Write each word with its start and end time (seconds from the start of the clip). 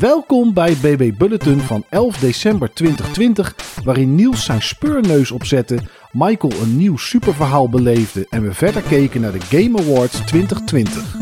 Welkom 0.00 0.54
bij 0.54 0.76
BB 0.82 1.12
Bulletin 1.18 1.58
van 1.58 1.84
11 1.88 2.16
december 2.18 2.72
2020, 2.74 3.54
waarin 3.84 4.14
Niels 4.14 4.44
zijn 4.44 4.62
speurneus 4.62 5.30
opzette, 5.30 5.78
Michael 6.12 6.52
een 6.62 6.76
nieuw 6.76 6.96
superverhaal 6.96 7.68
beleefde 7.68 8.26
en 8.30 8.42
we 8.42 8.54
verder 8.54 8.82
keken 8.82 9.20
naar 9.20 9.32
de 9.32 9.40
Game 9.40 9.78
Awards 9.78 10.20
2020. 10.26 11.14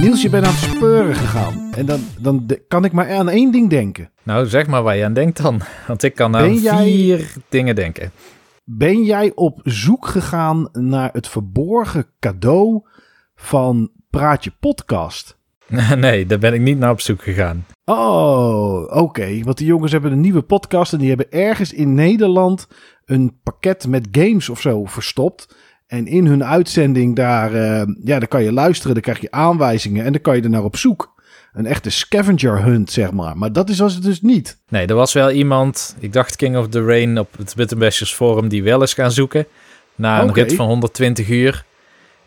Niels, 0.00 0.22
je 0.22 0.30
bent 0.30 0.44
aan 0.46 0.52
het 0.52 0.70
speuren 0.76 1.14
gegaan. 1.14 1.72
En 1.76 1.86
dan, 1.86 2.00
dan 2.20 2.46
kan 2.68 2.84
ik 2.84 2.92
maar 2.92 3.12
aan 3.12 3.28
één 3.28 3.52
ding 3.52 3.70
denken. 3.70 4.10
Nou, 4.22 4.46
zeg 4.46 4.66
maar 4.66 4.82
waar 4.82 4.96
je 4.96 5.04
aan 5.04 5.14
denkt 5.14 5.42
dan. 5.42 5.60
Want 5.86 6.02
ik 6.02 6.14
kan 6.14 6.36
aan 6.36 6.54
jij- 6.54 6.84
vier 6.84 7.32
dingen 7.48 7.74
denken. 7.74 8.12
Ben 8.64 9.02
jij 9.02 9.32
op 9.34 9.60
zoek 9.62 10.06
gegaan 10.06 10.68
naar 10.72 11.10
het 11.12 11.28
verborgen 11.28 12.06
cadeau 12.20 12.80
van 13.34 13.90
Praatje 14.12 14.52
Podcast? 14.60 15.38
nee, 15.96 16.26
daar 16.26 16.38
ben 16.38 16.54
ik 16.54 16.60
niet 16.60 16.78
naar 16.78 16.90
op 16.90 17.00
zoek 17.00 17.22
gegaan. 17.22 17.66
Oh, 17.84 18.96
oké. 18.96 19.40
Want 19.42 19.58
die 19.58 19.66
jongens 19.66 19.92
hebben 19.92 20.12
een 20.12 20.20
nieuwe 20.20 20.42
podcast 20.42 20.92
en 20.92 20.98
die 20.98 21.08
hebben 21.08 21.30
ergens 21.30 21.72
in 21.72 21.94
Nederland 21.94 22.68
een 23.04 23.38
pakket 23.42 23.86
met 23.86 24.08
games 24.10 24.48
of 24.48 24.60
zo 24.60 24.84
verstopt. 24.84 25.56
En 25.86 26.06
in 26.06 26.26
hun 26.26 26.44
uitzending 26.44 27.16
daar, 27.16 27.54
eh, 27.54 27.86
ja, 28.04 28.18
daar 28.18 28.28
kan 28.28 28.42
je 28.42 28.52
luisteren, 28.52 28.92
dan 28.92 29.02
krijg 29.02 29.20
je 29.20 29.30
aanwijzingen 29.30 30.04
en 30.04 30.12
dan 30.12 30.20
kan 30.20 30.36
je 30.36 30.42
er 30.42 30.50
naar 30.50 30.64
op 30.64 30.76
zoek. 30.76 31.22
Een 31.52 31.66
echte 31.66 31.90
scavenger 31.90 32.62
hunt, 32.62 32.90
zeg 32.90 33.12
maar. 33.12 33.36
Maar 33.36 33.52
dat 33.52 33.68
is 33.68 33.82
als 33.82 33.94
het 33.94 34.02
dus 34.02 34.22
niet. 34.22 34.60
Nee, 34.68 34.86
er 34.86 34.94
was 34.94 35.12
wel 35.12 35.30
iemand, 35.30 35.96
ik 35.98 36.12
dacht 36.12 36.36
King 36.36 36.56
of 36.56 36.68
the 36.68 36.84
Rain 36.84 37.18
op 37.18 37.28
het 37.36 37.54
Bittenbashers 37.56 38.14
forum, 38.14 38.48
die 38.48 38.62
wel 38.62 38.80
eens 38.80 38.94
gaan 38.94 39.12
zoeken. 39.12 39.46
Na 39.94 40.22
een 40.22 40.28
Oké. 40.28 40.40
rit 40.42 40.54
van 40.54 40.66
120 40.66 41.28
uur. 41.28 41.64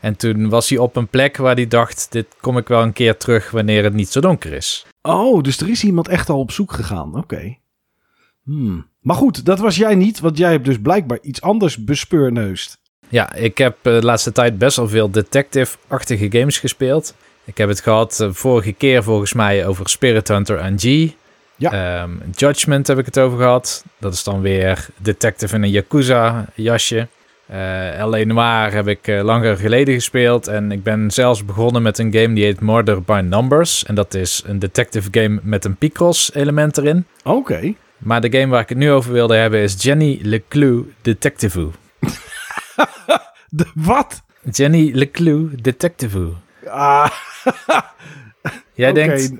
En 0.05 0.15
toen 0.15 0.49
was 0.49 0.69
hij 0.69 0.77
op 0.77 0.95
een 0.95 1.07
plek 1.07 1.37
waar 1.37 1.55
hij 1.55 1.67
dacht, 1.67 2.07
dit 2.09 2.25
kom 2.41 2.57
ik 2.57 2.67
wel 2.67 2.81
een 2.81 2.93
keer 2.93 3.17
terug 3.17 3.51
wanneer 3.51 3.83
het 3.83 3.93
niet 3.93 4.09
zo 4.09 4.19
donker 4.19 4.53
is. 4.53 4.85
Oh, 5.01 5.43
dus 5.43 5.59
er 5.59 5.69
is 5.69 5.83
iemand 5.83 6.07
echt 6.07 6.29
al 6.29 6.39
op 6.39 6.51
zoek 6.51 6.71
gegaan. 6.71 7.17
Oké. 7.17 7.57
Hmm. 8.43 8.87
Maar 8.99 9.15
goed, 9.15 9.45
dat 9.45 9.59
was 9.59 9.75
jij 9.75 9.95
niet, 9.95 10.19
want 10.19 10.37
jij 10.37 10.51
hebt 10.51 10.65
dus 10.65 10.79
blijkbaar 10.81 11.19
iets 11.21 11.41
anders 11.41 11.83
bespeurneust. 11.83 12.77
Ja, 13.09 13.33
ik 13.33 13.57
heb 13.57 13.77
eh, 13.81 13.93
de 13.93 14.05
laatste 14.05 14.31
tijd 14.31 14.57
best 14.57 14.77
wel 14.77 14.87
veel 14.87 15.11
detective-achtige 15.11 16.31
games 16.31 16.59
gespeeld. 16.59 17.15
Ik 17.43 17.57
heb 17.57 17.69
het 17.69 17.81
gehad 17.81 18.19
eh, 18.19 18.29
vorige 18.31 18.71
keer 18.71 19.03
volgens 19.03 19.33
mij 19.33 19.67
over 19.67 19.89
Spirit 19.89 20.27
Hunter 20.27 20.57
en 20.57 20.79
G. 20.79 21.13
Ja. 21.55 21.71
Ehm, 22.01 22.11
Judgment 22.35 22.87
heb 22.87 22.97
ik 22.97 23.05
het 23.05 23.19
over 23.19 23.37
gehad. 23.37 23.85
Dat 23.99 24.13
is 24.13 24.23
dan 24.23 24.41
weer 24.41 24.87
detective 24.97 25.55
in 25.55 25.63
een 25.63 25.69
Yakuza 25.69 26.45
jasje. 26.55 27.07
Eh 27.47 28.05
L.A. 28.05 28.23
Noir 28.25 28.73
heb 28.73 28.87
ik 28.87 29.07
eh, 29.07 29.23
langer 29.23 29.57
geleden 29.57 29.93
gespeeld. 29.93 30.47
En 30.47 30.71
ik 30.71 30.83
ben 30.83 31.11
zelfs 31.11 31.45
begonnen 31.45 31.81
met 31.81 31.97
een 31.97 32.13
game 32.13 32.33
die 32.33 32.43
heet 32.43 32.59
Murder 32.59 33.01
by 33.01 33.21
Numbers. 33.23 33.85
En 33.85 33.95
dat 33.95 34.13
is 34.13 34.43
een 34.45 34.59
detective 34.59 35.07
game 35.11 35.39
met 35.43 35.65
een 35.65 35.75
Picross 35.75 36.33
element 36.33 36.77
erin. 36.77 37.05
Oké. 37.23 37.73
Maar 37.97 38.21
de 38.21 38.39
game 38.39 38.51
waar 38.51 38.61
ik 38.61 38.69
het 38.69 38.77
nu 38.77 38.91
over 38.91 39.11
wilde 39.11 39.35
hebben 39.35 39.59
is 39.59 39.83
Jenny 39.83 40.19
Leclue 40.21 40.83
Detective. 41.01 41.69
De 43.49 43.65
wat? 43.73 44.23
Jenny 44.51 44.91
Leclue 44.93 45.49
Detective. 45.61 46.29
Ah, 46.67 47.09
Jij, 48.73 48.93
denkt, 48.93 49.31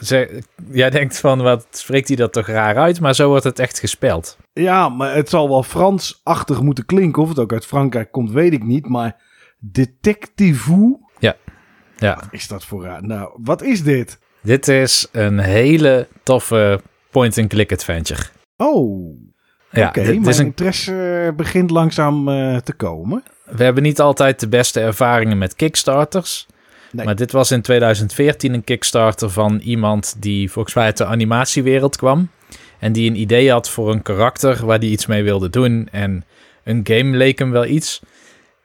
ze, 0.00 0.42
jij 0.70 0.90
denkt 0.90 1.18
van, 1.18 1.42
wat 1.42 1.66
spreekt 1.70 2.08
hij 2.08 2.16
dat 2.16 2.32
toch 2.32 2.46
raar 2.46 2.76
uit? 2.76 3.00
Maar 3.00 3.14
zo 3.14 3.28
wordt 3.28 3.44
het 3.44 3.58
echt 3.58 3.78
gespeld. 3.78 4.36
ja, 4.52 4.88
maar 4.88 5.14
het 5.14 5.28
zal 5.28 5.48
wel 5.48 5.62
Frans-achtig 5.62 6.60
moeten 6.62 6.86
klinken. 6.86 7.22
Of 7.22 7.28
het 7.28 7.38
ook 7.38 7.52
uit 7.52 7.66
Frankrijk 7.66 8.12
komt, 8.12 8.30
weet 8.30 8.52
ik 8.52 8.64
niet. 8.64 8.88
Maar 8.88 9.16
detective, 9.58 10.98
Ja, 12.00 12.18
is 12.30 12.48
dat 12.48 12.64
voor 12.64 12.84
raar? 12.84 13.04
Nou, 13.04 13.30
wat 13.42 13.62
is 13.62 13.82
dit? 13.82 14.18
dit 14.42 14.68
is 14.68 15.08
een 15.12 15.38
hele 15.38 16.08
toffe 16.22 16.80
point-and-click 17.10 17.72
adventure. 17.72 18.22
Oh, 18.56 19.16
Ja, 19.70 19.88
oké. 19.88 20.00
mijn 20.02 20.26
is 20.26 20.38
een, 20.38 20.44
interesse 20.46 21.32
begint 21.36 21.70
langzaam 21.70 22.28
eh, 22.28 22.56
te 22.56 22.72
komen. 22.72 23.22
we 23.44 23.64
hebben 23.64 23.82
niet 23.82 24.00
altijd 24.00 24.40
de 24.40 24.48
beste 24.48 24.80
ervaringen 24.80 25.38
met 25.38 25.54
Kickstarters. 25.54 26.46
Nee. 26.90 27.04
Maar 27.04 27.16
dit 27.16 27.32
was 27.32 27.50
in 27.50 27.62
2014 27.62 28.54
een 28.54 28.64
Kickstarter 28.64 29.30
van 29.30 29.58
iemand 29.58 30.16
die 30.18 30.50
volgens 30.50 30.74
mij 30.74 30.84
uit 30.84 30.96
de 30.96 31.04
animatiewereld 31.04 31.96
kwam. 31.96 32.30
En 32.78 32.92
die 32.92 33.10
een 33.10 33.20
idee 33.20 33.50
had 33.50 33.70
voor 33.70 33.90
een 33.92 34.02
karakter 34.02 34.66
waar 34.66 34.78
hij 34.78 34.88
iets 34.88 35.06
mee 35.06 35.22
wilde 35.22 35.50
doen. 35.50 35.88
En 35.92 36.24
een 36.64 36.80
game 36.84 37.16
leek 37.16 37.38
hem 37.38 37.50
wel 37.50 37.66
iets. 37.66 38.00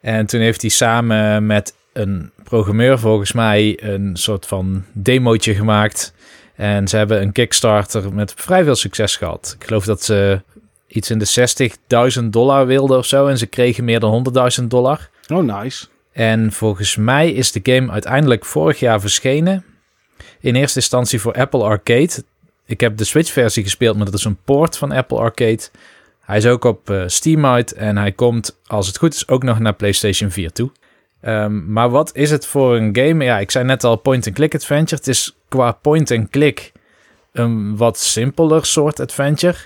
En 0.01 0.25
toen 0.25 0.41
heeft 0.41 0.61
hij 0.61 0.69
samen 0.69 1.45
met 1.45 1.73
een 1.93 2.31
programmeur 2.43 2.99
volgens 2.99 3.31
mij 3.31 3.83
een 3.83 4.17
soort 4.17 4.45
van 4.45 4.83
demootje 4.93 5.55
gemaakt. 5.55 6.13
En 6.55 6.87
ze 6.87 6.97
hebben 6.97 7.21
een 7.21 7.31
Kickstarter 7.31 8.13
met 8.13 8.33
vrij 8.35 8.63
veel 8.63 8.75
succes 8.75 9.15
gehad. 9.15 9.55
Ik 9.59 9.65
geloof 9.65 9.85
dat 9.85 10.03
ze 10.03 10.41
iets 10.87 11.09
in 11.09 11.19
de 11.19 11.69
60.000 12.21 12.23
dollar 12.29 12.65
wilden 12.65 12.97
of 12.97 13.05
zo. 13.05 13.27
En 13.27 13.37
ze 13.37 13.45
kregen 13.45 13.83
meer 13.83 13.99
dan 13.99 14.33
100.000 14.61 14.67
dollar. 14.67 15.09
Oh, 15.27 15.43
nice. 15.43 15.85
En 16.13 16.51
volgens 16.51 16.95
mij 16.95 17.31
is 17.31 17.51
de 17.51 17.59
game 17.63 17.91
uiteindelijk 17.91 18.45
vorig 18.45 18.79
jaar 18.79 19.01
verschenen. 19.01 19.65
In 20.39 20.55
eerste 20.55 20.79
instantie 20.79 21.21
voor 21.21 21.33
Apple 21.33 21.63
Arcade. 21.63 22.23
Ik 22.65 22.79
heb 22.79 22.97
de 22.97 23.03
Switch-versie 23.03 23.63
gespeeld, 23.63 23.95
maar 23.95 24.05
dat 24.05 24.13
is 24.13 24.25
een 24.25 24.37
port 24.45 24.77
van 24.77 24.91
Apple 24.91 25.17
Arcade. 25.17 25.61
Hij 26.21 26.37
is 26.37 26.45
ook 26.45 26.63
op 26.63 26.89
eh, 26.89 27.03
Steam 27.07 27.45
uit 27.45 27.73
en 27.73 27.97
hij 27.97 28.11
komt, 28.11 28.59
als 28.67 28.87
het 28.87 28.97
goed 28.97 29.13
is, 29.13 29.27
ook 29.27 29.43
nog 29.43 29.59
naar 29.59 29.73
PlayStation 29.73 30.29
4 30.31 30.51
toe. 30.51 30.71
Ehm, 31.21 31.71
maar 31.71 31.89
wat 31.89 32.15
is 32.15 32.31
het 32.31 32.45
voor 32.45 32.75
een 32.75 32.95
game? 32.95 33.23
Ja, 33.23 33.39
ik 33.39 33.51
zei 33.51 33.65
net 33.65 33.83
al 33.83 33.95
point-and-click 33.95 34.55
adventure. 34.55 34.95
Het 34.95 35.07
is 35.07 35.37
qua 35.47 35.71
point-and-click 35.71 36.71
een 37.31 37.77
wat 37.77 37.99
simpeler 37.99 38.65
soort 38.65 38.99
adventure. 38.99 39.57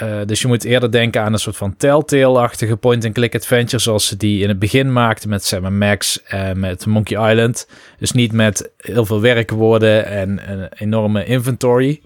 Eh, 0.00 0.20
dus 0.26 0.40
je 0.40 0.46
moet 0.46 0.64
eerder 0.64 0.90
denken 0.90 1.22
aan 1.22 1.32
een 1.32 1.38
soort 1.38 1.56
van 1.56 1.76
Telltale-achtige 1.76 2.76
point-and-click 2.76 3.34
adventure... 3.34 3.82
zoals 3.82 4.06
ze 4.06 4.16
die 4.16 4.42
in 4.42 4.48
het 4.48 4.58
begin 4.58 4.92
maakten 4.92 5.28
met 5.28 5.44
Sam 5.44 5.78
Max 5.78 6.22
en 6.22 6.60
met 6.60 6.86
Monkey 6.86 7.30
Island. 7.30 7.68
Dus 7.98 8.12
niet 8.12 8.32
met 8.32 8.70
heel 8.76 9.06
veel 9.06 9.20
werkwoorden 9.20 10.06
en 10.06 10.50
een 10.50 10.68
enorme 10.76 11.24
inventory... 11.24 12.00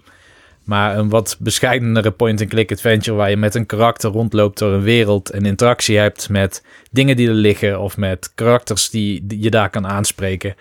maar 0.63 0.97
een 0.97 1.09
wat 1.09 1.37
bescheidenere 1.39 2.11
point-and-click 2.11 2.71
adventure... 2.71 3.17
waar 3.17 3.29
je 3.29 3.37
met 3.37 3.55
een 3.55 3.65
karakter 3.65 4.11
rondloopt 4.11 4.57
door 4.57 4.73
een 4.73 4.81
wereld... 4.81 5.29
en 5.29 5.45
interactie 5.45 5.97
hebt 5.97 6.29
met 6.29 6.63
dingen 6.91 7.15
die 7.15 7.27
er 7.27 7.33
liggen... 7.33 7.79
of 7.79 7.97
met 7.97 8.31
karakters 8.35 8.89
die, 8.89 9.25
die 9.25 9.41
je 9.41 9.49
daar 9.49 9.69
kan 9.69 9.87
aanspreken. 9.87 10.55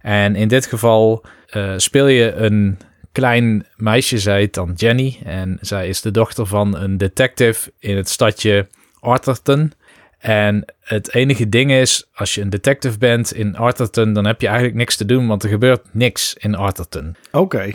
En 0.00 0.36
in 0.36 0.48
dit 0.48 0.66
geval 0.66 1.24
eh, 1.46 1.72
speel 1.76 2.06
je 2.06 2.32
een 2.32 2.78
klein 3.18 3.66
meisje, 3.76 4.18
zij 4.18 4.36
heet 4.36 4.54
dan 4.54 4.72
Jenny. 4.76 5.18
En 5.24 5.58
zij 5.60 5.88
is 5.88 6.00
de 6.00 6.10
dochter 6.10 6.46
van 6.46 6.76
een 6.76 6.96
detective 6.96 7.72
in 7.78 7.96
het 7.96 8.08
stadje 8.08 8.66
Arthurton. 9.00 9.72
En 10.18 10.74
het 10.80 11.14
enige 11.14 11.48
ding 11.48 11.72
is, 11.72 12.08
als 12.14 12.34
je 12.34 12.40
een 12.40 12.50
detective 12.50 12.98
bent 12.98 13.32
in 13.34 13.56
Arthurton, 13.56 14.12
dan 14.12 14.26
heb 14.26 14.40
je 14.40 14.46
eigenlijk 14.46 14.76
niks 14.76 14.96
te 14.96 15.04
doen, 15.04 15.26
want 15.26 15.42
er 15.42 15.48
gebeurt 15.48 15.94
niks 15.94 16.34
in 16.34 16.54
Arthurton. 16.54 17.16
Oké. 17.32 17.72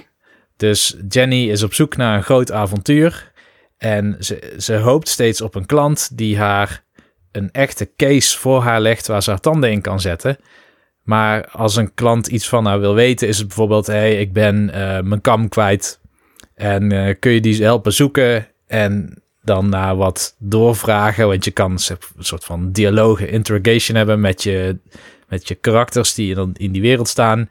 Dus 0.58 0.96
Jenny 1.10 1.50
is 1.50 1.64
op 1.64 1.74
zoek 1.74 1.96
naar 1.96 2.18
een 2.18 2.24
groot 2.24 2.52
avontuur. 2.52 3.32
En 3.78 4.16
ze, 4.20 4.56
ze 4.58 4.76
hoopt 4.76 5.08
steeds 5.08 5.42
op 5.42 5.56
een 5.56 5.66
klant 5.66 6.18
die 6.18 6.38
haar 6.38 6.84
een 7.32 7.52
echte 7.52 7.92
case 7.96 8.40
voor 8.40 8.62
haar 8.62 8.82
legt 8.82 9.08
waar 9.08 9.24
ze 9.24 9.30
haar 9.30 9.40
tanden 9.40 9.72
in 9.72 9.82
kan 9.82 10.00
zetten. 10.00 10.38
Maar 11.04 11.48
als 11.52 11.76
een 11.76 11.94
klant 11.94 12.28
iets 12.28 12.48
van 12.50 12.66
haar 12.66 12.80
wil 12.80 12.94
weten, 12.94 13.28
is 13.28 13.38
het 13.38 13.48
bijvoorbeeld: 13.48 13.88
hé, 13.88 13.94
hey, 13.94 14.20
ik 14.20 14.34
ben 14.34 14.70
eh, 14.70 15.04
mijn 15.04 15.22
kam 15.22 15.50
kwijt. 15.50 16.00
En 16.56 16.92
eh, 16.92 17.16
kun 17.20 17.32
je 17.32 17.42
die 17.42 17.64
helpen 17.64 17.94
zoeken? 17.94 18.48
En 18.68 19.24
dan 19.44 19.70
na 19.70 19.96
wat 19.96 20.36
doorvragen, 20.40 21.28
want 21.28 21.46
je 21.46 21.52
kan 21.52 21.72
een 21.72 21.98
soort 22.20 22.46
van 22.46 22.72
dialogen, 22.72 23.30
interrogation 23.30 23.98
hebben 23.98 24.20
met 24.20 24.44
je, 24.44 24.78
met 25.28 25.48
je 25.48 25.56
karakters 25.56 26.14
die 26.14 26.36
dan 26.36 26.52
in 26.54 26.72
die 26.72 26.82
wereld 26.82 27.08
staan. 27.08 27.50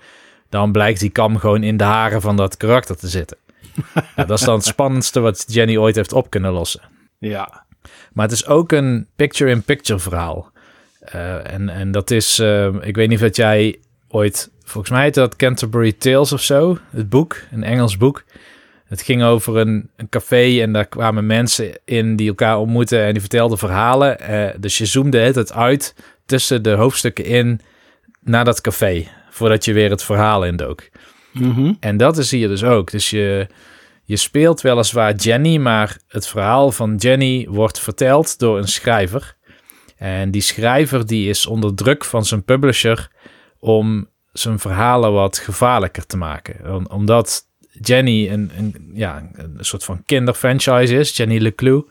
Dan 0.49 0.73
blijkt 0.73 1.01
die 1.01 1.11
kam 1.11 1.37
gewoon 1.39 1.63
in 1.63 1.77
de 1.77 1.85
haren 1.85 2.21
van 2.21 2.37
dat 2.37 2.57
karakter 2.57 2.97
te 2.97 3.09
zitten. 3.09 3.37
Ja, 4.17 4.25
dat 4.27 4.39
is 4.39 4.45
dan 4.45 4.55
het 4.55 4.65
spannendste 4.65 5.21
wat 5.21 5.45
Jenny 5.49 5.77
ooit 5.77 5.97
heeft 5.97 6.13
op 6.13 6.31
kunnen 6.31 6.53
lossen. 6.53 6.81
Ja. 7.19 7.65
Maar 8.13 8.25
het 8.25 8.35
is 8.35 8.47
ook 8.47 8.73
een 8.73 9.07
picture-in-picture 9.17 9.99
verhaal. 9.99 10.52
Uh, 11.15 11.53
en, 11.53 11.69
en 11.69 11.91
dat 11.91 12.11
is, 12.11 12.39
uh, 12.39 12.75
ik 12.81 12.97
weet 12.97 13.09
niet 13.09 13.19
of 13.19 13.25
dat 13.25 13.37
jij 13.37 13.79
ooit, 14.09 14.51
volgens 14.65 14.93
mij 14.93 15.03
heette 15.03 15.21
dat 15.21 15.37
Canterbury 15.37 15.93
Tales 15.93 16.33
of 16.33 16.41
zo, 16.41 16.79
het 16.91 17.09
boek, 17.09 17.37
een 17.51 17.65
Engels 17.65 17.97
boek. 17.97 18.25
Het 18.85 19.03
ging 19.03 19.23
over 19.23 19.57
een, 19.57 19.91
een 19.97 20.09
café 20.09 20.61
en 20.61 20.73
daar 20.73 20.87
kwamen 20.87 21.27
mensen 21.27 21.73
in 21.85 22.17
die 22.17 22.29
elkaar 22.29 22.59
ontmoeten 22.59 23.05
en 23.05 23.13
die 23.13 23.21
vertelden 23.21 23.59
verhalen. 23.59 24.17
Uh, 24.31 24.49
dus 24.59 24.79
je 24.79 24.87
zoomde 24.87 25.19
het 25.19 25.53
uit 25.53 25.95
tussen 26.27 26.63
de 26.63 26.71
hoofdstukken 26.71 27.25
in 27.25 27.61
naar 28.21 28.45
dat 28.45 28.61
café, 28.61 29.07
voordat 29.31 29.65
je 29.65 29.73
weer 29.73 29.91
het 29.91 30.03
verhaal 30.03 30.45
indook. 30.45 30.89
Mm 31.33 31.53
-hmm. 31.53 31.77
En 31.81 31.97
dat 31.97 32.19
is 32.19 32.31
hier 32.31 32.49
dus 32.49 32.65
ook. 32.65 32.91
Dus 32.91 33.11
je, 33.11 33.47
je 34.05 34.17
speelt 34.17 34.61
weliswaar 34.61 35.15
Jenny, 35.15 35.57
maar 35.57 35.99
het 36.09 36.27
verhaal 36.27 36.73
van 36.73 36.97
Jenny 36.97 37.47
wordt 37.51 37.81
verteld 37.81 38.39
door 38.39 38.59
een 38.59 38.69
schrijver. 38.69 39.37
En 40.03 40.31
die 40.31 40.41
schrijver 40.41 41.07
die 41.07 41.29
is 41.29 41.47
onder 41.47 41.75
druk 41.75 42.05
van 42.05 42.25
zijn 42.25 42.45
publisher 42.45 43.09
om 43.59 44.09
zijn 44.33 44.59
verhalen 44.59 45.13
wat 45.13 45.39
gevaarlijker 45.39 46.07
te 46.07 46.17
maken. 46.17 46.91
omdat 46.91 47.47
Jenny 47.81 48.31
een, 48.31 48.51
een, 48.57 48.91
ja, 48.93 49.31
een 49.33 49.57
soort 49.59 49.85
van 49.85 50.03
kinderfranchise 50.05 50.99
is, 50.99 51.17
Jenny 51.17 51.39
LeClue. 51.39 51.87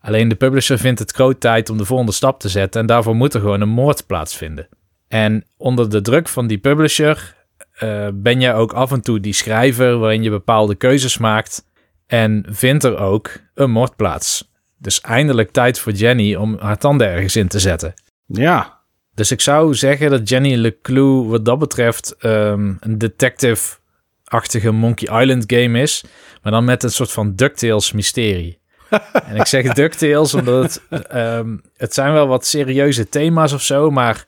Alleen 0.00 0.28
de 0.28 0.34
publisher 0.34 0.78
vindt 0.78 0.98
het 0.98 1.12
groot 1.12 1.40
tijd 1.40 1.70
om 1.70 1.76
de 1.76 1.84
volgende 1.84 2.12
stap 2.12 2.40
te 2.40 2.48
zetten 2.48 2.80
en 2.80 2.86
daarvoor 2.86 3.14
moet 3.14 3.34
er 3.34 3.40
gewoon 3.40 3.60
een 3.60 3.68
moord 3.68 4.06
plaatsvinden. 4.06 4.68
En 5.08 5.44
onder 5.56 5.90
de 5.90 6.00
druk 6.00 6.28
van 6.28 6.46
die 6.46 6.58
publisher 6.58 7.36
uh, 7.82 8.08
ben 8.14 8.40
je 8.40 8.52
ook 8.52 8.72
af 8.72 8.92
en 8.92 9.00
toe 9.00 9.20
die 9.20 9.32
schrijver 9.32 9.98
waarin 9.98 10.22
je 10.22 10.30
bepaalde 10.30 10.74
keuzes 10.74 11.18
maakt 11.18 11.64
en 12.06 12.44
vindt 12.48 12.84
er 12.84 12.98
ook 12.98 13.30
een 13.54 13.70
moord 13.70 13.96
plaats. 13.96 14.52
Dus 14.84 15.00
eindelijk 15.00 15.50
tijd 15.50 15.78
voor 15.78 15.92
Jenny 15.92 16.34
om 16.34 16.56
haar 16.60 16.78
tanden 16.78 17.08
ergens 17.08 17.36
in 17.36 17.48
te 17.48 17.58
zetten. 17.58 17.94
Ja. 18.26 18.80
Dus 19.14 19.30
ik 19.30 19.40
zou 19.40 19.74
zeggen 19.74 20.10
dat 20.10 20.28
Jenny 20.28 20.54
LeClue 20.54 21.26
wat 21.26 21.44
dat 21.44 21.58
betreft 21.58 22.14
um, 22.24 22.76
een 22.80 22.98
detective-achtige 22.98 24.70
Monkey 24.70 25.20
Island 25.20 25.44
game 25.46 25.80
is, 25.80 26.04
maar 26.42 26.52
dan 26.52 26.64
met 26.64 26.82
een 26.82 26.90
soort 26.90 27.12
van 27.12 27.34
DuckTales 27.34 27.92
mysterie. 27.92 28.58
en 29.28 29.36
ik 29.36 29.46
zeg 29.46 29.72
DuckTales 29.72 30.34
omdat 30.34 30.80
het, 30.88 31.14
um, 31.14 31.62
het 31.76 31.94
zijn 31.94 32.12
wel 32.12 32.26
wat 32.26 32.46
serieuze 32.46 33.08
thema's 33.08 33.52
of 33.52 33.62
zo, 33.62 33.90
maar 33.90 34.24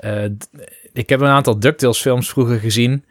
uh, 0.00 0.24
ik 0.92 1.08
heb 1.08 1.20
een 1.20 1.26
aantal 1.26 1.58
DuckTales 1.58 2.00
films 2.00 2.28
vroeger 2.28 2.58
gezien. 2.58 3.04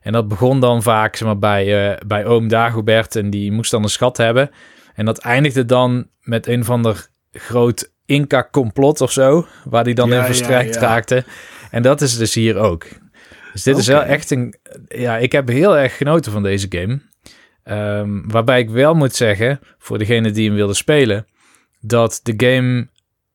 En 0.00 0.12
dat 0.12 0.28
begon 0.28 0.60
dan 0.60 0.82
vaak 0.82 1.16
zeg 1.16 1.26
maar, 1.28 1.38
bij, 1.38 1.90
uh, 1.90 1.96
bij 2.06 2.24
oom 2.24 2.48
Dagobert 2.48 3.16
en 3.16 3.30
die 3.30 3.52
moest 3.52 3.70
dan 3.70 3.82
een 3.82 3.88
schat 3.88 4.16
hebben. 4.16 4.50
En 4.94 5.04
dat 5.04 5.18
eindigde 5.18 5.64
dan 5.64 6.08
met 6.20 6.46
een 6.46 6.64
van 6.64 6.82
de 6.82 6.94
groot 7.32 7.92
Inca-complot 8.06 9.00
of 9.00 9.12
zo, 9.12 9.46
waar 9.64 9.84
die 9.84 9.94
dan 9.94 10.08
ja, 10.08 10.18
in 10.18 10.24
verstrekt 10.24 10.74
ja, 10.74 10.80
ja. 10.80 10.86
raakte. 10.86 11.24
En 11.70 11.82
dat 11.82 12.00
is 12.00 12.16
dus 12.16 12.34
hier 12.34 12.56
ook. 12.56 12.86
Dus 13.52 13.62
dit 13.62 13.78
is 13.78 13.86
wel 13.86 14.02
echt 14.02 14.30
een... 14.30 14.54
Ja, 14.88 15.16
ik 15.16 15.32
heb 15.32 15.48
heel 15.48 15.76
erg 15.76 15.96
genoten 15.96 16.32
van 16.32 16.42
deze 16.42 16.66
game. 16.68 17.00
Um, 17.64 18.30
waarbij 18.30 18.60
ik 18.60 18.70
wel 18.70 18.94
moet 18.94 19.14
zeggen, 19.14 19.60
voor 19.78 19.98
degene 19.98 20.30
die 20.30 20.46
hem 20.46 20.56
wilde 20.56 20.74
spelen, 20.74 21.26
dat 21.80 22.20
de 22.22 22.34
game 22.36 22.88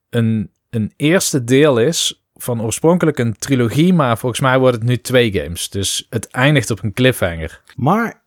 een, 0.09 0.51
een 0.69 0.93
eerste 0.95 1.43
deel 1.43 1.79
is 1.79 2.23
van 2.35 2.61
oorspronkelijk 2.61 3.17
een 3.17 3.37
trilogie, 3.37 3.93
maar 3.93 4.17
volgens 4.17 4.41
mij 4.41 4.59
wordt 4.59 4.75
het 4.75 4.85
nu 4.85 4.97
twee 4.97 5.31
games. 5.31 5.69
Dus 5.69 6.07
het 6.09 6.27
eindigt 6.27 6.71
op 6.71 6.83
een 6.83 6.93
cliffhanger. 6.93 7.61
Maar 7.75 8.23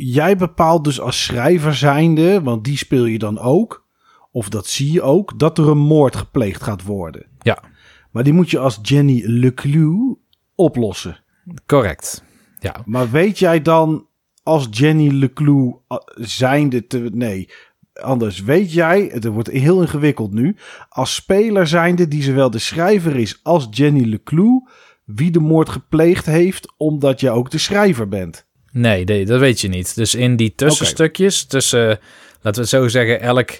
jij 0.00 0.36
bepaalt 0.36 0.84
dus 0.84 1.00
als 1.00 1.24
schrijver 1.24 1.74
zijnde, 1.74 2.42
want 2.42 2.64
die 2.64 2.76
speel 2.76 3.04
je 3.04 3.18
dan 3.18 3.38
ook, 3.38 3.86
of 4.30 4.48
dat 4.48 4.66
zie 4.66 4.92
je 4.92 5.02
ook, 5.02 5.38
dat 5.38 5.58
er 5.58 5.68
een 5.68 5.78
moord 5.78 6.16
gepleegd 6.16 6.62
gaat 6.62 6.82
worden. 6.82 7.26
Ja. 7.40 7.62
Maar 8.10 8.24
die 8.24 8.32
moet 8.32 8.50
je 8.50 8.58
als 8.58 8.78
Jenny 8.82 9.22
LeClue 9.24 10.18
oplossen. 10.54 11.20
Correct. 11.66 12.24
Ja. 12.58 12.82
Maar 12.84 13.10
weet 13.10 13.38
jij 13.38 13.62
dan 13.62 14.06
als 14.42 14.66
Jenny 14.70 15.10
LeClue 15.10 15.76
uh, 15.88 15.98
zijnde 16.14 16.86
te... 16.86 17.10
Nee, 17.12 17.50
anders 17.92 18.40
weet 18.40 18.72
jij, 18.72 19.08
het 19.12 19.24
wordt 19.24 19.50
heel 19.50 19.80
ingewikkeld 19.80 20.32
nu, 20.32 20.56
als 20.88 21.14
speler 21.14 21.66
zijnde 21.66 22.08
die 22.08 22.22
zowel 22.22 22.50
de 22.50 22.58
schrijver 22.58 23.16
is 23.16 23.40
als 23.42 23.66
Jenny 23.70 24.04
LeClue, 24.04 24.68
wie 25.04 25.30
de 25.30 25.40
moord 25.40 25.68
gepleegd 25.68 26.26
heeft, 26.26 26.74
omdat 26.76 27.20
je 27.20 27.30
ook 27.30 27.50
de 27.50 27.58
schrijver 27.58 28.08
bent. 28.08 28.46
Nee, 28.72 29.04
nee 29.04 29.24
dat 29.24 29.40
weet 29.40 29.60
je 29.60 29.68
niet. 29.68 29.94
Dus 29.94 30.14
in 30.14 30.36
die 30.36 30.54
tussenstukjes, 30.54 31.36
okay. 31.36 31.48
tussen, 31.48 31.86
laten 31.86 32.00
we 32.42 32.60
het 32.60 32.68
zo 32.68 32.88
zeggen, 32.88 33.20
elk 33.20 33.50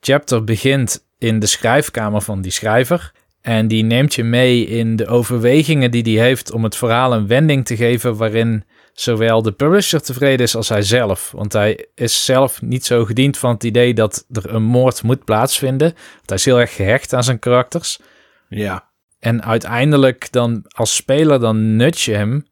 chapter 0.00 0.44
begint 0.44 1.06
in 1.18 1.38
de 1.38 1.46
schrijfkamer 1.46 2.20
van 2.20 2.40
die 2.40 2.52
schrijver. 2.52 3.12
En 3.40 3.68
die 3.68 3.82
neemt 3.82 4.14
je 4.14 4.24
mee 4.24 4.66
in 4.66 4.96
de 4.96 5.06
overwegingen 5.06 5.90
die 5.90 6.02
hij 6.02 6.26
heeft 6.26 6.52
om 6.52 6.64
het 6.64 6.76
verhaal 6.76 7.12
een 7.12 7.26
wending 7.26 7.66
te 7.66 7.76
geven 7.76 8.16
waarin 8.16 8.64
zowel 8.92 9.42
de 9.42 9.52
publisher 9.52 10.02
tevreden 10.02 10.46
is 10.46 10.56
als 10.56 10.68
hij 10.68 10.82
zelf. 10.82 11.30
Want 11.30 11.52
hij 11.52 11.86
is 11.94 12.24
zelf 12.24 12.62
niet 12.62 12.84
zo 12.84 13.04
gediend 13.04 13.38
van 13.38 13.50
het 13.50 13.64
idee 13.64 13.94
dat 13.94 14.26
er 14.32 14.54
een 14.54 14.62
moord 14.62 15.02
moet 15.02 15.24
plaatsvinden. 15.24 15.92
Want 15.92 16.28
hij 16.28 16.36
is 16.36 16.44
heel 16.44 16.60
erg 16.60 16.74
gehecht 16.74 17.12
aan 17.12 17.24
zijn 17.24 17.38
karakters. 17.38 18.00
Ja. 18.48 18.90
En 19.18 19.44
uiteindelijk 19.44 20.32
dan 20.32 20.64
als 20.68 20.96
speler 20.96 21.40
dan 21.40 21.76
nut 21.76 22.00
je 22.00 22.14
hem 22.14 22.46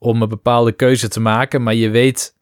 om 0.00 0.22
een 0.22 0.28
bepaalde 0.28 0.72
keuze 0.72 1.08
te 1.08 1.20
maken. 1.20 1.62
Maar 1.62 1.74
je 1.74 1.90
weet 1.90 2.36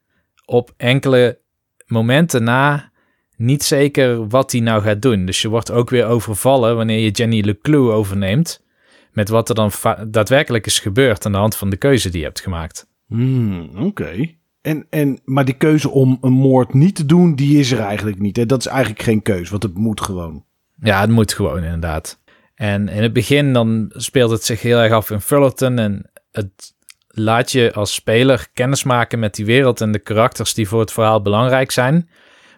op 0.45 0.75
enkele 0.77 1.39
momenten 1.87 2.45
na 2.45 2.93
niet 3.37 3.63
zeker 3.63 4.29
wat 4.29 4.53
hij 4.53 4.61
nou 4.61 4.83
gaat 4.83 5.03
doen. 5.03 5.25
Dus 5.25 5.43
je 5.43 5.49
wordt 5.49 5.71
ook 5.71 5.91
weer 5.91 6.07
overvallen 6.07 6.77
wanneer 6.77 6.99
je 6.99 7.11
Jenny 7.11 7.41
LeClue 7.41 7.91
overneemt. 7.91 8.65
Met 9.13 9.29
wat 9.29 9.49
er 9.49 9.55
dan 9.55 9.71
daadwerkelijk 10.09 10.67
is 10.67 10.79
gebeurd 10.79 11.27
aan 11.27 11.33
de 11.33 11.39
hand 11.39 11.57
van 11.57 11.71
de 11.71 11.77
keuze 11.77 12.11
die 12.11 12.19
je 12.19 12.25
hebt 12.25 12.41
gemaakt. 12.41 12.87
Hmm, 13.07 13.71
Oké. 13.77 14.37
En, 14.61 14.87
en, 14.91 15.21
maar 15.25 15.45
die 15.45 15.57
keuze 15.57 15.91
om 15.91 16.19
een 16.21 16.33
moord 16.33 16.75
niet 16.75 16.95
te 16.95 17.07
doen, 17.07 17.35
die 17.35 17.59
is 17.59 17.73
er 17.73 17.79
eigenlijk 17.79 18.19
niet. 18.19 18.37
Hè? 18.37 18.47
Dat 18.47 18.61
is 18.61 18.67
eigenlijk 18.67 19.03
geen 19.03 19.23
keuze, 19.23 19.51
want 19.51 19.63
het 19.63 19.75
moet 19.75 20.01
gewoon. 20.01 20.45
Ja, 20.81 21.01
het 21.01 21.11
moet 21.11 21.33
gewoon 21.33 21.63
inderdaad. 21.63 22.21
En 22.55 22.89
in 22.89 23.03
het 23.03 23.13
begin 23.13 23.53
dan 23.53 23.93
speelt 23.95 24.31
het 24.31 24.45
zich 24.45 24.63
heel 24.63 24.79
erg 24.79 24.93
af 24.93 25.11
in 25.11 25.21
Fullerton. 25.21 25.79
En 25.79 26.11
het 26.31 26.75
laat 27.21 27.53
je 27.53 27.73
als 27.73 27.95
speler 27.95 28.47
kennis 28.53 28.83
maken 28.83 29.19
met 29.19 29.35
die 29.35 29.45
wereld 29.45 29.81
en 29.81 29.93
de 29.93 29.99
karakters 29.99 30.55
die 30.55 30.69
voor 30.69 30.81
het 30.81 30.93
verhaal 30.93 31.23
belangrijk 31.23 31.71
zijn. 31.71 32.09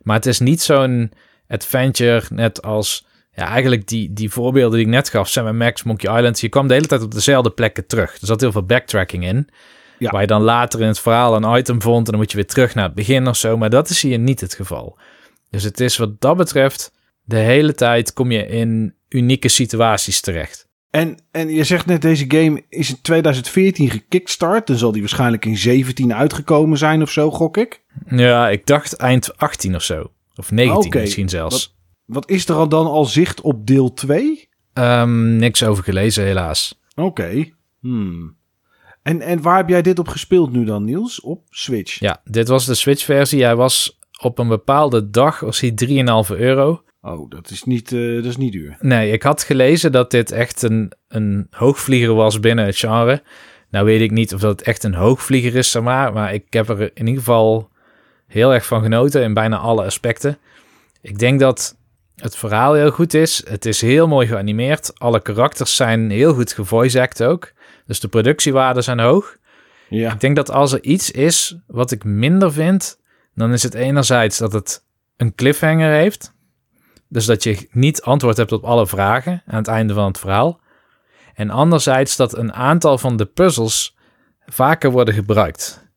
Maar 0.03 0.17
het 0.17 0.27
is 0.27 0.39
niet 0.39 0.63
zo'n 0.63 1.13
adventure 1.49 2.23
net 2.31 2.63
als... 2.63 3.09
Ja, 3.33 3.47
eigenlijk 3.47 3.87
die, 3.89 4.13
die 4.13 4.31
voorbeelden 4.31 4.79
die 4.79 4.87
ik 4.87 4.93
net 4.93 5.09
gaf, 5.09 5.29
Sam 5.29 5.57
Max, 5.57 5.83
Monkey 5.83 6.17
Island. 6.17 6.41
Je 6.41 6.49
kwam 6.49 6.69
de 6.69 6.75
hele 6.75 6.87
tijd 6.87 7.03
op 7.03 7.13
dezelfde 7.13 7.51
plekken 7.51 7.87
terug. 7.87 8.13
Er 8.21 8.27
zat 8.27 8.41
heel 8.41 8.53
veel 8.53 8.65
backtracking 8.65 9.25
in. 9.25 9.49
Ja. 9.99 10.11
Waar 10.11 10.21
je 10.21 10.27
dan 10.27 10.43
later 10.43 10.81
in 10.81 10.87
het 10.87 11.01
verhaal 11.01 11.37
een 11.37 11.59
item 11.59 11.83
vond 11.83 12.05
en 12.05 12.11
dan 12.13 12.21
moet 12.21 12.31
je 12.31 12.37
weer 12.37 12.47
terug 12.47 12.75
naar 12.75 12.85
het 12.85 12.95
begin 12.95 13.29
of 13.29 13.37
zo. 13.37 13.57
Maar 13.57 13.71
dat 13.71 13.89
is 13.89 14.03
hier 14.03 14.19
niet 14.19 14.41
het 14.41 14.55
geval. 14.55 14.99
Dus 15.51 15.63
het 15.63 15.81
is 15.81 15.97
wat 15.97 16.21
dat 16.21 16.37
betreft, 16.37 16.93
de 17.23 17.37
hele 17.37 17.75
tijd 17.75 18.13
kom 18.13 18.31
je 18.31 18.47
in 18.47 18.95
unieke 19.09 19.49
situaties 19.49 20.21
terecht. 20.21 20.69
En, 20.91 21.19
en 21.31 21.49
je 21.49 21.65
zegt 21.65 21.87
net, 21.87 22.03
deze 22.03 22.25
game 22.29 22.65
is 22.69 22.91
in 22.91 22.99
2014 23.03 23.91
gekickstart. 23.91 24.67
Dan 24.67 24.77
zal 24.77 24.93
die 24.93 25.01
waarschijnlijk 25.01 25.45
in 25.45 25.57
17 25.57 26.15
uitgekomen 26.15 26.79
zijn 26.79 27.03
of 27.03 27.11
zo, 27.11 27.31
gok 27.31 27.57
ik. 27.57 27.83
Ja, 28.09 28.49
ik 28.49 28.67
dacht 28.67 28.97
eind 28.97 29.37
18 29.37 29.75
of 29.75 29.83
zo. 29.83 30.11
Of 30.35 30.51
19 30.51 30.87
okay. 30.87 31.03
misschien 31.03 31.29
zelfs. 31.29 31.77
Wat, 32.05 32.15
wat, 32.15 32.31
is 32.31 32.49
er 32.49 32.69
dan 32.69 32.87
al 32.87 33.05
zicht 33.05 33.41
op 33.41 33.67
deel 33.67 33.93
2? 33.93 34.21
Um, 34.21 34.39
ehm, 34.73 35.37
niks 35.37 35.63
over 35.63 35.85
gelezen, 35.85 36.25
helaas. 36.25 36.81
Oké. 36.95 37.07
Okay. 37.07 37.55
Hmm. 37.81 38.37
En, 39.03 39.21
en 39.21 39.43
waar 39.43 39.57
heb 39.57 39.69
jij 39.69 39.83
dit 39.83 39.99
op 39.99 40.09
gespeeld 40.09 40.53
nu 40.53 40.65
dan, 40.65 40.85
Niels? 40.85 41.21
Op 41.21 41.43
Switch? 41.51 42.01
Ja, 42.01 42.21
dit 42.25 42.49
was 42.49 42.67
de 42.67 42.75
Switch-versie. 42.75 43.43
Hij 43.43 43.57
was 43.57 43.99
op 44.21 44.39
een 44.39 44.49
bepaalde 44.49 45.11
dag, 45.11 45.41
was 45.41 45.61
hij 45.61 45.75
3,5 46.31 46.37
euro. 46.39 46.83
Oh, 47.03 47.31
dat 47.31 47.51
is, 47.51 47.65
niet, 47.65 47.91
uh, 47.91 48.17
dat 48.17 48.25
is 48.25 48.37
niet 48.37 48.53
duur. 48.53 48.77
Nee, 48.81 49.13
ik 49.13 49.23
had 49.23 49.43
gelezen 49.43 49.93
dat 49.93 50.11
dit 50.11 50.33
echt 50.33 50.63
een, 50.63 50.93
een 51.09 51.47
hoogvlieger 51.51 52.15
was 52.15 52.41
binnen 52.41 52.65
het 52.65 52.79
genre. 52.79 53.23
Nou 53.71 53.85
weet 53.85 54.01
ik 54.01 54.11
niet 54.11 54.35
of 54.35 54.41
dat 54.41 54.61
echt 54.61 54.85
een 54.85 54.95
hoogvlieger 54.95 55.55
is, 55.55 55.71
zeg 55.71 55.83
maar. 55.83 56.13
Maar 56.13 56.35
ik 56.35 56.53
heb 56.53 56.69
er 56.69 56.81
in 56.81 57.07
ieder 57.07 57.23
geval 57.23 57.71
heel 58.27 58.55
erg 58.55 58.67
van 58.67 58.83
genoten 58.83 59.23
in 59.23 59.35
bijna 59.35 59.57
alle 59.57 59.85
aspecten. 59.85 60.39
Ik 61.01 61.19
denk 61.19 61.41
dat 61.41 61.77
het 62.17 62.37
verhaal 62.37 62.75
heel 62.75 62.91
goed 62.91 63.15
is. 63.15 63.43
Het 63.49 63.67
is 63.67 63.81
heel 63.81 64.09
mooi 64.09 64.27
geanimeerd. 64.27 64.99
Alle 64.99 65.23
karakters 65.23 65.77
zijn 65.77 66.11
heel 66.11 66.35
goed 66.35 66.53
gevoice 66.53 67.09
ook. 67.25 67.53
Dus 67.87 68.01
de 68.01 68.09
productiewaarden 68.09 68.83
zijn 68.83 69.01
hoog. 69.01 69.37
Ja. 69.89 70.13
Ik 70.13 70.21
denk 70.21 70.37
dat 70.37 70.51
als 70.51 70.73
er 70.73 70.83
iets 70.83 71.11
is 71.11 71.57
wat 71.67 71.91
ik 71.91 72.05
minder 72.05 72.53
vind, 72.53 72.99
dan 73.35 73.53
is 73.53 73.63
het 73.63 73.75
enerzijds 73.75 74.39
dat 74.39 74.53
het 74.53 74.85
een 75.17 75.35
cliffhanger 75.35 75.93
heeft. 75.93 76.35
Dus 77.11 77.27
dat 77.27 77.43
je 77.43 77.69
niet 77.71 78.03
antwoord 78.03 78.37
hebt 78.37 78.53
op 78.53 78.65
alle 78.65 78.87
vragen 78.87 79.43
aan 79.47 79.59
het 79.59 79.69
einde 79.69 79.95
van 79.95 80.07
het 80.07 80.19
verhaal. 80.19 80.61
En 81.35 81.51
anderzijds 81.51 82.17
dat 82.17 82.37
een 82.37 82.53
aantal 82.53 82.99
van 82.99 83.17
de 83.17 83.25
puzzels 83.25 83.97
vaker 84.47 84.91
worden 84.91 85.15
gebruikt. 85.15 85.89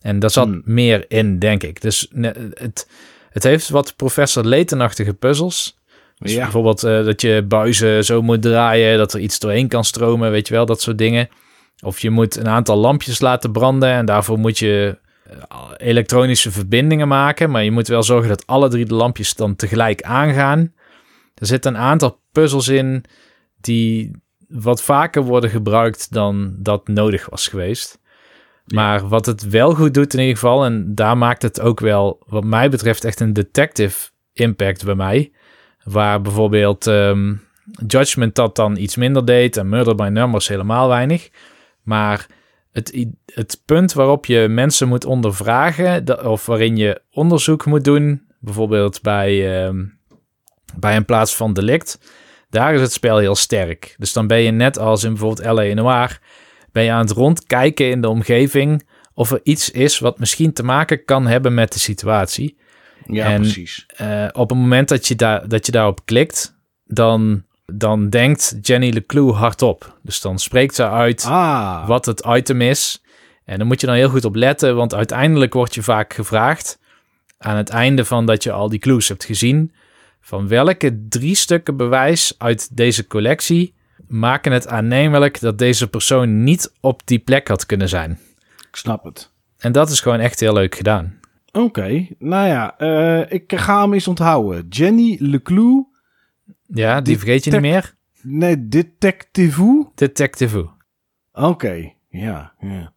En 0.00 0.18
daar 0.18 0.30
zat 0.30 0.46
hmm. 0.46 0.62
meer 0.64 1.04
in, 1.08 1.38
denk 1.38 1.62
ik. 1.62 1.80
Dus 1.80 2.08
het, 2.54 2.88
het 3.30 3.42
heeft 3.42 3.68
wat 3.68 3.96
professor 3.96 4.44
Layton-achtige 4.44 5.14
puzzels. 5.14 5.80
Dus 6.18 6.32
ja. 6.32 6.42
bijvoorbeeld 6.42 6.84
uh, 6.84 7.04
dat 7.04 7.20
je 7.20 7.44
buizen 7.48 8.04
zo 8.04 8.22
moet 8.22 8.42
draaien, 8.42 8.98
dat 8.98 9.12
er 9.12 9.20
iets 9.20 9.38
doorheen 9.38 9.68
kan 9.68 9.84
stromen, 9.84 10.30
weet 10.30 10.48
je 10.48 10.54
wel, 10.54 10.66
dat 10.66 10.80
soort 10.80 10.98
dingen. 10.98 11.28
Of 11.84 11.98
je 11.98 12.10
moet 12.10 12.36
een 12.36 12.48
aantal 12.48 12.76
lampjes 12.76 13.20
laten 13.20 13.52
branden 13.52 13.90
en 13.90 14.06
daarvoor 14.06 14.38
moet 14.38 14.58
je 14.58 14.98
eh, 14.98 15.01
elektronische 15.76 16.50
verbindingen 16.50 17.08
maken. 17.08 17.50
Maar 17.50 17.64
je 17.64 17.70
moet 17.70 17.88
wel 17.88 18.02
zorgen 18.02 18.28
dat 18.28 18.46
alle 18.46 18.68
drie 18.68 18.84
de 18.84 18.94
lampjes 18.94 19.34
dan 19.34 19.56
tegelijk 19.56 20.02
aangaan. 20.02 20.72
Er 21.34 21.46
zitten 21.46 21.74
een 21.74 21.80
aantal 21.80 22.20
puzzels 22.32 22.68
in 22.68 23.04
die 23.60 24.10
wat 24.48 24.82
vaker 24.82 25.22
worden 25.22 25.50
gebruikt 25.50 26.12
dan 26.12 26.54
dat 26.58 26.88
nodig 26.88 27.30
was 27.30 27.48
geweest. 27.48 28.00
Maar 28.66 29.08
wat 29.08 29.26
het 29.26 29.48
wel 29.48 29.74
goed 29.74 29.94
doet 29.94 30.14
in 30.14 30.20
ieder 30.20 30.34
geval, 30.34 30.64
en 30.64 30.94
daar 30.94 31.18
maakt 31.18 31.42
het 31.42 31.60
ook 31.60 31.80
wel, 31.80 32.22
wat 32.26 32.44
mij 32.44 32.70
betreft, 32.70 33.04
echt 33.04 33.20
een 33.20 33.32
detective 33.32 34.10
impact 34.32 34.84
bij 34.84 34.94
mij 34.94 35.32
Waar 35.82 36.20
bijvoorbeeld 36.20 36.86
um, 36.86 37.42
Judgment 37.86 38.34
dat 38.34 38.56
dan 38.56 38.76
iets 38.76 38.96
minder 38.96 39.24
deed 39.24 39.56
en 39.56 39.68
Murder 39.68 39.94
by 39.94 40.08
Numbers 40.12 40.48
helemaal 40.48 40.88
weinig. 40.88 41.28
Maar 41.82 42.26
het, 42.72 43.06
het 43.26 43.62
punt 43.64 43.92
waarop 43.92 44.26
je 44.26 44.46
mensen 44.48 44.88
moet 44.88 45.04
ondervragen, 45.04 46.26
of 46.28 46.46
waarin 46.46 46.76
je 46.76 47.00
onderzoek 47.10 47.64
moet 47.66 47.84
doen, 47.84 48.22
bijvoorbeeld 48.40 49.02
bij, 49.02 49.62
ehm, 49.62 49.84
bij 50.76 50.96
een 50.96 51.04
plaats 51.04 51.36
van 51.36 51.52
delict, 51.52 51.98
daar 52.50 52.74
is 52.74 52.80
het 52.80 52.92
spel 52.92 53.18
heel 53.18 53.34
sterk. 53.34 53.94
Dus 53.98 54.12
dan 54.12 54.26
ben 54.26 54.38
je 54.38 54.50
net 54.50 54.78
als 54.78 55.04
in 55.04 55.10
bijvoorbeeld 55.10 55.46
L.A. 55.46 55.74
Noir, 55.74 56.18
ben 56.72 56.84
je 56.84 56.90
aan 56.90 57.06
het 57.06 57.10
rondkijken 57.10 57.90
in 57.90 58.00
de 58.00 58.08
omgeving 58.08 58.90
of 59.14 59.30
er 59.30 59.40
iets 59.42 59.70
is 59.70 59.98
wat 59.98 60.18
misschien 60.18 60.52
te 60.52 60.62
maken 60.62 61.04
kan 61.04 61.26
hebben 61.26 61.54
met 61.54 61.72
de 61.72 61.78
situatie. 61.78 62.56
Ja, 63.06 63.26
en, 63.26 63.40
precies. 63.40 63.86
Uh, 64.00 64.28
op 64.32 64.48
het 64.48 64.58
moment 64.58 64.88
dat 64.88 65.08
je, 65.08 65.14
daar 65.14 65.48
dat 65.48 65.66
je 65.66 65.72
daarop 65.72 66.04
klikt, 66.04 66.56
dan, 66.84 67.44
dan 67.72 68.08
denkt 68.08 68.58
Jenny 68.62 68.90
LeClue 68.90 69.32
hardop. 69.32 69.98
Dus 70.02 70.20
dan 70.20 70.38
spreekt 70.38 70.74
ze 70.74 70.88
uit 70.88 71.24
ah. 71.24 71.86
wat 71.86 72.06
het 72.06 72.26
item 72.26 72.60
is. 72.60 73.02
En 73.44 73.58
dan 73.58 73.66
moet 73.66 73.80
je 73.80 73.86
dan 73.86 73.96
heel 73.96 74.08
goed 74.08 74.24
op 74.24 74.34
letten, 74.34 74.76
want 74.76 74.94
uiteindelijk 74.94 75.54
word 75.54 75.74
je 75.74 75.82
vaak 75.82 76.14
gevraagd 76.14 76.78
aan 77.38 77.56
het 77.56 77.68
einde 77.68 78.04
van 78.04 78.26
dat 78.26 78.42
je 78.42 78.52
al 78.52 78.68
die 78.68 78.78
clues 78.78 79.08
hebt 79.08 79.24
gezien, 79.24 79.72
van 80.20 80.48
welke 80.48 81.06
drie 81.08 81.34
stukken 81.34 81.76
bewijs 81.76 82.34
uit 82.38 82.76
deze 82.76 83.06
collectie 83.06 83.74
maken 84.08 84.52
het 84.52 84.68
aannemelijk 84.68 85.40
dat 85.40 85.58
deze 85.58 85.88
persoon 85.88 86.42
niet 86.44 86.72
op 86.80 87.00
die 87.04 87.18
plek 87.18 87.48
had 87.48 87.66
kunnen 87.66 87.88
zijn. 87.88 88.18
Ik 88.68 88.76
snap 88.76 89.04
het. 89.04 89.30
En 89.58 89.72
dat 89.72 89.90
is 89.90 90.00
gewoon 90.00 90.20
echt 90.20 90.40
heel 90.40 90.52
leuk 90.52 90.74
gedaan. 90.74 91.20
Oké, 91.52 92.06
nou 92.18 92.46
ja, 92.46 92.74
uh, 92.78 93.32
ik 93.32 93.52
ga 93.56 93.80
hem 93.82 93.92
eens 93.92 94.08
onthouden. 94.08 94.68
Jenny 94.68 95.16
Leclue. 95.20 95.86
Ja, 96.74 97.00
die 97.00 97.18
vergeet 97.18 97.44
je 97.44 97.50
niet 97.50 97.60
meer? 97.60 97.94
Nee, 98.22 98.68
Detective. 98.68 99.90
Detective. 99.94 100.70
Oké, 101.32 101.92
ja, 102.08 102.54
ja. 102.58 102.92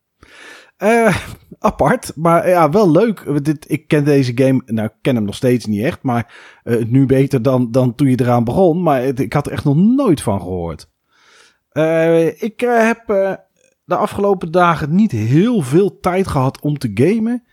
Uh, 0.84 1.18
apart, 1.60 2.12
maar 2.16 2.50
ja, 2.50 2.70
wel 2.70 2.92
leuk. 2.92 3.44
Dit, 3.44 3.72
ik 3.72 3.88
ken 3.88 4.04
deze 4.04 4.32
game, 4.36 4.62
nou, 4.66 4.88
ik 4.88 4.96
ken 5.02 5.16
hem 5.16 5.24
nog 5.24 5.36
steeds 5.36 5.66
niet 5.66 5.84
echt, 5.84 6.02
maar 6.02 6.34
uh, 6.64 6.86
nu 6.86 7.06
beter 7.06 7.42
dan, 7.42 7.72
dan 7.72 7.96
toen 7.96 8.10
je 8.10 8.20
eraan 8.20 8.44
begon. 8.44 8.84
Maar 8.84 9.04
het, 9.04 9.20
ik 9.20 9.34
had 9.34 9.46
er 9.46 9.52
echt 9.52 9.64
nog 9.64 9.76
nooit 9.76 10.22
van 10.22 10.40
gehoord. 10.40 10.90
Uh, 11.74 12.42
ik 12.42 12.60
heb 12.60 13.04
de 13.86 13.96
afgelopen 13.96 14.52
dagen 14.52 14.96
niet 14.96 15.12
heel 15.12 15.62
veel 15.62 16.00
tijd 16.00 16.28
gehad 16.28 16.62
om 16.62 16.78
te 16.78 16.92
gamen. 16.94 17.44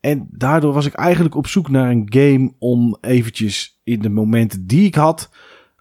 En 0.00 0.28
daardoor 0.30 0.72
was 0.72 0.86
ik 0.86 0.94
eigenlijk 0.94 1.34
op 1.34 1.46
zoek 1.46 1.68
naar 1.68 1.90
een 1.90 2.06
game 2.08 2.52
om 2.58 2.96
eventjes 3.00 3.73
in 3.84 4.00
de 4.00 4.08
momenten 4.08 4.66
die 4.66 4.86
ik 4.86 4.94
had, 4.94 5.30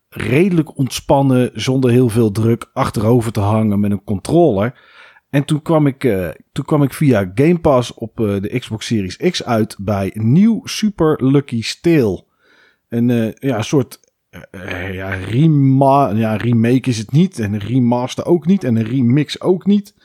redelijk 0.10 0.78
ontspannen, 0.78 1.52
zonder 1.54 1.92
heel 1.92 2.10
veel 2.10 2.32
druk, 2.32 2.70
achterover 2.74 3.32
te 3.32 3.40
hangen 3.40 3.80
met 3.80 3.92
een 3.92 4.04
controller. 4.04 4.80
En 5.30 5.46
toen 5.46 5.62
kwam 5.62 5.88
ik, 5.88 6.04
uh, 6.04 6.30
toen 6.52 6.66
kwam 6.66 6.84
ik 6.84 6.94
via 6.94 7.32
Game 7.36 7.60
Pass 7.60 7.94
op 7.94 8.20
uh, 8.20 8.42
de 8.42 8.60
Xbox 8.60 8.86
Series 8.86 9.18
X 9.18 9.44
uit 9.44 9.76
bij 9.80 10.12
Nieuw 10.14 10.62
Super 10.64 11.26
Lucky 11.26 11.62
Steel. 11.62 12.28
Een 12.90 13.10
uh, 13.10 13.32
ja, 13.34 13.62
soort 13.62 14.00
ja, 14.52 15.16
ja, 16.16 16.36
remake 16.36 16.90
is 16.90 16.98
het 16.98 17.12
niet. 17.12 17.40
En 17.40 17.54
een 17.54 17.60
remaster 17.60 18.26
ook 18.26 18.46
niet. 18.46 18.64
En 18.64 18.76
een 18.76 18.86
remix 18.86 19.42
ook 19.42 19.66
niet 19.66 19.96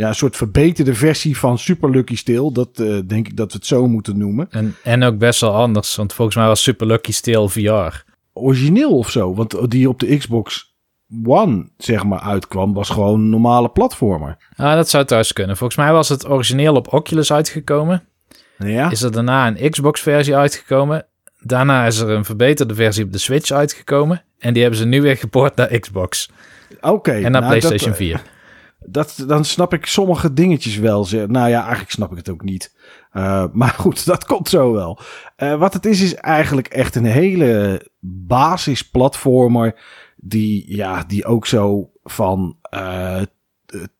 ja, 0.00 0.08
een 0.08 0.14
soort 0.14 0.36
verbeterde 0.36 0.94
versie 0.94 1.38
van 1.38 1.58
Super 1.58 1.90
Lucky 1.90 2.16
Steel. 2.16 2.52
Dat 2.52 2.78
uh, 2.78 2.98
denk 3.06 3.28
ik 3.28 3.36
dat 3.36 3.52
we 3.52 3.58
het 3.58 3.66
zo 3.66 3.88
moeten 3.88 4.18
noemen. 4.18 4.46
En, 4.50 4.76
en 4.82 5.02
ook 5.02 5.18
best 5.18 5.40
wel 5.40 5.54
anders, 5.54 5.96
want 5.96 6.12
volgens 6.12 6.36
mij 6.36 6.46
was 6.46 6.62
Super 6.62 6.86
Lucky 6.86 7.12
Steel 7.12 7.48
VR. 7.48 8.02
Origineel 8.32 8.98
of 8.98 9.10
zo, 9.10 9.34
want 9.34 9.70
die 9.70 9.88
op 9.88 10.00
de 10.00 10.16
Xbox 10.16 10.74
One, 11.24 11.68
zeg 11.76 12.04
maar, 12.04 12.20
uitkwam, 12.20 12.74
was 12.74 12.88
gewoon 12.88 13.20
een 13.20 13.28
normale 13.28 13.68
platformer. 13.68 14.36
Ah, 14.56 14.74
dat 14.74 14.88
zou 14.88 15.04
thuis 15.04 15.32
kunnen. 15.32 15.56
Volgens 15.56 15.78
mij 15.78 15.92
was 15.92 16.08
het 16.08 16.28
origineel 16.28 16.74
op 16.74 16.92
Oculus 16.92 17.32
uitgekomen. 17.32 18.04
Ja. 18.58 18.90
Is 18.90 19.02
er 19.02 19.12
daarna 19.12 19.46
een 19.46 19.70
Xbox-versie 19.70 20.36
uitgekomen. 20.36 21.06
Daarna 21.40 21.86
is 21.86 21.98
er 21.98 22.10
een 22.10 22.24
verbeterde 22.24 22.74
versie 22.74 23.04
op 23.04 23.12
de 23.12 23.18
Switch 23.18 23.50
uitgekomen. 23.50 24.22
En 24.38 24.52
die 24.52 24.62
hebben 24.62 24.80
ze 24.80 24.86
nu 24.86 25.02
weer 25.02 25.16
geport 25.16 25.56
naar 25.56 25.78
Xbox. 25.78 26.30
Oké. 26.80 27.12
en 27.12 27.32
naar 27.32 27.42
nou, 27.42 27.46
PlayStation 27.46 27.94
4 27.94 28.22
dat, 28.86 29.24
dan 29.26 29.44
snap 29.44 29.72
ik 29.72 29.86
sommige 29.86 30.32
dingetjes 30.32 30.76
wel. 30.76 31.06
Nou 31.10 31.48
ja, 31.48 31.60
eigenlijk 31.60 31.90
snap 31.90 32.10
ik 32.10 32.16
het 32.16 32.28
ook 32.28 32.42
niet. 32.42 32.74
Uh, 33.12 33.44
maar 33.52 33.74
goed, 33.78 34.06
dat 34.06 34.24
komt 34.24 34.48
zo 34.48 34.72
wel. 34.72 34.98
Uh, 35.38 35.58
wat 35.58 35.72
het 35.72 35.86
is, 35.86 36.00
is 36.00 36.14
eigenlijk 36.14 36.66
echt 36.66 36.94
een 36.94 37.04
hele 37.04 37.86
basisplatformer. 38.00 39.80
Die, 40.16 40.76
ja, 40.76 41.04
die 41.04 41.24
ook 41.24 41.46
zo 41.46 41.90
van 42.02 42.56
uh, 42.74 43.22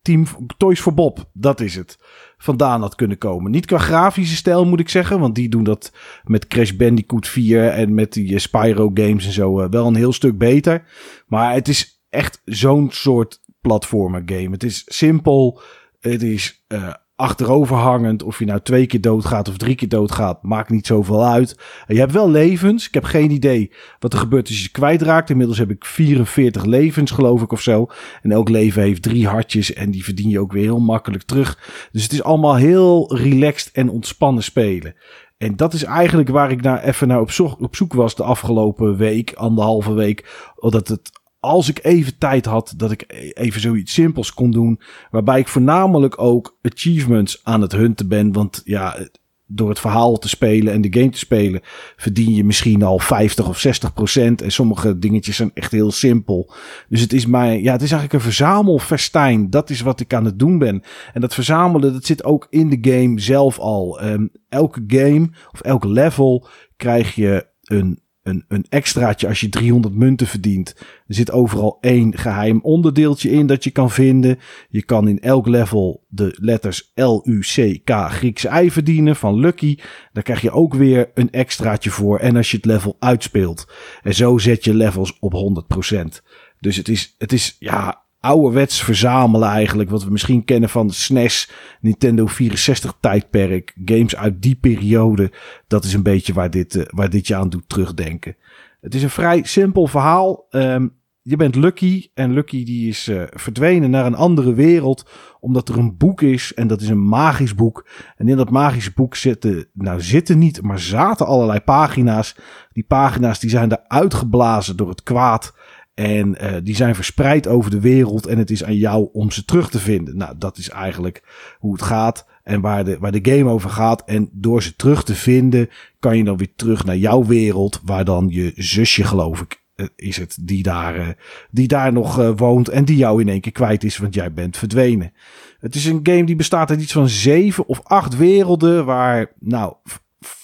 Team 0.03 0.27
Toys 0.57 0.81
for 0.81 0.95
Bob, 0.95 1.31
dat 1.33 1.61
is 1.61 1.75
het, 1.75 1.99
vandaan 2.39 2.81
had 2.81 2.95
kunnen 2.95 3.19
komen. 3.19 3.51
Niet 3.51 3.67
qua 3.67 3.79
grafische 3.79 4.37
stijl 4.37 4.65
moet 4.65 4.81
ik 4.81 4.89
zeggen, 4.89 5.21
want 5.21 5.35
die 5.35 5.49
doen 5.49 5.65
dat 5.65 5.93
met 6.25 6.47
Crash 6.47 6.71
Bandicoot 6.71 7.29
4 7.29 7.69
en 7.69 7.95
met 7.95 8.13
die 8.13 8.39
Spyro 8.39 8.91
games 8.95 9.27
en 9.27 9.33
zo 9.33 9.69
wel 9.69 9.87
een 9.87 9.95
heel 9.95 10.13
stuk 10.13 10.39
beter. 10.39 10.85
Maar 11.27 11.55
het 11.55 11.69
is 11.69 12.03
echt 12.11 12.43
zo'n 12.45 12.89
soort 12.91 13.41
platformer 13.61 14.23
game. 14.27 14.51
Het 14.51 14.63
is 14.63 14.83
simpel. 14.87 15.61
Het 16.01 16.23
is 16.23 16.65
uh, 16.69 16.93
achteroverhangend. 17.21 18.23
Of 18.23 18.39
je 18.39 18.45
nou 18.45 18.61
twee 18.61 18.87
keer 18.87 19.01
doodgaat 19.01 19.49
of 19.49 19.57
drie 19.57 19.75
keer 19.75 19.89
doodgaat, 19.89 20.43
maakt 20.43 20.71
niet 20.71 20.87
zoveel 20.87 21.27
uit. 21.27 21.59
je 21.87 21.99
hebt 21.99 22.13
wel 22.13 22.31
levens. 22.31 22.87
Ik 22.87 22.95
heb 22.95 23.05
geen 23.05 23.31
idee 23.31 23.73
wat 23.99 24.13
er 24.13 24.19
gebeurt 24.19 24.47
als 24.47 24.57
je 24.57 24.63
ze 24.63 24.71
kwijtraakt. 24.71 25.31
Inmiddels 25.31 25.59
heb 25.59 25.71
ik 25.71 25.85
44 25.85 26.65
levens, 26.65 27.11
geloof 27.11 27.43
ik, 27.43 27.53
of 27.53 27.61
zo. 27.61 27.87
En 28.23 28.33
elk 28.33 28.49
leven 28.49 28.83
heeft 28.83 29.03
drie 29.03 29.29
hartjes 29.29 29.73
en 29.73 29.91
die 29.91 30.05
verdien 30.05 30.29
je 30.29 30.41
ook 30.41 30.53
weer 30.53 30.63
heel 30.63 30.81
makkelijk 30.81 31.23
terug. 31.23 31.59
Dus 31.93 32.03
het 32.03 32.13
is 32.13 32.23
allemaal 32.23 32.57
heel 32.57 33.17
relaxed 33.17 33.73
en 33.73 33.89
ontspannen 33.89 34.43
spelen. 34.43 34.95
En 35.39 35.57
dat 35.57 35.75
is 35.75 35.85
eigenlijk 35.85 36.29
waar 36.29 36.51
ik 36.51 36.63
naar 36.63 36.83
even 36.83 37.09
naar 37.09 37.21
op, 37.21 37.31
zoek, 37.31 37.61
op 37.61 37.77
zoek 37.77 37.93
was 37.93 38.15
de 38.15 38.23
afgelopen 38.23 38.97
week, 38.97 39.33
anderhalve 39.35 39.93
week. 39.93 40.51
Dat 40.57 40.89
het 40.89 41.20
als 41.41 41.69
ik 41.69 41.79
even 41.83 42.19
tijd 42.19 42.45
had, 42.45 42.75
dat 42.77 42.91
ik 42.91 43.33
even 43.35 43.61
zoiets 43.61 43.93
simpels 43.93 44.35
kon 44.35 44.51
doen. 44.51 44.81
Waarbij 45.11 45.39
ik 45.39 45.49
voornamelijk 45.49 46.21
ook 46.21 46.59
achievements 46.63 47.41
aan 47.43 47.61
het 47.61 47.73
hunten 47.73 48.09
ben. 48.09 48.33
Want 48.33 48.61
ja, 48.65 49.09
door 49.53 49.69
het 49.69 49.81
verhaal 49.81 50.19
te 50.19 50.29
spelen 50.29 50.73
en 50.73 50.81
de 50.81 50.99
game 50.99 51.11
te 51.11 51.19
spelen, 51.19 51.61
verdien 51.97 52.35
je 52.35 52.45
misschien 52.45 52.83
al 52.83 52.99
50 52.99 53.49
of 53.49 53.59
60 53.59 53.93
procent. 53.93 54.43
En 54.43 54.53
sommige 54.53 54.99
dingetjes 54.99 55.37
zijn 55.37 55.51
echt 55.55 55.73
heel 55.73 55.91
simpel. 55.91 56.53
Dus 56.89 57.01
het 57.01 57.13
is 57.13 57.27
mij, 57.27 57.63
ja, 57.63 57.73
het 57.73 57.83
is 57.83 57.93
eigenlijk 57.93 58.13
een 58.13 58.31
verzamelfestijn. 58.33 59.51
Dat 59.51 59.71
is 59.71 59.81
wat 59.81 60.01
ik 60.01 60.15
aan 60.15 60.25
het 60.25 60.39
doen 60.39 60.59
ben. 60.59 60.83
En 61.13 61.21
dat 61.21 61.35
verzamelen, 61.35 61.93
dat 61.93 62.05
zit 62.05 62.25
ook 62.25 62.47
in 62.51 62.69
de 62.69 62.91
game 62.91 63.21
zelf 63.21 63.59
al. 63.59 64.03
Um, 64.03 64.31
elke 64.49 64.85
game 64.87 65.31
of 65.53 65.61
elk 65.61 65.85
level 65.85 66.47
krijg 66.77 67.15
je 67.15 67.47
een 67.63 68.01
een, 68.23 68.45
een 68.49 68.67
extraatje 68.69 69.29
als 69.29 69.41
je 69.41 69.49
300 69.49 69.95
munten 69.95 70.27
verdient. 70.27 70.75
Er 70.79 71.15
zit 71.15 71.31
overal 71.31 71.79
één 71.81 72.19
geheim 72.19 72.61
onderdeeltje 72.63 73.31
in 73.31 73.47
dat 73.47 73.65
je 73.65 73.71
kan 73.71 73.91
vinden. 73.91 74.39
Je 74.69 74.83
kan 74.83 75.09
in 75.09 75.21
elk 75.21 75.47
level 75.47 76.05
de 76.09 76.37
letters 76.41 76.93
L, 76.95 77.21
U, 77.25 77.41
C, 77.41 77.81
K, 77.85 77.91
Griekse 77.91 78.63
I 78.63 78.71
verdienen 78.71 79.17
van 79.17 79.39
Lucky. 79.39 79.79
Daar 80.13 80.23
krijg 80.23 80.41
je 80.41 80.51
ook 80.51 80.75
weer 80.75 81.11
een 81.15 81.31
extraatje 81.31 81.91
voor. 81.91 82.19
En 82.19 82.37
als 82.37 82.51
je 82.51 82.57
het 82.57 82.67
level 82.67 82.97
uitspeelt. 82.99 83.73
En 84.03 84.15
zo 84.15 84.39
zet 84.39 84.65
je 84.65 84.75
levels 84.75 85.19
op 85.19 85.65
100%. 85.95 86.23
Dus 86.61 86.77
het 86.77 86.89
is, 86.89 87.15
het 87.19 87.33
is 87.33 87.57
ja, 87.59 88.00
ouderwets 88.21 88.83
verzamelen 88.83 89.49
eigenlijk. 89.49 89.91
Wat 89.91 90.05
we 90.05 90.11
misschien 90.11 90.45
kennen 90.45 90.69
van 90.69 90.87
de 90.87 90.93
SNES, 90.93 91.51
Nintendo 91.81 92.27
64 92.27 92.95
tijdperk. 93.01 93.75
Games 93.85 94.17
uit 94.17 94.43
die 94.43 94.55
periode. 94.55 95.33
Dat 95.67 95.85
is 95.85 95.95
een 95.95 96.03
beetje 96.03 96.33
waar 96.33 96.51
dit, 96.51 96.75
uh, 96.75 96.85
waar 96.87 97.11
dit 97.11 97.27
je 97.27 97.35
aan 97.35 97.49
doet 97.49 97.69
terugdenken. 97.69 98.37
Het 98.81 98.95
is 98.95 99.03
een 99.03 99.11
vrij 99.11 99.43
simpel 99.45 99.87
verhaal. 99.87 100.47
Um, 100.51 100.99
je 101.23 101.37
bent 101.37 101.55
Lucky 101.55 102.11
en 102.15 102.33
Lucky 102.33 102.65
die 102.65 102.89
is 102.89 103.09
uh, 103.09 103.23
verdwenen 103.31 103.91
naar 103.91 104.07
een 104.07 104.15
andere 104.15 104.55
wereld 104.55 105.11
omdat 105.41 105.69
er 105.69 105.79
een 105.79 105.97
boek 105.97 106.23
is 106.23 106.55
en 106.55 106.67
dat 106.67 106.81
is 106.81 106.89
een 106.89 107.09
magisch 107.09 107.55
boek. 107.55 107.89
En 108.17 108.29
in 108.29 108.37
dat 108.37 108.51
magische 108.51 108.93
boek 108.95 109.15
zitten, 109.15 109.69
nou 109.73 110.01
zitten 110.01 110.39
niet, 110.39 110.63
maar 110.63 110.79
zaten 110.79 111.27
allerlei 111.27 111.61
pagina's. 111.61 112.37
Die 112.73 112.85
pagina's 112.85 113.41
die 113.41 113.51
zijn 113.51 113.69
daar 113.69 113.85
uitgeblazen 113.87 114.77
door 114.77 114.89
het 114.89 115.03
kwaad. 115.03 115.55
En 116.01 116.37
uh, 116.41 116.57
die 116.63 116.77
zijn 116.77 116.95
verspreid 116.95 117.47
over 117.47 117.71
de 117.71 117.81
wereld 117.81 118.27
en 118.27 118.39
het 118.39 118.51
is 118.51 118.65
aan 118.65 118.77
jou 118.77 119.09
om 119.13 119.31
ze 119.31 119.45
terug 119.45 119.71
te 119.71 119.79
vinden. 119.79 120.17
Nou, 120.17 120.35
dat 120.39 120.59
is 120.59 120.69
eigenlijk 120.69 121.23
hoe 121.59 121.73
het 121.73 121.83
gaat 121.83 122.27
en 122.43 122.61
waar 122.61 122.85
de, 122.85 122.99
waar 122.99 123.13
de 123.13 123.33
game 123.33 123.51
over 123.51 123.71
gaat. 123.71 124.05
En 124.05 124.29
door 124.33 124.63
ze 124.63 124.77
terug 124.77 125.05
te 125.05 125.15
vinden, 125.15 125.69
kan 125.99 126.17
je 126.17 126.25
dan 126.25 126.37
weer 126.37 126.53
terug 126.57 126.85
naar 126.85 126.97
jouw 126.97 127.25
wereld, 127.25 127.81
waar 127.85 128.05
dan 128.05 128.27
je 128.31 128.53
zusje, 128.57 129.05
geloof 129.05 129.41
ik, 129.41 129.63
uh, 129.77 129.87
is 129.97 130.17
het, 130.17 130.39
die 130.41 130.63
daar, 130.63 130.99
uh, 130.99 131.09
die 131.51 131.69
daar 131.69 131.93
nog 131.93 132.33
woont 132.37 132.69
en 132.69 132.85
die 132.85 132.97
jou 132.97 133.21
in 133.21 133.29
één 133.29 133.41
keer 133.41 133.53
kwijt 133.53 133.85
is, 133.85 133.99
want 133.99 134.15
jij 134.15 134.33
bent 134.33 134.57
verdwenen. 134.57 135.13
Het 135.59 135.75
is 135.75 135.85
een 135.85 136.01
game 136.03 136.25
die 136.25 136.37
bestaat 136.37 136.71
uit 136.71 136.81
iets 136.81 136.93
van 136.93 137.09
zeven 137.09 137.67
of 137.67 137.81
acht 137.83 138.17
werelden, 138.17 138.85
waar, 138.85 139.33
nou, 139.39 139.75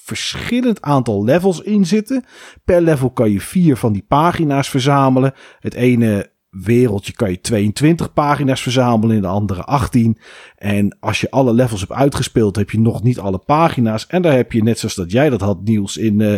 verschillend 0.07 0.83
aantal 0.83 1.25
levels 1.25 1.61
in 1.61 1.87
zitten. 1.87 2.25
Per 2.65 2.81
level 2.81 3.11
kan 3.11 3.31
je 3.31 3.41
vier 3.41 3.77
van 3.77 3.93
die 3.93 4.05
pagina's 4.09 4.69
verzamelen. 4.69 5.33
Het 5.61 5.75
ene 5.75 6.31
wereldje 6.51 7.13
kan 7.13 7.31
je 7.31 7.41
22 7.41 8.13
pagina's 8.13 8.63
verzamelen, 8.63 9.17
in 9.17 9.23
de 9.23 9.29
andere 9.29 9.63
18. 9.63 10.19
En 10.57 10.97
als 11.01 11.21
je 11.21 11.31
alle 11.31 11.53
levels 11.53 11.81
hebt 11.81 11.93
uitgespeeld, 11.93 12.57
heb 12.57 12.71
je 12.71 12.81
nog 12.81 13.03
niet 13.03 13.19
alle 13.19 13.39
pagina's. 13.39 14.07
En 14.07 14.23
daar 14.23 14.35
heb 14.37 14.53
je, 14.53 14.63
net 14.63 14.79
zoals 14.79 14.95
dat 14.95 15.11
jij 15.11 15.31
dat 15.31 15.41
had, 15.41 15.65
Niels, 15.65 15.97
in 15.97 16.21
uh, 16.21 16.37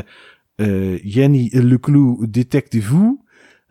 uh, 0.57 1.05
Jenny 1.05 1.51
Leclou 1.53 2.27
Detective 2.31 3.19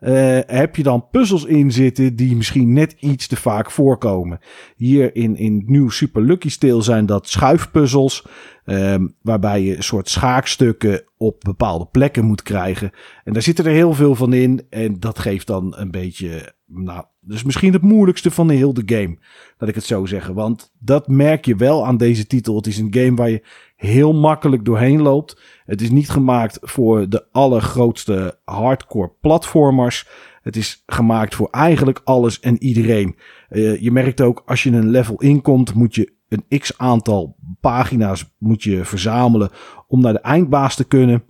uh, 0.00 0.38
heb 0.46 0.76
je 0.76 0.82
dan 0.82 1.08
puzzels 1.10 1.44
in 1.44 1.72
zitten 1.72 2.16
die 2.16 2.36
misschien 2.36 2.72
net 2.72 2.96
iets 3.00 3.26
te 3.26 3.36
vaak 3.36 3.70
voorkomen. 3.70 4.38
Hier 4.76 5.16
in, 5.16 5.36
in 5.36 5.62
nieuw 5.66 5.88
Super 5.88 6.22
Lucky 6.22 6.48
Steel 6.48 6.82
zijn 6.82 7.06
dat 7.06 7.28
schuifpuzzels. 7.28 8.26
Um, 8.64 9.14
waarbij 9.22 9.62
je 9.62 9.76
een 9.76 9.82
soort 9.82 10.08
schaakstukken 10.08 11.02
op 11.16 11.40
bepaalde 11.40 11.86
plekken 11.86 12.24
moet 12.24 12.42
krijgen. 12.42 12.90
En 13.24 13.32
daar 13.32 13.42
zitten 13.42 13.64
er 13.64 13.72
heel 13.72 13.92
veel 13.92 14.14
van 14.14 14.32
in. 14.32 14.66
En 14.70 15.00
dat 15.00 15.18
geeft 15.18 15.46
dan 15.46 15.74
een 15.76 15.90
beetje. 15.90 16.54
Nou, 16.66 17.04
dus 17.20 17.42
misschien 17.42 17.72
het 17.72 17.82
moeilijkste 17.82 18.30
van 18.30 18.48
de 18.48 18.54
hele 18.54 18.82
game. 18.86 19.18
Dat 19.58 19.68
ik 19.68 19.74
het 19.74 19.84
zo 19.84 20.06
zeggen. 20.06 20.34
Want 20.34 20.72
dat 20.78 21.08
merk 21.08 21.44
je 21.44 21.56
wel 21.56 21.86
aan 21.86 21.96
deze 21.96 22.26
titel. 22.26 22.56
Het 22.56 22.66
is 22.66 22.78
een 22.78 22.94
game 22.94 23.14
waar 23.14 23.30
je 23.30 23.42
heel 23.78 24.14
makkelijk 24.14 24.64
doorheen 24.64 25.02
loopt. 25.02 25.40
Het 25.66 25.80
is 25.80 25.90
niet 25.90 26.10
gemaakt 26.10 26.58
voor 26.60 27.08
de 27.08 27.26
allergrootste 27.32 28.38
hardcore 28.44 29.12
platformers. 29.20 30.08
Het 30.42 30.56
is 30.56 30.82
gemaakt 30.86 31.34
voor 31.34 31.48
eigenlijk 31.50 32.00
alles 32.04 32.40
en 32.40 32.62
iedereen. 32.62 33.16
Uh, 33.50 33.80
je 33.80 33.90
merkt 33.90 34.20
ook 34.20 34.42
als 34.46 34.62
je 34.62 34.70
een 34.70 34.88
level 34.88 35.20
inkomt, 35.20 35.74
moet 35.74 35.94
je 35.94 36.12
een 36.28 36.58
x 36.58 36.78
aantal 36.78 37.36
pagina's 37.60 38.34
moet 38.38 38.62
je 38.62 38.84
verzamelen 38.84 39.50
om 39.86 40.00
naar 40.00 40.12
de 40.12 40.20
eindbaas 40.20 40.76
te 40.76 40.84
kunnen. 40.84 41.24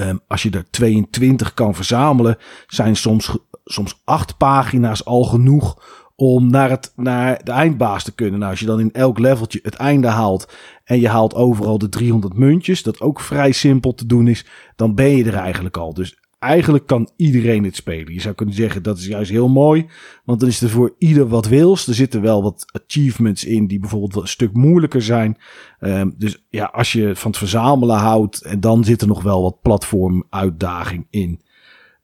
Um, 0.00 0.20
als 0.28 0.42
je 0.42 0.50
er 0.50 0.70
22 0.70 1.54
kan 1.54 1.74
verzamelen, 1.74 2.36
zijn 2.66 2.96
soms, 2.96 3.38
soms 3.64 4.02
acht 4.04 4.36
pagina's 4.36 5.04
al 5.04 5.24
genoeg 5.24 5.82
om 6.16 6.50
naar, 6.50 6.70
het, 6.70 6.92
naar 6.96 7.44
de 7.44 7.50
eindbaas 7.50 8.04
te 8.04 8.14
kunnen. 8.14 8.38
Nou, 8.38 8.50
als 8.50 8.60
je 8.60 8.66
dan 8.66 8.80
in 8.80 8.92
elk 8.92 9.18
leveltje 9.18 9.58
het 9.62 9.74
einde 9.74 10.08
haalt 10.08 10.52
en 10.84 11.00
je 11.00 11.08
haalt 11.08 11.34
overal 11.34 11.78
de 11.78 11.88
300 11.88 12.34
muntjes, 12.34 12.82
dat 12.82 13.00
ook 13.00 13.20
vrij 13.20 13.52
simpel 13.52 13.94
te 13.94 14.06
doen 14.06 14.28
is, 14.28 14.46
dan 14.76 14.94
ben 14.94 15.16
je 15.16 15.24
er 15.24 15.34
eigenlijk 15.34 15.76
al. 15.76 15.94
Dus 15.94 16.18
eigenlijk 16.38 16.86
kan 16.86 17.10
iedereen 17.16 17.64
het 17.64 17.76
spelen. 17.76 18.12
Je 18.12 18.20
zou 18.20 18.34
kunnen 18.34 18.54
zeggen 18.54 18.82
dat 18.82 18.98
is 18.98 19.06
juist 19.06 19.30
heel 19.30 19.48
mooi, 19.48 19.86
want 20.24 20.40
dan 20.40 20.48
is 20.48 20.60
er 20.60 20.70
voor 20.70 20.94
ieder 20.98 21.28
wat 21.28 21.46
wils. 21.46 21.86
Er 21.86 21.94
zitten 21.94 22.22
wel 22.22 22.42
wat 22.42 22.64
achievements 22.84 23.44
in 23.44 23.66
die 23.66 23.78
bijvoorbeeld 23.78 24.16
een 24.16 24.28
stuk 24.28 24.52
moeilijker 24.52 25.02
zijn. 25.02 25.38
Um, 25.80 26.14
dus 26.18 26.44
ja, 26.48 26.64
als 26.64 26.92
je 26.92 27.16
van 27.16 27.30
het 27.30 27.38
verzamelen 27.38 27.96
houdt, 27.96 28.42
en 28.42 28.60
dan 28.60 28.84
zit 28.84 29.00
er 29.00 29.06
nog 29.06 29.22
wel 29.22 29.42
wat 29.42 29.60
platformuitdaging 29.62 31.06
in. 31.10 31.40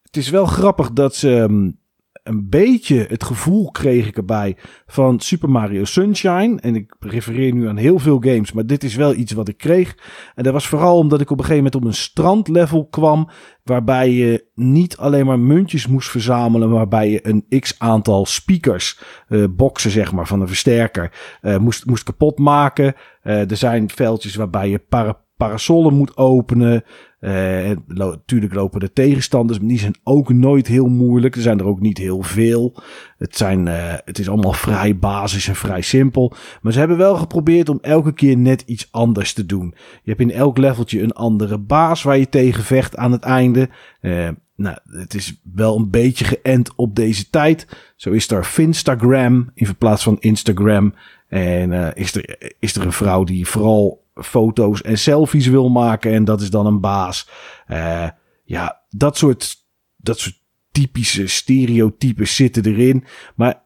Het 0.02 0.17
is 0.17 0.31
wel 0.31 0.47
grappig 0.47 0.93
dat 0.93 1.14
ze 1.14 1.29
um, 1.29 1.79
een 2.22 2.48
beetje 2.48 3.06
het 3.08 3.24
gevoel 3.24 3.70
kreeg 3.70 4.06
ik 4.06 4.16
erbij 4.16 4.56
van 4.86 5.20
Super 5.20 5.50
Mario 5.50 5.84
Sunshine. 5.84 6.60
En 6.60 6.74
ik 6.74 6.96
refereer 7.00 7.54
nu 7.54 7.68
aan 7.68 7.76
heel 7.76 7.98
veel 7.98 8.18
games, 8.20 8.52
maar 8.52 8.66
dit 8.66 8.84
is 8.84 8.94
wel 8.94 9.14
iets 9.14 9.32
wat 9.32 9.48
ik 9.48 9.56
kreeg. 9.56 9.96
En 10.34 10.42
dat 10.42 10.52
was 10.52 10.68
vooral 10.68 10.98
omdat 10.98 11.20
ik 11.20 11.30
op 11.30 11.38
een 11.38 11.44
gegeven 11.44 11.64
moment 11.64 11.82
op 11.82 11.88
een 11.88 12.02
strandlevel 12.02 12.86
kwam. 12.86 13.28
Waarbij 13.64 14.10
je 14.10 14.46
niet 14.54 14.96
alleen 14.96 15.26
maar 15.26 15.38
muntjes 15.38 15.86
moest 15.86 16.10
verzamelen, 16.10 16.70
waarbij 16.70 17.10
je 17.10 17.28
een 17.28 17.60
x 17.60 17.74
aantal 17.78 18.26
speakers, 18.26 19.00
uh, 19.28 19.44
boxen 19.50 19.90
zeg 19.90 20.12
maar, 20.12 20.26
van 20.26 20.40
een 20.40 20.48
versterker, 20.48 21.38
uh, 21.42 21.56
moest, 21.56 21.86
moest 21.86 22.02
kapot 22.02 22.38
maken. 22.38 22.94
Uh, 23.22 23.50
er 23.50 23.56
zijn 23.56 23.90
veldjes 23.90 24.34
waarbij 24.34 24.68
je 24.68 24.78
para 24.78 25.24
parasollen 25.36 25.94
moet 25.94 26.16
openen. 26.16 26.84
Uh, 27.20 27.70
natuurlijk 27.86 28.54
lopen 28.54 28.80
de 28.80 28.92
tegenstanders, 28.92 29.58
maar 29.58 29.68
die 29.68 29.78
zijn 29.78 29.98
ook 30.04 30.32
nooit 30.32 30.66
heel 30.66 30.86
moeilijk. 30.86 31.36
Er 31.36 31.42
zijn 31.42 31.58
er 31.58 31.66
ook 31.66 31.80
niet 31.80 31.98
heel 31.98 32.22
veel. 32.22 32.82
Het, 33.18 33.36
zijn, 33.36 33.66
uh, 33.66 33.94
het 34.04 34.18
is 34.18 34.28
allemaal 34.28 34.52
vrij 34.52 34.98
basis 34.98 35.48
en 35.48 35.54
vrij 35.54 35.80
simpel. 35.80 36.33
Maar 36.62 36.72
ze 36.72 36.78
hebben 36.78 36.96
wel 36.96 37.16
geprobeerd 37.16 37.68
om 37.68 37.78
elke 37.80 38.12
keer 38.12 38.37
net 38.37 38.62
iets 38.66 38.88
anders 38.90 39.33
te 39.33 39.46
doen. 39.46 39.74
Je 40.02 40.11
hebt 40.11 40.20
in 40.20 40.30
elk 40.30 40.59
leveltje 40.59 41.02
een 41.02 41.12
andere 41.12 41.59
baas 41.59 42.02
waar 42.02 42.18
je 42.18 42.28
tegen 42.28 42.64
vecht 42.64 42.96
aan 42.96 43.12
het 43.12 43.22
einde. 43.22 43.68
Uh, 44.00 44.28
nou, 44.56 44.76
het 44.85 45.14
is 45.14 45.40
wel 45.54 45.76
een 45.76 45.90
beetje 45.90 46.24
geënt 46.24 46.74
op 46.74 46.96
deze 46.96 47.30
tijd. 47.30 47.66
Zo 47.96 48.11
is 48.11 48.30
er 48.30 48.44
Finstagram 48.44 49.50
in 49.54 49.76
plaats 49.76 50.02
van 50.02 50.16
Instagram. 50.20 50.94
En 51.28 51.94
is, 51.94 52.14
er, 52.14 52.54
is 52.59 52.76
er 52.76 52.85
een 52.85 52.92
vrouw 52.92 53.24
die 53.24 53.46
vooral 53.46 53.99
foto's 54.14 54.83
en 54.83 54.99
selfies 54.99 55.46
wil 55.46 55.68
maken. 55.68 56.12
En 56.12 56.25
dat 56.25 56.40
is 56.40 56.51
dan 56.51 56.66
een 56.66 56.81
baas. 56.81 57.29
Uh, 57.68 58.09
ja, 58.44 58.83
dat 58.88 59.16
soort, 59.16 59.57
dat 59.96 60.18
soort 60.18 60.40
typische 60.73 61.27
stereotypes 61.27 62.37
zitten 62.37 62.64
erin. 62.64 63.05
Maar 63.35 63.62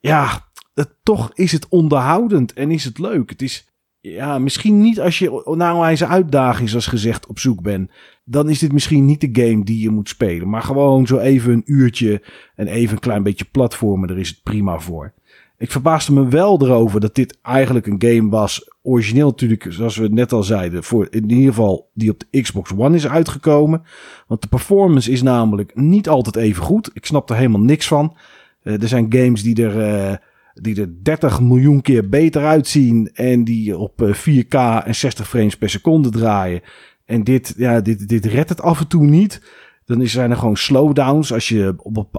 ja, 0.00 0.48
toch 1.02 1.30
is 1.34 1.52
het 1.52 1.68
onderhoudend 1.68 2.52
en 2.52 2.70
is 2.70 2.84
het 2.84 2.98
leuk. 2.98 3.30
Het 3.30 3.42
is 3.42 3.68
ja, 4.00 4.38
misschien 4.38 4.80
niet 4.80 5.00
als 5.00 5.18
je 5.18 5.54
naar 5.56 5.78
wijze 5.78 6.06
uitdaging, 6.06 6.68
zoals 6.68 6.86
gezegd, 6.86 7.26
op 7.26 7.38
zoek 7.38 7.62
bent. 7.62 7.90
Dan 8.24 8.48
is 8.48 8.58
dit 8.58 8.72
misschien 8.72 9.04
niet 9.04 9.20
de 9.20 9.42
game 9.42 9.64
die 9.64 9.80
je 9.80 9.90
moet 9.90 10.08
spelen. 10.08 10.48
Maar 10.48 10.62
gewoon 10.62 11.06
zo 11.06 11.18
even 11.18 11.52
een 11.52 11.62
uurtje 11.64 12.22
en 12.54 12.66
even 12.66 12.94
een 12.94 13.00
klein 13.00 13.22
beetje 13.22 13.44
platformen, 13.44 14.08
daar 14.08 14.18
is 14.18 14.28
het 14.28 14.42
prima 14.42 14.78
voor. 14.78 15.14
Ik 15.58 15.70
verbaasde 15.70 16.12
me 16.12 16.28
wel 16.28 16.62
erover 16.62 17.00
dat 17.00 17.14
dit 17.14 17.38
eigenlijk 17.42 17.86
een 17.86 18.02
game 18.02 18.30
was. 18.30 18.70
Origineel 18.82 19.26
natuurlijk, 19.26 19.66
zoals 19.68 19.96
we 19.96 20.08
net 20.08 20.32
al 20.32 20.42
zeiden, 20.42 20.84
voor 20.84 21.06
in 21.10 21.30
ieder 21.30 21.52
geval 21.52 21.90
die 21.94 22.10
op 22.10 22.22
de 22.30 22.40
Xbox 22.40 22.70
One 22.76 22.96
is 22.96 23.08
uitgekomen. 23.08 23.82
Want 24.26 24.42
de 24.42 24.48
performance 24.48 25.10
is 25.10 25.22
namelijk 25.22 25.72
niet 25.74 26.08
altijd 26.08 26.36
even 26.36 26.62
goed. 26.62 26.90
Ik 26.92 27.06
snap 27.06 27.30
er 27.30 27.36
helemaal 27.36 27.60
niks 27.60 27.86
van. 27.86 28.16
Uh, 28.62 28.82
er 28.82 28.88
zijn 28.88 29.06
games 29.08 29.42
die 29.42 29.64
er, 29.64 30.10
uh, 30.10 30.16
die 30.54 30.80
er 30.80 31.02
30 31.02 31.40
miljoen 31.40 31.82
keer 31.82 32.08
beter 32.08 32.44
uitzien. 32.44 33.10
En 33.12 33.44
die 33.44 33.78
op 33.78 34.14
4K 34.14 34.48
eh, 34.48 34.86
en 34.86 34.94
60 34.94 35.28
frames 35.28 35.56
per 35.56 35.70
seconde 35.70 36.10
draaien. 36.10 36.60
En 37.04 37.24
dit, 37.24 37.54
ja, 37.56 37.80
dit, 37.80 38.08
dit 38.08 38.24
redt 38.24 38.48
het 38.48 38.60
af 38.60 38.80
en 38.80 38.88
toe 38.88 39.04
niet. 39.04 39.42
Dan 39.84 40.06
zijn 40.06 40.30
er 40.30 40.36
gewoon 40.36 40.56
slowdowns 40.56 41.32
als 41.32 41.48
je 41.48 41.74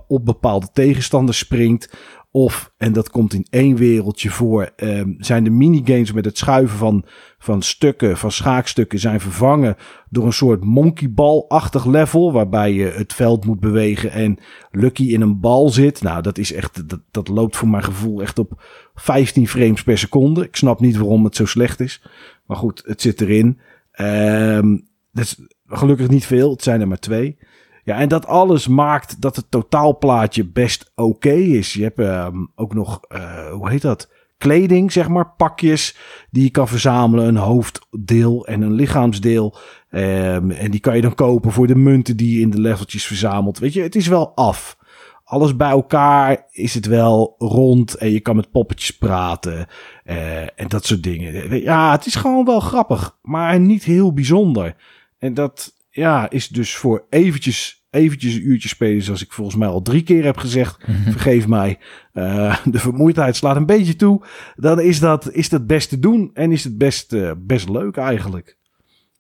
op 0.08 0.26
bepaalde 0.26 0.68
tegenstanders 0.74 1.38
springt. 1.38 1.90
Of, 2.36 2.74
en 2.78 2.94
dat 2.94 3.10
komt 3.10 3.34
in 3.34 3.48
één 3.50 3.76
wereldje 3.76 4.30
voor, 4.30 4.72
um, 4.78 5.16
zijn 5.20 5.44
de 5.44 5.50
minigames 5.50 6.12
met 6.12 6.26
het 6.26 6.38
schuiven 6.38 6.78
van, 6.78 7.06
van 7.38 7.62
stukken, 7.62 8.18
van 8.18 8.32
schaakstukken, 8.32 9.00
zijn 9.00 9.20
vervangen 9.20 9.76
door 10.10 10.26
een 10.26 10.34
soort 10.34 10.64
monkeyball-achtig 10.64 11.86
level. 11.86 12.32
Waarbij 12.32 12.74
je 12.74 12.86
het 12.86 13.14
veld 13.14 13.46
moet 13.46 13.60
bewegen 13.60 14.12
en 14.12 14.38
Lucky 14.72 15.04
in 15.04 15.22
een 15.22 15.40
bal 15.40 15.70
zit. 15.70 16.02
Nou, 16.02 16.22
dat 16.22 16.38
is 16.38 16.54
echt, 16.54 16.90
dat, 16.90 17.02
dat 17.12 17.28
loopt 17.28 17.56
voor 17.56 17.68
mijn 17.68 17.84
gevoel 17.84 18.22
echt 18.22 18.40
op 18.40 18.64
15 18.96 19.48
frames 19.48 19.84
per 19.84 19.98
seconde. 19.98 20.44
Ik 20.44 20.56
snap 20.56 20.80
niet 20.80 20.98
waarom 20.98 21.24
het 21.24 21.36
zo 21.36 21.46
slecht 21.46 21.80
is. 21.80 22.04
Maar 22.46 22.58
goed, 22.58 22.82
het 22.86 23.02
zit 23.02 23.22
erin. 23.22 23.60
Um, 24.02 24.88
dat 25.12 25.24
is 25.24 25.40
gelukkig 25.68 26.08
niet 26.08 26.26
veel, 26.26 26.52
het 26.52 26.64
zijn 26.64 26.82
er 26.82 26.88
maar 26.88 27.00
twee. 27.00 27.38
Ja, 27.86 28.00
en 28.00 28.10
dat 28.10 28.28
alles 28.28 28.68
maakt 28.68 29.22
dat 29.22 29.36
het 29.36 29.52
totaalplaatje 29.52 30.48
best 30.48 30.92
oké 30.96 31.34
is. 31.34 31.74
Je 31.74 31.84
hebt 31.84 32.00
um, 32.00 32.52
ook 32.56 32.74
nog, 32.74 33.00
uh, 33.10 33.52
hoe 33.52 33.70
heet 33.70 33.82
dat? 33.82 34.12
Kleding, 34.38 34.92
zeg 34.92 35.08
maar, 35.08 35.34
pakjes 35.38 35.98
die 36.32 36.44
je 36.44 36.50
kan 36.50 36.68
verzamelen. 36.68 37.28
Een 37.28 37.38
hoofddeel 37.38 38.48
en 38.48 38.62
een 38.62 38.74
lichaamsdeel. 38.74 39.58
Um, 39.90 40.52
en 40.52 40.72
die 40.72 40.80
kan 40.80 40.96
je 40.96 41.02
dan 41.02 41.16
kopen 41.16 41.52
voor 41.52 41.68
de 41.68 41.76
munten 41.76 42.18
die 42.18 42.36
je 42.36 42.42
in 42.42 42.50
de 42.50 42.62
leveltjes 42.62 43.06
verzamelt. 43.06 43.60
Weet 43.60 43.74
je, 43.74 43.82
het 43.82 43.96
is 43.96 44.08
wel 44.08 44.36
af. 44.36 44.78
Alles 45.24 45.56
bij 45.56 45.70
elkaar 45.70 46.46
is 46.52 46.74
het 46.74 46.86
wel 46.86 47.36
rond 47.38 47.94
en 47.94 48.12
je 48.12 48.20
kan 48.20 48.36
met 48.36 48.52
poppetjes 48.52 48.98
praten 48.98 49.68
uh, 50.06 50.42
en 50.42 50.68
dat 50.68 50.86
soort 50.86 51.04
dingen. 51.04 51.62
Ja, 51.62 51.92
het 51.92 52.06
is 52.06 52.16
gewoon 52.16 52.46
wel 52.46 52.60
grappig, 52.60 53.18
maar 53.22 53.60
niet 53.60 53.84
heel 53.84 54.14
bijzonder. 54.14 54.76
En 55.18 55.34
dat, 55.34 55.75
ja, 55.96 56.30
is 56.30 56.48
dus 56.48 56.76
voor 56.76 57.06
eventjes, 57.10 57.86
eventjes 57.90 58.34
een 58.34 58.48
uurtje 58.48 58.68
spelen, 58.68 59.04
zoals 59.04 59.24
ik 59.24 59.32
volgens 59.34 59.56
mij 59.56 59.68
al 59.68 59.82
drie 59.82 60.04
keer 60.04 60.24
heb 60.24 60.38
gezegd. 60.38 60.88
Mhm. 60.88 61.12
Vergeef 61.12 61.48
mij. 61.48 61.80
Uh, 62.14 62.58
de 62.66 62.80
vermoeidheid 62.80 63.36
slaat 63.36 63.56
een 63.56 63.66
beetje 63.66 63.96
toe. 63.96 64.26
Dan 64.56 64.80
is 64.80 65.00
dat, 65.00 65.32
is 65.32 65.50
dat 65.50 65.68
best 65.68 65.90
te 65.90 66.00
doen 66.00 66.32
en 66.34 66.52
is 66.52 66.64
het 66.64 66.78
best, 66.78 67.14
uh, 67.14 67.32
best 67.38 67.70
leuk 67.70 67.98
eigenlijk. 67.98 68.58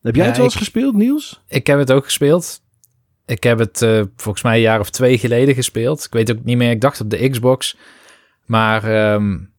Heb 0.01 0.15
jij 0.15 0.23
ja, 0.23 0.29
het 0.29 0.38
wel 0.38 0.45
eens 0.45 0.55
gespeeld, 0.55 0.95
Niels? 0.95 1.43
Ik 1.47 1.67
heb 1.67 1.79
het 1.79 1.91
ook 1.91 2.03
gespeeld. 2.03 2.61
Ik 3.25 3.43
heb 3.43 3.59
het 3.59 3.81
uh, 3.81 4.01
volgens 4.15 4.43
mij 4.43 4.55
een 4.55 4.61
jaar 4.61 4.79
of 4.79 4.89
twee 4.89 5.17
geleden 5.17 5.55
gespeeld. 5.55 6.05
Ik 6.05 6.13
weet 6.13 6.31
ook 6.31 6.43
niet 6.43 6.57
meer. 6.57 6.71
Ik 6.71 6.81
dacht 6.81 7.01
op 7.01 7.09
de 7.09 7.29
Xbox. 7.29 7.77
Maar 8.45 9.13
um, 9.13 9.53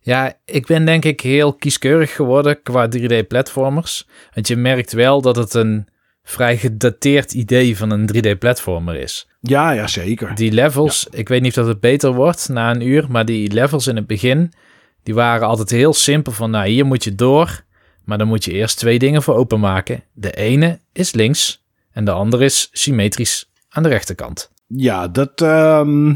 ja, 0.00 0.38
ik 0.44 0.66
ben 0.66 0.84
denk 0.84 1.04
ik 1.04 1.20
heel 1.20 1.54
kieskeurig 1.54 2.14
geworden 2.14 2.62
qua 2.62 2.88
3D-platformers. 2.96 4.08
Want 4.34 4.48
je 4.48 4.56
merkt 4.56 4.92
wel 4.92 5.20
dat 5.20 5.36
het 5.36 5.54
een 5.54 5.88
vrij 6.28 6.56
gedateerd 6.56 7.32
idee 7.32 7.76
van 7.76 7.90
een 7.90 8.10
3D-platformer 8.16 8.94
is. 8.96 9.28
Ja, 9.40 9.70
ja, 9.70 9.86
zeker. 9.86 10.34
Die 10.34 10.52
levels, 10.52 11.06
ja. 11.10 11.18
ik 11.18 11.28
weet 11.28 11.40
niet 11.40 11.50
of 11.50 11.56
dat 11.56 11.66
het 11.66 11.80
beter 11.80 12.12
wordt 12.14 12.48
na 12.48 12.70
een 12.70 12.86
uur, 12.86 13.06
maar 13.10 13.24
die 13.24 13.52
levels 13.52 13.86
in 13.86 13.96
het 13.96 14.06
begin, 14.06 14.52
die 15.02 15.14
waren 15.14 15.46
altijd 15.48 15.70
heel 15.70 15.94
simpel 15.94 16.32
van, 16.32 16.50
nou, 16.50 16.68
hier 16.68 16.86
moet 16.86 17.04
je 17.04 17.14
door, 17.14 17.64
maar 18.04 18.18
dan 18.18 18.26
moet 18.28 18.44
je 18.44 18.52
eerst 18.52 18.78
twee 18.78 18.98
dingen 18.98 19.22
voor 19.22 19.34
openmaken. 19.34 20.04
De 20.12 20.30
ene 20.30 20.78
is 20.92 21.12
links 21.12 21.64
en 21.90 22.04
de 22.04 22.10
andere 22.10 22.44
is 22.44 22.68
symmetrisch 22.72 23.50
aan 23.68 23.82
de 23.82 23.88
rechterkant. 23.88 24.50
Ja, 24.66 25.08
dat, 25.08 25.40
ehm, 25.40 26.14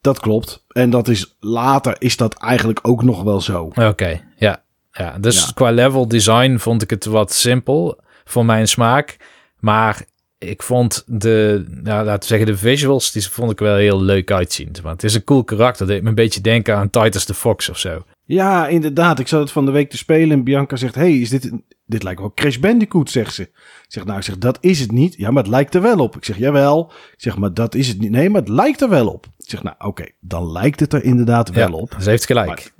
dat 0.00 0.20
klopt. 0.20 0.64
En 0.68 0.90
dat 0.90 1.08
is 1.08 1.36
later 1.40 1.96
is 1.98 2.16
dat 2.16 2.34
eigenlijk 2.34 2.78
ook 2.82 3.02
nog 3.02 3.22
wel 3.22 3.40
zo. 3.40 3.70
Oké, 3.74 4.20
ja. 4.36 4.62
ja. 4.92 5.18
Dus 5.18 5.44
Ja. 5.44 5.50
qua 5.54 5.70
level 5.70 6.08
design 6.08 6.56
vond 6.56 6.82
ik 6.82 6.90
het 6.90 7.04
wat 7.04 7.32
simpel 7.32 8.00
voor 8.24 8.44
mijn 8.44 8.68
smaak. 8.68 9.16
Maar 9.58 10.04
ik 10.38 10.62
vond 10.62 11.04
de, 11.06 11.64
nou, 11.68 12.04
laten 12.04 12.20
we 12.20 12.26
zeggen, 12.26 12.46
de 12.46 12.56
visuals, 12.56 13.12
die 13.12 13.28
vond 13.30 13.50
ik 13.50 13.58
wel 13.58 13.76
heel 13.76 14.02
leuk 14.02 14.30
uitzien. 14.30 14.68
Want 14.82 15.02
het 15.02 15.10
is 15.10 15.14
een 15.14 15.24
cool 15.24 15.44
karakter. 15.44 15.86
Dat 15.86 15.94
deed 15.94 16.02
me 16.02 16.08
een 16.08 16.14
beetje 16.14 16.40
denken 16.40 16.76
aan 16.76 16.90
Titus 16.90 17.24
the 17.24 17.34
Fox 17.34 17.68
of 17.68 17.78
zo. 17.78 18.02
Ja, 18.24 18.66
inderdaad. 18.68 19.18
Ik 19.18 19.28
zat 19.28 19.40
het 19.40 19.50
van 19.50 19.64
de 19.64 19.70
week 19.70 19.90
te 19.90 19.96
spelen 19.96 20.30
en 20.30 20.44
Bianca 20.44 20.76
zegt... 20.76 20.94
hey, 20.94 21.12
is 21.18 21.28
dit, 21.30 21.44
een- 21.50 21.64
dit 21.86 22.02
lijkt 22.02 22.20
wel 22.20 22.32
Crash 22.34 22.56
Bandicoot, 22.56 23.10
zegt 23.10 23.34
ze. 23.34 23.42
Ik 23.42 23.52
zeg, 23.88 24.04
nou, 24.04 24.18
ik 24.18 24.24
zeg, 24.24 24.38
dat 24.38 24.58
is 24.60 24.80
het 24.80 24.92
niet. 24.92 25.14
Ja, 25.16 25.30
maar 25.30 25.42
het 25.42 25.52
lijkt 25.52 25.74
er 25.74 25.82
wel 25.82 25.98
op. 25.98 26.16
Ik 26.16 26.24
zeg, 26.24 26.38
jawel. 26.38 26.92
Ik 27.12 27.20
zeg, 27.20 27.36
maar 27.36 27.54
dat 27.54 27.74
is 27.74 27.88
het 27.88 27.98
niet. 27.98 28.10
Nee, 28.10 28.30
maar 28.30 28.40
het 28.40 28.50
lijkt 28.50 28.80
er 28.80 28.88
wel 28.88 29.08
op. 29.08 29.26
Ik 29.38 29.50
zeg, 29.50 29.62
nou, 29.62 29.76
oké, 29.78 30.04
dan 30.20 30.52
lijkt 30.52 30.80
het 30.80 30.92
er 30.92 31.04
inderdaad 31.04 31.50
wel 31.50 31.68
ja, 31.68 31.74
op. 31.74 31.94
Ze 32.00 32.10
heeft 32.10 32.26
gelijk. 32.26 32.72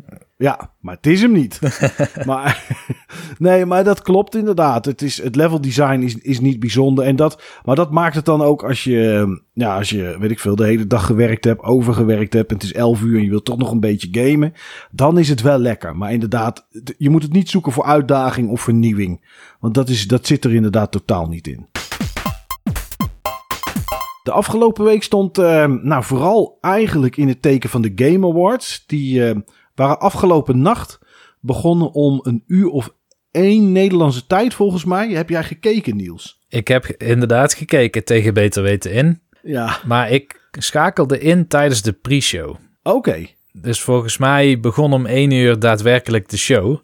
Ja, 0.42 0.70
maar 0.80 0.94
het 0.94 1.06
is 1.06 1.22
hem 1.22 1.32
niet. 1.32 1.60
maar, 2.26 2.66
nee, 3.38 3.66
maar 3.66 3.84
dat 3.84 4.02
klopt 4.02 4.36
inderdaad. 4.36 4.84
Het, 4.84 5.02
is, 5.02 5.22
het 5.22 5.36
level 5.36 5.60
design 5.60 6.00
is, 6.00 6.14
is 6.14 6.40
niet 6.40 6.60
bijzonder. 6.60 7.04
En 7.04 7.16
dat, 7.16 7.42
maar 7.64 7.76
dat 7.76 7.90
maakt 7.90 8.14
het 8.14 8.24
dan 8.24 8.42
ook 8.42 8.64
als 8.64 8.84
je, 8.84 9.40
ja, 9.52 9.76
als 9.76 9.90
je, 9.90 10.16
weet 10.18 10.30
ik 10.30 10.38
veel, 10.38 10.56
de 10.56 10.64
hele 10.64 10.86
dag 10.86 11.06
gewerkt 11.06 11.44
hebt, 11.44 11.62
overgewerkt 11.62 12.32
hebt. 12.32 12.48
En 12.48 12.54
het 12.54 12.64
is 12.64 12.72
11 12.72 13.00
uur 13.00 13.16
en 13.16 13.24
je 13.24 13.30
wilt 13.30 13.44
toch 13.44 13.58
nog 13.58 13.70
een 13.70 13.80
beetje 13.80 14.08
gamen. 14.10 14.52
Dan 14.90 15.18
is 15.18 15.28
het 15.28 15.42
wel 15.42 15.58
lekker. 15.58 15.96
Maar 15.96 16.12
inderdaad, 16.12 16.66
je 16.98 17.10
moet 17.10 17.22
het 17.22 17.32
niet 17.32 17.50
zoeken 17.50 17.72
voor 17.72 17.84
uitdaging 17.84 18.50
of 18.50 18.60
vernieuwing. 18.60 19.24
Want 19.60 19.74
dat, 19.74 19.88
is, 19.88 20.06
dat 20.06 20.26
zit 20.26 20.44
er 20.44 20.54
inderdaad 20.54 20.92
totaal 20.92 21.28
niet 21.28 21.46
in. 21.46 21.66
De 24.22 24.32
afgelopen 24.32 24.84
week 24.84 25.02
stond 25.02 25.38
eh, 25.38 25.66
nou 25.66 26.04
vooral 26.04 26.58
eigenlijk 26.60 27.16
in 27.16 27.28
het 27.28 27.42
teken 27.42 27.70
van 27.70 27.82
de 27.82 27.92
Game 27.94 28.28
Awards. 28.28 28.84
Die 28.86 29.28
eh, 29.28 29.36
waren 29.74 30.00
afgelopen 30.00 30.62
nacht 30.62 30.98
begonnen 31.40 31.92
om 31.92 32.20
een 32.22 32.44
uur 32.46 32.68
of 32.68 32.94
één 33.30 33.72
Nederlandse 33.72 34.26
tijd 34.26 34.54
volgens 34.54 34.84
mij. 34.84 35.10
Heb 35.10 35.28
jij 35.28 35.44
gekeken 35.44 35.96
Niels? 35.96 36.40
Ik 36.48 36.68
heb 36.68 36.86
inderdaad 36.86 37.54
gekeken 37.54 38.04
tegen 38.04 38.34
Beter 38.34 38.62
Weten 38.62 38.92
in. 38.92 39.20
Ja. 39.42 39.78
Maar 39.86 40.10
ik 40.10 40.48
schakelde 40.50 41.18
in 41.18 41.46
tijdens 41.48 41.82
de 41.82 41.92
pre-show. 41.92 42.56
Oké. 42.82 43.26
Dus 43.52 43.80
volgens 43.80 44.18
mij 44.18 44.60
begon 44.60 44.92
om 44.92 45.06
één 45.06 45.30
uur 45.30 45.58
daadwerkelijk 45.58 46.28
de 46.28 46.36
show. 46.36 46.78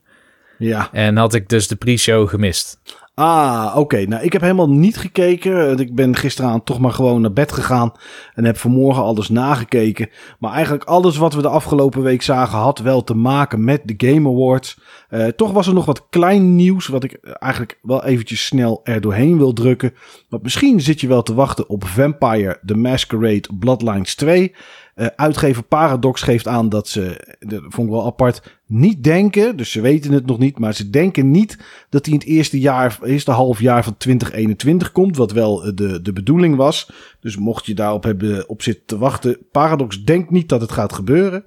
Ja. 0.59 0.93
En 0.93 1.17
had 1.17 1.35
ik 1.35 1.49
dus 1.49 1.69
de 1.69 1.77
pre-show 1.77 2.29
gemist. 2.29 2.81
Ah, 3.19 3.77
oké. 3.77 4.05
Nou, 4.07 4.23
ik 4.23 4.33
heb 4.33 4.43
helemaal 4.43 4.71
niet 4.71 4.97
gekeken. 4.97 5.79
Ik 5.79 5.95
ben 5.95 6.17
gisteravond 6.17 6.67
toch 6.67 6.79
maar 6.79 6.93
gewoon 6.93 7.21
naar 7.21 7.33
bed 7.33 7.53
gegaan. 7.53 7.93
En 8.35 8.45
heb 8.45 8.57
vanmorgen 8.57 9.03
alles 9.03 9.29
nagekeken. 9.29 10.09
Maar 10.39 10.53
eigenlijk 10.53 10.85
alles 10.85 11.17
wat 11.17 11.35
we 11.35 11.43
de 11.43 11.49
afgelopen 11.49 12.03
week 12.03 12.23
zagen 12.23 12.59
had 12.59 12.79
wel 12.79 13.05
te 13.05 13.15
maken 13.15 13.65
met 13.65 13.81
de 13.85 14.09
Game 14.09 14.29
Awards. 14.29 14.81
Eh, 15.09 15.27
toch 15.27 15.53
was 15.53 15.67
er 15.67 15.75
nog 15.75 15.85
wat 15.85 16.07
klein 16.11 16.57
nieuws 16.57 16.87
wat 16.87 17.05
ik 17.05 17.19
eigenlijk 17.23 17.79
wel 17.83 18.05
eventjes 18.05 18.45
snel 18.45 18.81
er 18.85 19.01
doorheen 19.01 19.39
wil 19.39 19.53
drukken. 19.53 19.95
Want 20.29 20.43
misschien 20.43 20.81
zit 20.81 21.01
je 21.01 21.09
wel 21.09 21.23
te 21.23 21.35
wachten 21.35 21.69
op 21.69 21.85
Vampire 21.85 22.61
The 22.65 22.77
Masquerade 22.77 23.49
Bloodlines 23.59 24.15
2. 24.15 24.55
Eh, 24.99 25.07
uitgever 25.17 25.63
Paradox 25.63 26.23
geeft 26.23 26.49
aan 26.49 26.69
dat 26.69 26.89
ze, 26.89 27.37
dat 27.39 27.61
vond 27.69 27.89
ik 27.89 27.95
wel 27.95 28.07
apart, 28.07 28.59
niet 28.67 29.05
denken, 29.05 29.57
dus 29.57 29.71
ze 29.71 29.81
weten 29.81 30.13
het 30.13 30.27
nog 30.27 30.39
niet, 30.39 30.59
maar 30.59 30.75
ze 30.75 30.91
denken 30.91 31.31
niet 31.31 31.59
dat 31.91 32.05
hij 32.05 32.15
in 32.15 32.21
het 32.21 32.29
eerste, 32.29 32.61
jaar, 32.61 32.99
eerste 33.03 33.31
half 33.31 33.61
jaar 33.61 33.85
van 33.85 33.97
2021 33.97 34.93
komt, 34.93 35.17
wat 35.17 35.33
wel 35.33 35.65
eh, 35.65 35.71
de, 35.75 36.03
de 36.03 36.13
bedoeling 36.13 36.57
was. 36.57 36.91
Dus 37.21 37.37
mocht 37.37 37.67
je 37.67 37.75
daarop 37.75 38.03
hebben, 38.03 38.49
op 38.49 38.63
zitten 38.63 38.87
te 38.87 38.99
wachten, 38.99 39.39
Paradox 39.53 40.05
denkt 40.05 40.31
niet 40.31 40.49
dat 40.49 40.61
het 40.61 40.73
gaat 40.73 40.93
gebeuren. 40.93 41.43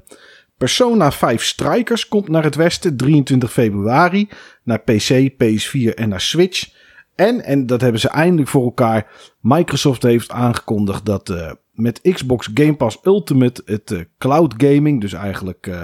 Persona 0.58 1.12
5 1.12 1.44
Strikers 1.44 2.08
komt 2.08 2.28
naar 2.28 2.44
het 2.44 2.56
westen 2.56 2.98
23 2.98 3.52
februari. 3.52 4.30
Naar 4.64 4.80
PC, 4.80 5.32
PS4 5.32 5.94
en 5.96 6.10
naar 6.10 6.22
Switch. 6.22 6.70
En, 7.16 7.44
en 7.44 7.66
dat 7.66 7.82
hebben 7.82 8.02
ze 8.02 8.10
eindelijk 8.10 8.50
voor 8.50 8.64
elkaar. 8.64 9.08
Microsoft 9.40 10.04
heeft 10.04 10.32
aangekondigd 10.32 11.06
dat 11.06 11.30
eh, 11.30 11.52
met 11.72 12.02
Xbox 12.02 12.50
Game 12.54 12.76
Pass 12.76 12.98
Ultimate 13.04 13.62
het 13.66 13.92
eh, 13.92 14.00
cloud 14.18 14.54
gaming, 14.58 15.02
dus 15.02 15.14
eigenlijk 15.14 15.68
eh, 15.68 15.82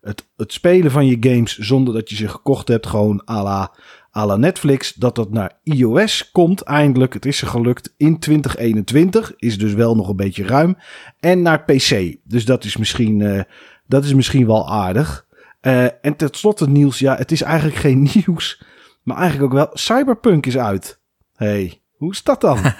het, 0.00 0.28
het 0.36 0.52
spelen 0.52 0.90
van 0.90 1.06
je 1.06 1.16
games 1.20 1.58
zonder 1.58 1.94
dat 1.94 2.10
je 2.10 2.16
ze 2.16 2.28
gekocht 2.28 2.68
hebt, 2.68 2.86
gewoon 2.86 3.22
à 3.30 3.42
la, 3.42 4.36
Netflix, 4.36 4.94
dat 4.94 5.14
dat 5.14 5.30
naar 5.30 5.58
iOS 5.62 6.30
komt 6.32 6.60
eindelijk. 6.60 7.12
Het 7.14 7.26
is 7.26 7.36
ze 7.36 7.46
gelukt 7.46 7.94
in 7.96 8.18
2021, 8.18 9.32
is 9.36 9.58
dus 9.58 9.72
wel 9.72 9.96
nog 9.96 10.08
een 10.08 10.16
beetje 10.16 10.46
ruim. 10.46 10.76
En 11.20 11.42
naar 11.42 11.64
PC, 11.64 12.16
dus 12.24 12.44
dat 12.44 12.64
is 12.64 12.76
misschien, 12.76 13.20
eh, 13.20 13.42
dat 13.86 14.04
is 14.04 14.14
misschien 14.14 14.46
wel 14.46 14.68
aardig. 14.68 15.26
Eh, 15.60 15.84
en 15.84 16.16
ten 16.16 16.28
slotte 16.32 16.68
Niels, 16.68 16.98
ja, 16.98 17.16
het 17.16 17.32
is 17.32 17.42
eigenlijk 17.42 17.76
geen 17.76 18.08
nieuws, 18.14 18.62
maar 19.02 19.16
eigenlijk 19.16 19.52
ook 19.52 19.58
wel, 19.58 19.70
Cyberpunk 19.72 20.46
is 20.46 20.58
uit. 20.58 21.00
hey, 21.34 21.80
hoe 21.96 22.12
is 22.12 22.22
dat 22.22 22.40
dan? 22.40 22.58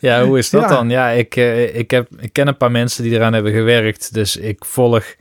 Ja, 0.00 0.24
hoe 0.24 0.38
is 0.38 0.50
dat 0.50 0.60
Ja. 0.62 0.68
dan? 0.68 0.90
Ja, 0.90 1.08
ik, 1.08 1.36
eh, 1.36 1.76
ik, 1.76 1.90
heb, 1.90 2.08
ik 2.18 2.32
ken 2.32 2.48
een 2.48 2.56
paar 2.56 2.70
mensen 2.70 3.02
die 3.02 3.12
eraan 3.12 3.32
hebben 3.32 3.52
gewerkt. 3.52 4.14
Dus 4.14 4.36
ik 4.36 4.64
volg 4.64 5.14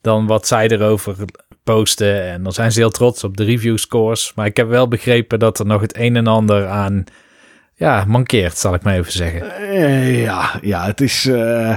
dan 0.00 0.26
wat 0.26 0.46
zij 0.46 0.68
erover 0.68 1.16
posten. 1.64 2.22
En 2.22 2.42
dan 2.42 2.52
zijn 2.52 2.72
ze 2.72 2.78
heel 2.80 2.90
trots 2.90 3.24
op 3.24 3.36
de 3.36 3.44
review 3.44 3.78
scores. 3.78 4.32
Maar 4.34 4.46
ik 4.46 4.56
heb 4.56 4.68
wel 4.68 4.88
begrepen 4.88 5.38
dat 5.38 5.58
er 5.58 5.66
nog 5.66 5.80
het 5.80 5.96
een 5.98 6.16
en 6.16 6.26
ander 6.26 6.66
aan 6.66 7.04
ja, 7.74 8.04
mankeert, 8.08 8.58
zal 8.58 8.74
ik 8.74 8.82
maar 8.82 8.94
even 8.96 9.12
zeggen. 9.12 9.50
Eh, 9.58 10.22
ja, 10.22 10.58
ja, 10.62 10.84
het 10.86 11.00
is. 11.00 11.26
eh, 11.26 11.76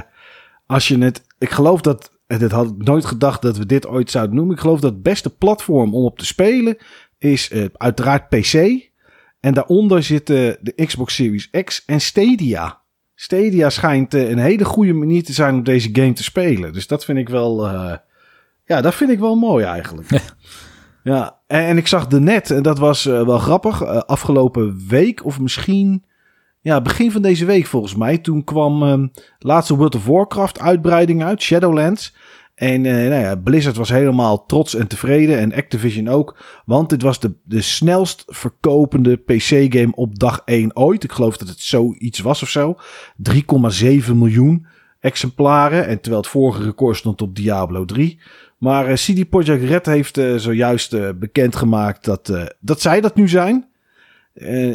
als 0.66 0.88
je 0.88 0.98
het. 0.98 1.22
Ik 1.38 1.50
geloof 1.50 1.80
dat. 1.80 2.10
Dit 2.26 2.50
had 2.50 2.66
ik 2.66 2.86
nooit 2.86 3.04
gedacht 3.04 3.42
dat 3.42 3.56
we 3.56 3.66
dit 3.66 3.86
ooit 3.86 4.10
zouden 4.10 4.34
noemen. 4.36 4.54
Ik 4.54 4.60
geloof 4.60 4.80
dat 4.80 4.92
het 4.92 5.02
beste 5.02 5.30
platform 5.30 5.94
om 5.94 6.04
op 6.04 6.18
te 6.18 6.26
spelen 6.26 6.76
is 7.18 7.50
uiteraard 7.76 8.28
PC. 8.28 8.52
En 9.40 9.54
daaronder 9.54 10.02
zitten 10.02 10.58
de 10.60 10.86
Xbox 10.86 11.14
Series 11.14 11.50
X 11.64 11.84
en 11.84 12.00
Stadia. 12.00 12.80
Stadia 13.14 13.70
schijnt 13.70 14.14
eh, 14.14 14.30
een 14.30 14.38
hele 14.38 14.64
goede 14.64 14.92
manier 14.92 15.24
te 15.24 15.32
zijn 15.32 15.54
om 15.54 15.62
deze 15.62 15.88
game 15.92 16.12
te 16.12 16.22
spelen. 16.22 16.72
Dus 16.72 16.86
dat 16.86 17.04
vind 17.04 17.18
ik 17.18 17.28
wel. 17.28 17.68
eh, 17.68 17.96
ja, 18.64 18.80
dat 18.80 18.94
vind 18.94 19.10
ik 19.10 19.18
wel 19.18 19.34
mooi 19.34 19.64
eigenlijk. 19.64 20.08
Ja, 21.02 21.38
en, 21.46 21.64
en 21.64 21.76
ik 21.76 21.86
zag 21.86 22.06
de 22.06 22.20
net, 22.20 22.50
en 22.50 22.62
dat 22.62 22.78
was 22.78 23.06
eh, 23.06 23.24
wel 23.26 23.38
grappig. 23.38 23.84
afgelopen 24.06 24.84
week, 24.88 25.24
of 25.24 25.40
misschien 25.40 26.04
ja, 26.60 26.80
begin 26.80 27.12
van 27.12 27.22
deze 27.22 27.44
week 27.44 27.66
volgens 27.66 27.94
mij. 27.94 28.18
Toen 28.18 28.44
kwam 28.44 28.82
ehm 28.82 29.06
laatste 29.38 29.76
World 29.76 29.94
of 29.94 30.06
Warcraft 30.06 30.60
uitbreiding 30.60 31.24
uit, 31.24 31.42
Shadowlands. 31.42 32.14
En 32.60 32.86
eh, 32.86 32.92
nou 32.92 33.22
ja, 33.22 33.36
Blizzard 33.36 33.76
was 33.76 33.88
helemaal 33.88 34.46
trots 34.46 34.74
en 34.74 34.86
tevreden. 34.86 35.38
En 35.38 35.54
Activision 35.54 36.08
ook. 36.08 36.38
Want 36.64 36.90
dit 36.90 37.02
was 37.02 37.20
de, 37.20 37.34
de 37.44 37.60
snelst 37.60 38.24
verkopende 38.26 39.16
PC-game 39.16 39.92
op 39.94 40.18
dag 40.18 40.42
1 40.44 40.76
ooit. 40.76 41.04
Ik 41.04 41.12
geloof 41.12 41.36
dat 41.36 41.48
het 41.48 41.60
zoiets 41.60 42.18
was 42.18 42.42
of 42.42 42.48
zo. 42.48 42.76
3,7 43.32 44.14
miljoen 44.14 44.66
exemplaren. 45.00 45.86
En 45.86 46.00
terwijl 46.00 46.22
het 46.22 46.30
vorige 46.30 46.62
record 46.62 46.96
stond 46.96 47.22
op 47.22 47.36
Diablo 47.36 47.84
3. 47.84 48.20
Maar 48.58 48.86
eh, 48.86 48.94
CD 48.94 49.28
Projekt 49.28 49.64
Red 49.64 49.86
heeft 49.86 50.18
eh, 50.18 50.34
zojuist 50.34 51.18
bekendgemaakt 51.18 52.04
dat, 52.04 52.32
dat 52.60 52.80
zij 52.80 53.00
dat 53.00 53.14
nu 53.14 53.28
zijn. 53.28 53.68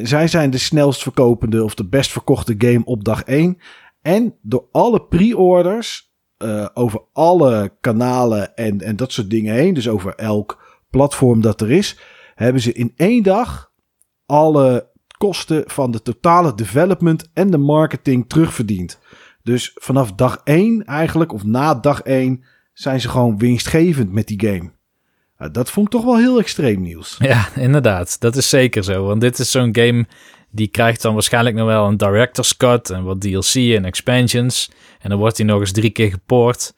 Zij 0.04 0.28
zijn 0.28 0.50
de 0.50 0.58
snelst 0.58 1.02
verkopende 1.02 1.64
of 1.64 1.76
de 1.76 1.88
best 1.88 2.12
verkochte 2.12 2.56
game 2.58 2.86
op 2.86 3.04
dag 3.04 3.24
1. 3.24 3.58
En 4.02 4.34
door 4.42 4.66
alle 4.72 5.02
pre-orders 5.02 6.14
eh, 6.38 6.68
over 6.74 7.02
alle 7.14 7.72
kanalen 7.82 8.56
en, 8.56 8.82
en 8.82 8.96
dat 8.96 9.12
soort 9.12 9.30
dingen 9.30 9.54
heen, 9.54 9.74
dus 9.74 9.90
over 9.90 10.16
elk 10.16 10.80
platform 10.90 11.42
dat 11.42 11.62
er 11.62 11.72
is, 11.72 12.00
hebben 12.36 12.62
ze 12.62 12.74
in 12.74 12.94
één 12.96 13.24
dag 13.24 13.72
alle 14.26 14.90
kosten 15.18 15.64
van 15.66 15.92
de 15.92 16.02
totale 16.02 16.56
development 16.56 17.30
en 17.34 17.52
de 17.52 17.58
marketing 17.58 18.30
terugverdiend. 18.30 19.00
Dus 19.44 19.72
vanaf 19.76 20.12
dag 20.12 20.42
1 20.44 20.86
eigenlijk, 20.86 21.34
of 21.34 21.44
na 21.44 21.76
dag 21.76 22.02
1, 22.02 22.44
zijn 22.74 23.02
ze 23.02 23.10
gewoon 23.10 23.38
winstgevend 23.38 24.12
met 24.12 24.28
die 24.28 24.42
game. 24.48 24.72
Nou, 25.38 25.52
dat 25.52 25.72
vond 25.72 25.86
ik 25.86 25.92
toch 25.92 26.04
wel 26.04 26.18
heel 26.18 26.40
extreem 26.40 26.82
nieuws. 26.82 27.16
Ja, 27.20 27.48
inderdaad. 27.56 28.20
Dat 28.20 28.36
is 28.36 28.50
zeker 28.50 28.84
zo. 28.84 29.06
Want 29.06 29.22
dit 29.22 29.40
is 29.40 29.52
zo'n 29.52 29.76
game 29.76 30.06
die 30.56 30.68
krijgt 30.68 31.02
dan 31.02 31.14
waarschijnlijk 31.14 31.56
nog 31.56 31.66
wel 31.68 31.88
een 31.88 31.98
director's 31.98 32.58
cut 32.58 32.90
en 32.90 33.04
wat 33.04 33.22
DLC 33.22 33.54
en 33.56 33.86
expansions. 33.86 34.72
En 35.00 35.10
dan 35.10 35.20
wordt 35.20 35.38
hij 35.38 35.46
nog 35.46 35.60
eens 35.60 35.72
drie 35.72 35.90
keer 35.90 36.10
gepoord. 36.10 36.74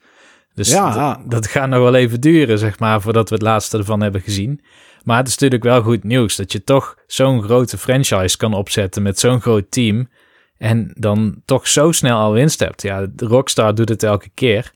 Dus 0.54 0.70
Ja. 0.70 1.20
dat 1.26 1.46
gaat 1.46 1.68
nog 1.68 1.78
wel 1.78 1.94
even 1.94 2.20
duren, 2.20 2.58
zeg 2.58 2.78
maar, 2.78 3.00
voordat 3.00 3.28
we 3.28 3.34
het 3.34 3.44
laatste 3.44 3.78
ervan 3.78 4.00
hebben 4.00 4.20
gezien. 4.20 4.60
Maar 5.02 5.16
het 5.16 5.26
is 5.26 5.32
natuurlijk 5.32 5.62
wel 5.62 5.82
goed 5.82 6.04
nieuws 6.04 6.36
dat 6.36 6.52
je 6.52 6.64
toch 6.64 6.96
zo'n 7.06 7.42
grote 7.42 7.78
franchise 7.78 8.36
kan 8.36 8.54
opzetten 8.54 9.02
met 9.02 9.18
zo'n 9.18 9.40
groot 9.40 9.70
team. 9.70 10.08
En 10.56 10.92
dan 10.94 11.42
toch 11.44 11.68
zo 11.68 11.92
snel 11.92 12.18
al 12.18 12.32
winst 12.32 12.60
hebt. 12.60 12.82
Ja, 12.82 13.06
Rockstar 13.16 13.74
doet 13.74 13.88
het 13.88 14.02
elke 14.02 14.28
keer. 14.34 14.72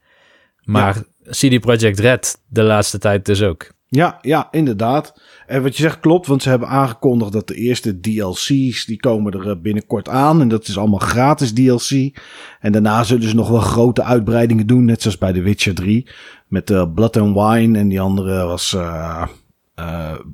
Maar 0.62 1.03
CD 1.31 1.61
Projekt 1.61 1.99
Red 1.99 2.43
de 2.49 2.62
laatste 2.62 2.99
tijd 2.99 3.25
dus 3.27 3.43
ook. 3.43 3.71
Ja, 3.95 4.19
ja, 4.21 4.49
inderdaad. 4.51 5.21
En 5.47 5.63
wat 5.63 5.77
je 5.77 5.83
zegt 5.83 6.01
klopt, 6.01 6.27
want 6.27 6.43
ze 6.43 6.49
hebben 6.49 6.69
aangekondigd 6.69 7.33
dat 7.33 7.47
de 7.47 7.55
eerste 7.55 8.01
DLC's, 8.01 8.85
die 8.85 9.01
komen 9.01 9.33
er 9.33 9.51
eh, 9.51 9.57
binnenkort 9.61 10.09
aan. 10.09 10.41
En 10.41 10.49
dat 10.49 10.69
is 10.69 10.79
allemaal 10.79 10.99
gratis 10.99 11.53
DLC. 11.53 12.19
En 12.61 12.73
daarna 12.73 13.03
zullen 13.03 13.29
ze 13.29 13.35
nog 13.35 13.49
wel 13.49 13.61
grote 13.61 14.03
uitbreidingen 14.03 14.67
doen, 14.67 14.85
net 14.85 15.03
zoals 15.03 15.19
bij 15.19 15.33
The 15.33 15.41
Witcher 15.41 15.75
3. 15.75 16.07
Met 16.49 16.71
uh, 16.71 16.93
Blood 16.95 17.17
and 17.17 17.35
Wine 17.35 17.79
en 17.79 17.89
die 17.89 18.01
andere 18.01 18.45
was, 18.45 18.73
uh, 18.73 19.25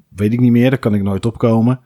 weet 0.09 0.33
ik 0.33 0.41
niet 0.41 0.53
meer, 0.53 0.71
daar 0.71 0.79
kan 0.79 0.95
ik 0.95 1.03
nooit 1.03 1.27
opkomen. 1.27 1.81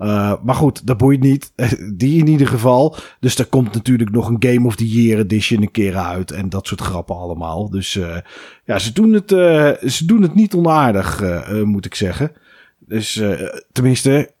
Uh, 0.00 0.34
maar 0.42 0.54
goed, 0.54 0.86
dat 0.86 0.96
boeit 0.96 1.20
niet. 1.20 1.52
Die 1.96 2.18
in 2.18 2.26
ieder 2.26 2.46
geval. 2.46 2.96
Dus 3.20 3.38
er 3.38 3.46
komt 3.46 3.74
natuurlijk 3.74 4.10
nog 4.10 4.28
een 4.28 4.44
Game 4.48 4.66
of 4.66 4.76
the 4.76 4.88
Year 4.88 5.18
edition 5.18 5.62
een 5.62 5.70
keer 5.70 5.96
uit. 5.96 6.30
En 6.30 6.48
dat 6.48 6.66
soort 6.66 6.80
grappen 6.80 7.16
allemaal. 7.16 7.70
Dus 7.70 7.94
uh, 7.94 8.16
ja, 8.64 8.78
ze 8.78 8.92
doen 8.92 9.12
het, 9.12 9.32
uh, 9.32 9.72
ze 9.86 10.04
doen 10.04 10.22
het 10.22 10.34
niet 10.34 10.54
onaardig, 10.54 11.22
moet 11.64 11.84
ik 11.84 11.94
zeggen. 11.94 12.32
Dus 12.78 13.22
tenminste, 13.72 14.34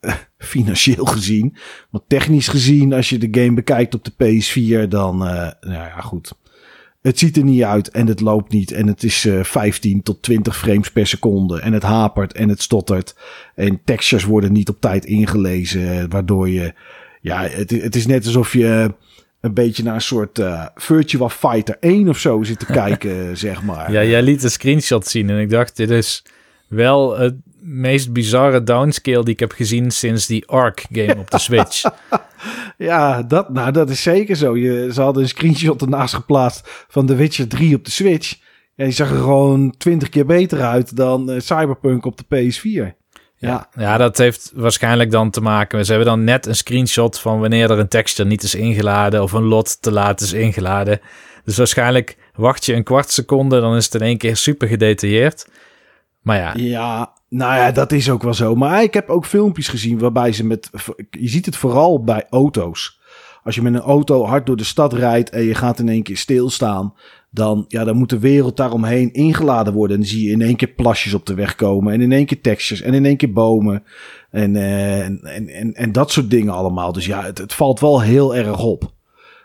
financieel 0.38 1.04
gezien. 1.04 1.56
Want 1.90 2.04
technisch 2.08 2.48
gezien, 2.48 2.92
als 2.92 3.08
je 3.08 3.18
de 3.18 3.40
game 3.40 3.54
bekijkt 3.54 3.94
op 3.94 4.04
de 4.04 4.12
PS4, 4.12 4.88
dan, 4.88 5.18
nou 5.18 5.52
ja, 5.60 6.00
goed 6.00 6.34
het 7.04 7.18
ziet 7.18 7.36
er 7.36 7.44
niet 7.44 7.62
uit 7.62 7.90
en 7.90 8.06
het 8.06 8.20
loopt 8.20 8.52
niet. 8.52 8.70
En 8.72 8.86
het 8.86 9.02
is 9.02 9.24
uh, 9.24 9.44
15 9.44 10.02
tot 10.02 10.22
20 10.22 10.58
frames 10.58 10.90
per 10.90 11.06
seconde. 11.06 11.60
En 11.60 11.72
het 11.72 11.82
hapert 11.82 12.32
en 12.32 12.48
het 12.48 12.62
stottert. 12.62 13.14
En 13.54 13.80
textures 13.84 14.24
worden 14.24 14.52
niet 14.52 14.68
op 14.68 14.80
tijd 14.80 15.04
ingelezen. 15.04 16.10
Waardoor 16.10 16.48
je. 16.48 16.74
Ja, 17.20 17.42
het, 17.42 17.70
het 17.70 17.96
is 17.96 18.06
net 18.06 18.26
alsof 18.26 18.52
je 18.52 18.94
een 19.40 19.54
beetje 19.54 19.82
naar 19.82 19.94
een 19.94 20.00
soort 20.00 20.38
uh, 20.38 20.66
Virtua 20.74 21.28
Fighter 21.28 21.76
1 21.80 22.08
of 22.08 22.18
zo 22.18 22.42
zit 22.42 22.58
te 22.58 22.66
kijken, 22.82 23.36
zeg 23.36 23.62
maar. 23.62 23.92
Ja, 23.92 24.04
jij 24.04 24.22
liet 24.22 24.42
een 24.42 24.50
screenshot 24.50 25.06
zien 25.06 25.30
en 25.30 25.38
ik 25.38 25.50
dacht, 25.50 25.76
dit 25.76 25.90
is 25.90 26.22
wel 26.74 27.18
het 27.18 27.34
meest 27.60 28.12
bizarre 28.12 28.62
downscale 28.62 29.24
die 29.24 29.32
ik 29.32 29.40
heb 29.40 29.52
gezien 29.52 29.90
sinds 29.90 30.26
die 30.26 30.46
Ark 30.46 30.86
game 30.90 31.16
op 31.18 31.30
de 31.30 31.38
Switch. 31.48 31.82
ja, 32.78 33.22
dat, 33.22 33.52
nou, 33.52 33.72
dat 33.72 33.90
is 33.90 34.02
zeker 34.02 34.36
zo. 34.36 34.56
Je, 34.56 34.90
ze 34.92 35.00
hadden 35.00 35.22
een 35.22 35.28
screenshot 35.28 35.82
ernaast 35.82 36.14
geplaatst 36.14 36.84
van 36.88 37.06
The 37.06 37.14
Witcher 37.14 37.48
3 37.48 37.76
op 37.76 37.84
de 37.84 37.90
Switch. 37.90 38.36
En 38.76 38.84
die 38.84 38.94
zag 38.94 39.10
er 39.10 39.16
gewoon 39.16 39.74
twintig 39.78 40.08
keer 40.08 40.26
beter 40.26 40.62
uit 40.62 40.96
dan 40.96 41.30
uh, 41.30 41.40
Cyberpunk 41.40 42.04
op 42.04 42.16
de 42.16 42.24
PS4. 42.24 43.02
Ja. 43.36 43.68
ja, 43.76 43.96
dat 43.96 44.18
heeft 44.18 44.52
waarschijnlijk 44.54 45.10
dan 45.10 45.30
te 45.30 45.40
maken. 45.40 45.84
Ze 45.84 45.92
hebben 45.92 46.08
dan 46.10 46.24
net 46.24 46.46
een 46.46 46.56
screenshot 46.56 47.20
van 47.20 47.40
wanneer 47.40 47.70
er 47.70 47.78
een 47.78 47.88
texture 47.88 48.28
niet 48.28 48.42
is 48.42 48.54
ingeladen 48.54 49.22
of 49.22 49.32
een 49.32 49.44
lot 49.44 49.82
te 49.82 49.92
laat 49.92 50.20
is 50.20 50.32
ingeladen. 50.32 51.00
Dus 51.44 51.56
waarschijnlijk 51.56 52.16
wacht 52.34 52.64
je 52.64 52.74
een 52.74 52.82
kwart 52.82 53.10
seconde, 53.10 53.60
dan 53.60 53.76
is 53.76 53.84
het 53.84 53.94
in 53.94 54.00
één 54.00 54.18
keer 54.18 54.36
super 54.36 54.68
gedetailleerd. 54.68 55.46
Maar 56.24 56.36
ja. 56.36 56.52
Ja, 56.56 57.12
nou 57.28 57.54
ja, 57.54 57.72
dat 57.72 57.92
is 57.92 58.10
ook 58.10 58.22
wel 58.22 58.34
zo. 58.34 58.54
Maar 58.54 58.82
ik 58.82 58.94
heb 58.94 59.08
ook 59.08 59.26
filmpjes 59.26 59.68
gezien 59.68 59.98
waarbij 59.98 60.32
ze 60.32 60.44
met. 60.44 60.70
Je 61.10 61.28
ziet 61.28 61.46
het 61.46 61.56
vooral 61.56 62.04
bij 62.04 62.26
auto's. 62.30 63.00
Als 63.42 63.54
je 63.54 63.62
met 63.62 63.74
een 63.74 63.80
auto 63.80 64.24
hard 64.24 64.46
door 64.46 64.56
de 64.56 64.64
stad 64.64 64.92
rijdt 64.92 65.30
en 65.30 65.42
je 65.42 65.54
gaat 65.54 65.78
in 65.78 65.88
één 65.88 66.02
keer 66.02 66.16
stilstaan. 66.16 66.94
Dan, 67.30 67.64
ja, 67.68 67.84
dan 67.84 67.96
moet 67.96 68.10
de 68.10 68.18
wereld 68.18 68.56
daaromheen 68.56 69.12
ingeladen 69.12 69.72
worden. 69.72 69.96
En 69.96 70.02
dan 70.02 70.10
zie 70.10 70.26
je 70.26 70.32
in 70.32 70.42
één 70.42 70.56
keer 70.56 70.68
plasjes 70.68 71.14
op 71.14 71.26
de 71.26 71.34
weg 71.34 71.54
komen. 71.54 71.92
En 71.92 72.00
in 72.00 72.12
één 72.12 72.26
keer 72.26 72.40
tekstjes. 72.40 72.80
En 72.80 72.94
in 72.94 73.04
één 73.04 73.16
keer 73.16 73.32
bomen. 73.32 73.82
En, 74.30 74.54
uh, 74.54 75.04
en, 75.04 75.20
en, 75.22 75.74
en, 75.74 75.92
dat 75.92 76.10
soort 76.10 76.30
dingen 76.30 76.54
allemaal. 76.54 76.92
Dus 76.92 77.06
ja, 77.06 77.22
het, 77.22 77.54
valt 77.54 77.80
wel 77.80 78.00
heel 78.00 78.36
erg 78.36 78.62
op. 78.62 78.92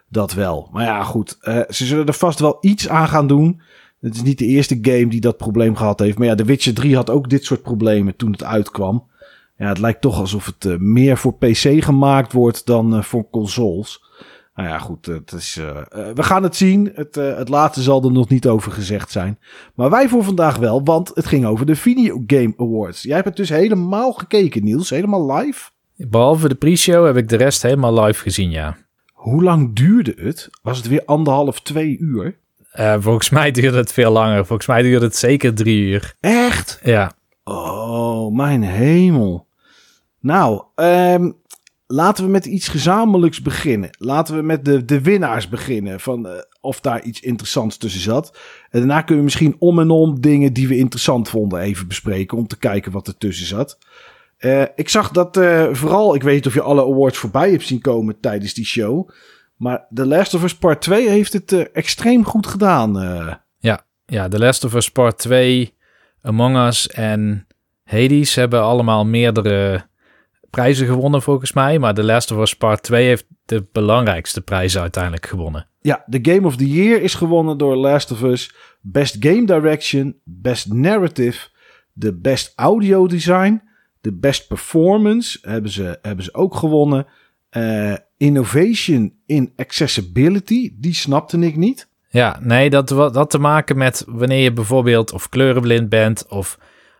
Dat 0.09 0.33
wel. 0.33 0.69
Maar 0.71 0.83
ja, 0.83 1.03
goed. 1.03 1.37
Uh, 1.41 1.59
ze 1.69 1.85
zullen 1.85 2.05
er 2.05 2.13
vast 2.13 2.39
wel 2.39 2.57
iets 2.61 2.89
aan 2.89 3.07
gaan 3.07 3.27
doen. 3.27 3.61
Het 4.01 4.15
is 4.15 4.21
niet 4.21 4.37
de 4.37 4.45
eerste 4.45 4.77
game 4.81 5.07
die 5.07 5.21
dat 5.21 5.37
probleem 5.37 5.75
gehad 5.75 5.99
heeft. 5.99 6.17
Maar 6.17 6.27
ja, 6.27 6.35
The 6.35 6.45
Witcher 6.45 6.73
3 6.73 6.95
had 6.95 7.09
ook 7.09 7.29
dit 7.29 7.45
soort 7.45 7.61
problemen 7.61 8.15
toen 8.15 8.31
het 8.31 8.43
uitkwam. 8.43 9.07
Ja, 9.57 9.67
het 9.67 9.79
lijkt 9.79 10.01
toch 10.01 10.19
alsof 10.19 10.45
het 10.45 10.65
uh, 10.65 10.77
meer 10.77 11.17
voor 11.17 11.33
PC 11.33 11.83
gemaakt 11.83 12.33
wordt 12.33 12.65
dan 12.65 12.95
uh, 12.95 13.01
voor 13.01 13.29
consoles. 13.29 14.03
Nou 14.55 14.69
ja, 14.69 14.79
goed, 14.79 15.05
het 15.05 15.31
is, 15.31 15.57
uh, 15.57 15.77
we 16.13 16.23
gaan 16.23 16.43
het 16.43 16.55
zien. 16.55 16.91
Het, 16.93 17.15
het 17.15 17.49
laatste 17.49 17.81
zal 17.81 18.03
er 18.03 18.11
nog 18.11 18.29
niet 18.29 18.47
over 18.47 18.71
gezegd 18.71 19.11
zijn. 19.11 19.39
Maar 19.75 19.89
wij 19.89 20.09
voor 20.09 20.23
vandaag 20.23 20.57
wel, 20.57 20.83
want 20.83 21.11
het 21.13 21.25
ging 21.25 21.45
over 21.45 21.65
de 21.65 21.75
Video 21.75 22.23
Game 22.27 22.53
Awards. 22.57 23.01
Jij 23.01 23.15
hebt 23.15 23.27
het 23.27 23.35
dus 23.35 23.49
helemaal 23.49 24.11
gekeken, 24.11 24.63
Niels, 24.63 24.89
helemaal 24.89 25.33
live? 25.33 25.69
Behalve 25.95 26.47
de 26.47 26.55
pre-show 26.55 27.05
heb 27.05 27.17
ik 27.17 27.29
de 27.29 27.35
rest 27.35 27.61
helemaal 27.61 28.03
live 28.03 28.21
gezien, 28.21 28.49
ja. 28.49 28.77
Hoe 29.13 29.43
lang 29.43 29.75
duurde 29.75 30.13
het? 30.17 30.49
Was 30.61 30.77
het 30.77 30.87
weer 30.87 31.05
anderhalf, 31.05 31.61
twee 31.61 31.97
uur? 31.97 32.37
Uh, 32.79 32.95
volgens 32.99 33.29
mij 33.29 33.51
duurde 33.51 33.77
het 33.77 33.93
veel 33.93 34.11
langer. 34.11 34.45
Volgens 34.45 34.67
mij 34.67 34.81
duurde 34.81 35.05
het 35.05 35.15
zeker 35.15 35.53
drie 35.53 35.87
uur. 35.87 36.15
Echt? 36.19 36.79
Ja. 36.83 37.11
Oh, 37.43 38.35
mijn 38.35 38.63
hemel. 38.63 39.47
Nou, 40.19 40.63
um, 40.75 41.35
laten 41.87 42.23
we 42.23 42.29
met 42.29 42.45
iets 42.45 42.67
gezamenlijks 42.67 43.41
beginnen. 43.41 43.89
Laten 43.97 44.35
we 44.35 44.41
met 44.41 44.65
de, 44.65 44.85
de 44.85 45.01
winnaars 45.01 45.49
beginnen. 45.49 45.99
Van 45.99 46.27
uh, 46.27 46.33
of 46.61 46.79
daar 46.79 47.01
iets 47.03 47.19
interessants 47.19 47.77
tussen 47.77 48.01
zat. 48.01 48.37
En 48.69 48.79
daarna 48.79 49.01
kunnen 49.01 49.17
we 49.17 49.23
misschien 49.23 49.55
om 49.59 49.79
en 49.79 49.89
om 49.89 50.21
dingen 50.21 50.53
die 50.53 50.67
we 50.67 50.77
interessant 50.77 51.29
vonden 51.29 51.59
even 51.59 51.87
bespreken. 51.87 52.37
Om 52.37 52.47
te 52.47 52.57
kijken 52.57 52.91
wat 52.91 53.07
er 53.07 53.17
tussen 53.17 53.47
zat. 53.47 53.77
Uh, 54.39 54.63
ik 54.75 54.89
zag 54.89 55.11
dat 55.11 55.35
vooral, 55.71 56.15
ik 56.15 56.23
weet 56.23 56.35
niet 56.35 56.47
of 56.47 56.53
je 56.53 56.61
alle 56.61 56.81
awards 56.81 57.17
voorbij 57.17 57.51
hebt 57.51 57.67
zien 57.67 57.81
komen 57.81 58.19
tijdens 58.19 58.53
die 58.53 58.65
show. 58.65 59.09
Maar 59.59 59.87
The 59.93 60.05
Last 60.05 60.33
of 60.33 60.43
Us 60.43 60.55
Part 60.55 60.81
2 60.81 61.09
heeft 61.09 61.33
het 61.33 61.51
uh, 61.51 61.65
extreem 61.73 62.25
goed 62.25 62.47
gedaan. 62.47 63.03
Uh. 63.03 63.33
Ja, 63.57 63.85
ja, 64.05 64.27
The 64.27 64.39
Last 64.39 64.63
of 64.63 64.73
Us 64.73 64.91
Part 64.91 65.17
2, 65.17 65.73
Among 66.21 66.57
Us 66.57 66.87
en 66.87 67.47
Hades 67.83 68.35
hebben 68.35 68.61
allemaal 68.61 69.05
meerdere 69.05 69.87
prijzen 70.49 70.87
gewonnen 70.87 71.21
volgens 71.21 71.53
mij. 71.53 71.79
Maar 71.79 71.93
The 71.93 72.03
Last 72.03 72.31
of 72.31 72.39
Us 72.39 72.55
Part 72.55 72.83
2 72.83 73.05
heeft 73.05 73.25
de 73.45 73.67
belangrijkste 73.71 74.41
prijzen 74.41 74.81
uiteindelijk 74.81 75.25
gewonnen. 75.25 75.67
Ja, 75.81 76.03
de 76.05 76.19
Game 76.21 76.47
of 76.47 76.55
the 76.55 76.69
Year 76.69 77.01
is 77.01 77.13
gewonnen 77.13 77.57
door 77.57 77.75
Last 77.75 78.11
of 78.11 78.21
Us. 78.21 78.55
Best 78.81 79.15
Game 79.19 79.45
Direction, 79.45 80.19
Best 80.23 80.73
Narrative, 80.73 81.47
de 81.93 82.13
Best 82.13 82.53
Audio 82.55 83.07
Design, 83.07 83.61
de 84.01 84.13
Best 84.13 84.47
Performance 84.47 85.39
hebben 85.41 85.71
ze, 85.71 85.99
hebben 86.01 86.25
ze 86.25 86.33
ook 86.33 86.55
gewonnen. 86.55 87.07
Uh, 87.57 87.95
innovation 88.17 89.13
in 89.25 89.53
accessibility, 89.55 90.73
die 90.75 90.93
snapte 90.93 91.39
ik 91.39 91.55
niet. 91.55 91.87
Ja, 92.09 92.39
nee, 92.41 92.69
dat 92.69 92.89
had 92.89 93.29
te 93.29 93.39
maken 93.39 93.77
met 93.77 94.03
wanneer 94.07 94.43
je 94.43 94.53
bijvoorbeeld 94.53 95.11
of 95.11 95.29
kleurenblind 95.29 95.89
bent 95.89 96.27
of 96.27 96.57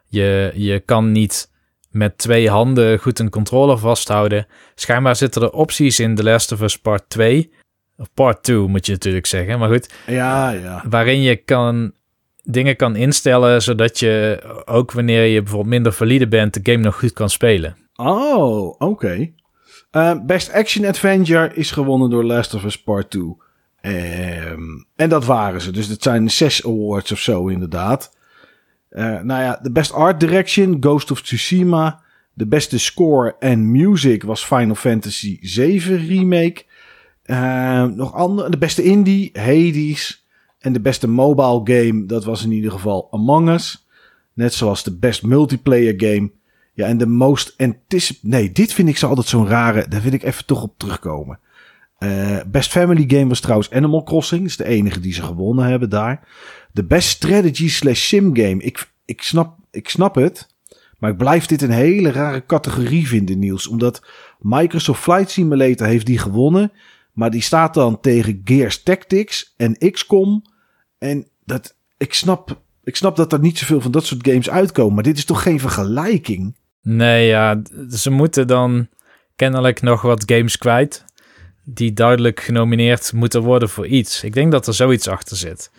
je, 0.07 0.51
je 0.55 0.79
kan 0.79 1.11
niet 1.11 1.51
met 1.89 2.17
twee 2.17 2.49
handen 2.49 2.99
goed 2.99 3.19
een 3.19 3.29
controller 3.29 3.77
vasthouden. 3.77 4.47
Schijnbaar 4.75 5.15
zitten 5.15 5.41
er 5.41 5.51
opties 5.51 5.99
in 5.99 6.15
The 6.15 6.23
Last 6.23 6.51
of 6.51 6.61
Us 6.61 6.79
Part 6.79 7.03
2. 7.07 7.51
Of 7.97 8.07
Part 8.13 8.43
2 8.43 8.57
moet 8.57 8.85
je 8.85 8.91
natuurlijk 8.91 9.25
zeggen, 9.25 9.59
maar 9.59 9.69
goed. 9.69 9.93
Ja, 10.05 10.49
ja. 10.49 10.83
Waarin 10.89 11.21
je 11.21 11.35
kan 11.35 11.91
dingen 12.43 12.75
kan 12.75 12.95
instellen 12.95 13.61
zodat 13.61 13.99
je 13.99 14.43
ook 14.65 14.91
wanneer 14.91 15.23
je 15.23 15.41
bijvoorbeeld 15.41 15.73
minder 15.73 15.93
valide 15.93 16.27
bent, 16.27 16.53
de 16.53 16.71
game 16.71 16.83
nog 16.83 16.99
goed 16.99 17.13
kan 17.13 17.29
spelen. 17.29 17.77
Oh, 17.95 18.75
oké. 18.77 19.31
Uh, 19.91 20.25
Best 20.25 20.51
Action 20.51 20.85
Adventure 20.85 21.53
is 21.53 21.71
gewonnen 21.71 22.09
door 22.09 22.23
Last 22.23 22.53
of 22.53 22.63
Us 22.63 22.81
Part 22.81 23.09
2. 23.09 23.21
Um, 23.21 23.37
ehm, 23.81 24.61
en 24.95 25.09
dat 25.09 25.25
waren 25.25 25.61
ze. 25.61 25.71
Dus 25.71 25.87
het 25.87 26.03
zijn 26.03 26.29
zes 26.29 26.65
awards 26.65 27.11
of 27.11 27.19
zo 27.19 27.47
inderdaad. 27.47 28.17
Uh, 28.91 29.21
nou 29.21 29.41
ja, 29.41 29.59
de 29.61 29.71
Best 29.71 29.93
Art 29.93 30.19
Direction, 30.19 30.77
Ghost 30.79 31.11
of 31.11 31.21
Tsushima. 31.21 32.01
De 32.33 32.47
beste 32.47 32.79
score 32.79 33.35
en 33.39 33.71
music 33.71 34.23
was 34.23 34.45
Final 34.45 34.75
Fantasy 34.75 35.37
7 35.41 36.07
Remake. 36.07 36.63
Uh, 37.25 37.83
nog 37.83 38.13
andere, 38.13 38.49
de 38.49 38.57
beste 38.57 38.83
indie, 38.83 39.29
Hades. 39.33 40.27
En 40.59 40.73
de 40.73 40.81
beste 40.81 41.07
mobile 41.07 41.61
game, 41.77 42.05
dat 42.05 42.23
was 42.23 42.43
in 42.43 42.51
ieder 42.51 42.71
geval 42.71 43.07
Among 43.11 43.49
Us. 43.49 43.87
Net 44.33 44.53
zoals 44.53 44.83
de 44.83 44.97
best 44.97 45.23
multiplayer 45.23 45.93
game, 45.97 46.31
ja, 46.79 46.87
en 46.87 46.97
de 46.97 47.05
most 47.05 47.53
anticip... 47.57 48.17
Nee, 48.21 48.51
dit 48.51 48.73
vind 48.73 48.89
ik 48.89 48.97
zo 48.97 49.07
altijd 49.07 49.27
zo'n 49.27 49.47
rare... 49.47 49.87
Daar 49.87 50.01
wil 50.01 50.13
ik 50.13 50.23
even 50.23 50.45
toch 50.45 50.63
op 50.63 50.73
terugkomen. 50.77 51.39
Uh, 51.99 52.37
best 52.47 52.71
Family 52.71 53.03
Game 53.07 53.27
was 53.27 53.39
trouwens 53.39 53.71
Animal 53.71 54.03
Crossing. 54.03 54.45
Is 54.45 54.57
de 54.57 54.65
enige 54.65 54.99
die 54.99 55.13
ze 55.13 55.21
gewonnen 55.21 55.65
hebben 55.65 55.89
daar. 55.89 56.27
De 56.71 56.83
Best 56.83 57.09
Strategy 57.09 57.69
slash 57.69 58.07
Sim 58.07 58.35
Game. 58.35 58.63
Ik, 58.63 58.91
ik, 59.05 59.21
snap, 59.21 59.57
ik 59.71 59.89
snap 59.89 60.15
het. 60.15 60.47
Maar 60.97 61.11
ik 61.11 61.17
blijf 61.17 61.45
dit 61.45 61.61
een 61.61 61.71
hele 61.71 62.11
rare 62.11 62.45
categorie 62.45 63.07
vinden, 63.07 63.39
Niels. 63.39 63.67
Omdat 63.67 64.01
Microsoft 64.39 65.01
Flight 65.01 65.29
Simulator 65.29 65.87
heeft 65.87 66.05
die 66.05 66.17
gewonnen. 66.17 66.71
Maar 67.13 67.31
die 67.31 67.41
staat 67.41 67.73
dan 67.73 67.99
tegen 67.99 68.41
Gears 68.43 68.83
Tactics 68.83 69.53
en 69.57 69.91
XCOM. 69.91 70.43
En 70.97 71.27
dat, 71.45 71.75
ik, 71.97 72.13
snap, 72.13 72.61
ik 72.83 72.95
snap 72.95 73.15
dat 73.15 73.33
er 73.33 73.39
niet 73.39 73.57
zoveel 73.57 73.81
van 73.81 73.91
dat 73.91 74.05
soort 74.05 74.27
games 74.27 74.49
uitkomen. 74.49 74.93
Maar 74.93 75.03
dit 75.03 75.17
is 75.17 75.25
toch 75.25 75.43
geen 75.43 75.59
vergelijking? 75.59 76.57
Nee, 76.81 77.27
ja, 77.27 77.61
ze 77.89 78.09
moeten 78.09 78.47
dan 78.47 78.87
kennelijk 79.35 79.81
nog 79.81 80.01
wat 80.01 80.23
games 80.25 80.57
kwijt. 80.57 81.05
Die 81.63 81.93
duidelijk 81.93 82.39
genomineerd 82.39 83.13
moeten 83.13 83.41
worden 83.41 83.69
voor 83.69 83.87
iets. 83.87 84.23
Ik 84.23 84.33
denk 84.33 84.51
dat 84.51 84.67
er 84.67 84.73
zoiets 84.73 85.07
achter 85.07 85.37
zit. 85.37 85.71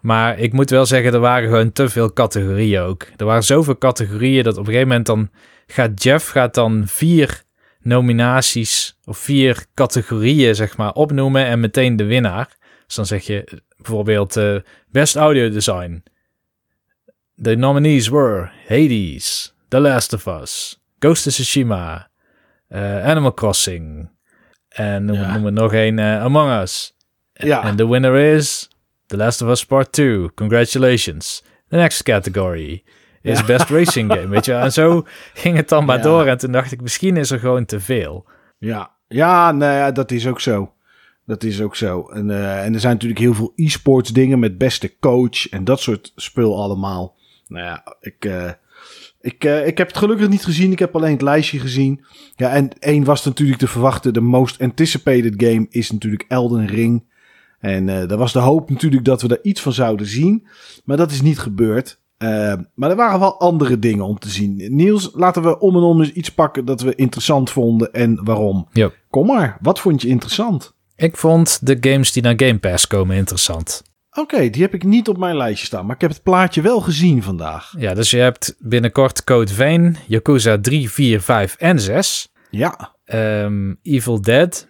Maar 0.00 0.38
ik 0.38 0.52
moet 0.52 0.70
wel 0.70 0.86
zeggen, 0.86 1.12
er 1.12 1.20
waren 1.20 1.48
gewoon 1.48 1.72
te 1.72 1.88
veel 1.88 2.12
categorieën 2.12 2.80
ook. 2.80 3.06
Er 3.16 3.24
waren 3.24 3.44
zoveel 3.44 3.78
categorieën 3.78 4.44
dat 4.44 4.52
op 4.52 4.58
een 4.58 4.72
gegeven 4.72 4.88
moment 4.88 5.06
dan 5.06 5.30
gaat 5.66 6.02
Jeff 6.02 6.28
gaat 6.28 6.54
dan 6.54 6.82
vier 6.86 7.42
nominaties 7.80 8.98
of 9.04 9.18
vier 9.18 9.66
categorieën 9.74 10.54
zeg 10.54 10.76
maar 10.76 10.92
opnoemen 10.92 11.44
en 11.44 11.60
meteen 11.60 11.96
de 11.96 12.04
winnaar. 12.04 12.56
Dus 12.86 12.94
dan 12.94 13.06
zeg 13.06 13.26
je 13.26 13.62
bijvoorbeeld 13.76 14.36
uh, 14.36 14.56
Best 14.90 15.16
Audio 15.16 15.50
Design. 15.50 16.02
The 17.42 17.54
nominees 17.54 18.08
were 18.08 18.50
Hades, 18.68 19.51
The 19.72 19.80
Last 19.80 20.12
of 20.12 20.26
Us, 20.26 20.76
Ghost 20.98 21.26
of 21.26 21.32
Tsushima, 21.32 22.08
uh, 22.70 23.04
Animal 23.04 23.32
Crossing 23.32 24.10
en 24.68 25.04
noemen 25.04 25.28
ja. 25.28 25.42
we 25.42 25.50
nog 25.50 25.72
een 25.72 25.98
uh, 25.98 26.22
Among 26.22 26.60
Us. 26.62 26.96
Ja. 27.32 27.64
En 27.64 27.76
de 27.76 27.86
winner 27.88 28.14
is 28.14 28.70
The 29.06 29.16
Last 29.16 29.42
of 29.42 29.48
Us 29.48 29.66
Part 29.66 29.92
2. 29.92 30.34
Congratulations. 30.34 31.42
The 31.68 31.76
next 31.76 32.02
category 32.02 32.84
is 33.22 33.44
Best 33.44 33.68
Racing 33.68 34.12
Game, 34.12 34.28
weet 34.28 34.44
je. 34.44 34.52
En 34.52 34.72
zo 34.72 35.06
ging 35.34 35.56
het 35.56 35.68
dan 35.68 35.84
maar 35.84 36.02
door. 36.02 36.26
En 36.26 36.38
toen 36.38 36.52
dacht 36.52 36.72
ik, 36.72 36.80
misschien 36.80 37.16
is 37.16 37.30
er 37.30 37.38
gewoon 37.38 37.64
te 37.64 37.80
veel. 37.80 38.26
Ja, 38.58 38.90
ja, 39.08 39.52
nou 39.52 39.72
ja, 39.72 39.92
dat 39.92 40.10
is 40.10 40.26
ook 40.26 40.40
zo. 40.40 40.72
Dat 41.26 41.42
is 41.42 41.60
ook 41.60 41.76
zo. 41.76 42.08
En, 42.08 42.28
uh, 42.28 42.64
en 42.64 42.74
er 42.74 42.80
zijn 42.80 42.92
natuurlijk 42.92 43.20
heel 43.20 43.34
veel 43.34 43.52
e-sports 43.56 44.10
dingen 44.10 44.38
met 44.38 44.58
beste 44.58 44.98
coach 44.98 45.48
en 45.48 45.64
dat 45.64 45.80
soort 45.80 46.12
spul 46.16 46.62
allemaal. 46.62 47.16
Nou 47.46 47.64
ja, 47.64 47.96
ik, 48.00 48.24
uh, 48.24 48.50
ik, 49.22 49.44
uh, 49.44 49.66
ik 49.66 49.78
heb 49.78 49.88
het 49.88 49.96
gelukkig 49.96 50.28
niet 50.28 50.44
gezien. 50.44 50.72
Ik 50.72 50.78
heb 50.78 50.96
alleen 50.96 51.12
het 51.12 51.22
lijstje 51.22 51.58
gezien. 51.58 52.04
Ja, 52.36 52.50
en 52.50 52.70
één 52.78 53.04
was 53.04 53.24
natuurlijk 53.24 53.58
te 53.58 53.66
verwachten. 53.66 54.12
De 54.12 54.20
most 54.20 54.60
anticipated 54.60 55.34
game 55.36 55.66
is 55.70 55.90
natuurlijk 55.90 56.24
Elden 56.28 56.66
Ring. 56.66 57.04
En 57.58 57.88
uh, 57.88 58.08
daar 58.08 58.18
was 58.18 58.32
de 58.32 58.38
hoop 58.38 58.70
natuurlijk 58.70 59.04
dat 59.04 59.22
we 59.22 59.28
daar 59.28 59.42
iets 59.42 59.60
van 59.60 59.72
zouden 59.72 60.06
zien. 60.06 60.46
Maar 60.84 60.96
dat 60.96 61.10
is 61.10 61.22
niet 61.22 61.38
gebeurd. 61.38 62.00
Uh, 62.18 62.54
maar 62.74 62.90
er 62.90 62.96
waren 62.96 63.20
wel 63.20 63.40
andere 63.40 63.78
dingen 63.78 64.04
om 64.04 64.18
te 64.18 64.28
zien. 64.28 64.62
Niels, 64.68 65.10
laten 65.14 65.42
we 65.42 65.58
om 65.58 65.76
en 65.76 65.82
om 65.82 66.00
eens 66.00 66.12
iets 66.12 66.34
pakken 66.34 66.64
dat 66.64 66.80
we 66.80 66.94
interessant 66.94 67.50
vonden 67.50 67.92
en 67.92 68.24
waarom. 68.24 68.68
Yep. 68.72 68.98
Kom 69.10 69.26
maar, 69.26 69.58
wat 69.60 69.80
vond 69.80 70.02
je 70.02 70.08
interessant? 70.08 70.74
Ik 70.96 71.16
vond 71.16 71.66
de 71.66 71.76
games 71.80 72.12
die 72.12 72.22
naar 72.22 72.34
Game 72.36 72.58
Pass 72.58 72.86
komen 72.86 73.16
interessant. 73.16 73.82
Oké, 74.14 74.50
die 74.50 74.62
heb 74.62 74.74
ik 74.74 74.84
niet 74.84 75.08
op 75.08 75.16
mijn 75.16 75.36
lijstje 75.36 75.66
staan, 75.66 75.86
maar 75.86 75.94
ik 75.94 76.00
heb 76.00 76.10
het 76.10 76.22
plaatje 76.22 76.62
wel 76.62 76.80
gezien 76.80 77.22
vandaag. 77.22 77.74
Ja, 77.78 77.94
dus 77.94 78.10
je 78.10 78.16
hebt 78.16 78.56
binnenkort 78.58 79.24
Code 79.24 79.52
Vein, 79.52 79.96
Yakuza 80.06 80.58
3, 80.60 80.90
4, 80.90 81.20
5 81.20 81.56
en 81.58 81.80
6. 81.80 82.32
Ja. 82.50 82.94
Um, 83.04 83.78
Evil 83.82 84.20
Dead, 84.20 84.66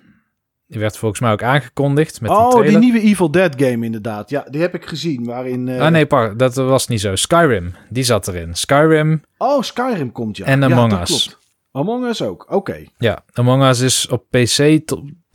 die 0.67 0.81
werd 0.81 0.97
volgens 0.97 1.21
mij 1.21 1.33
ook 1.33 1.43
aangekondigd. 1.43 2.21
Met 2.21 2.31
oh, 2.31 2.63
die 2.63 2.79
nieuwe 2.79 3.01
Evil 3.01 3.31
Dead 3.31 3.55
game 3.57 3.85
inderdaad. 3.85 4.31
Ja, 4.31 4.47
die 4.51 4.61
heb 4.61 4.75
ik 4.75 4.87
gezien. 4.87 5.25
Waarin, 5.25 5.67
uh... 5.67 5.81
Ah 5.81 5.91
nee, 5.91 6.07
par, 6.07 6.37
dat 6.37 6.55
was 6.55 6.89
niet 6.89 7.01
zo. 7.01 7.17
Skyrim, 7.17 7.75
die 7.89 8.05
zat 8.05 8.29
erin. 8.29 8.55
Skyrim. 8.55 9.23
Oh, 9.39 9.63
Skyrim 9.63 10.13
komt 10.13 10.37
ja. 10.37 10.45
En 10.45 10.63
Among 10.63 10.93
ja, 10.93 11.01
Us. 11.01 11.09
Klopt. 11.09 11.42
Among 11.73 12.07
Us 12.07 12.23
ook, 12.23 12.47
oké. 12.51 12.85
Ja, 12.99 13.25
Among 13.33 13.63
Us 13.65 13.81
is 13.81 14.09
op 14.09 14.25
PC 14.31 14.81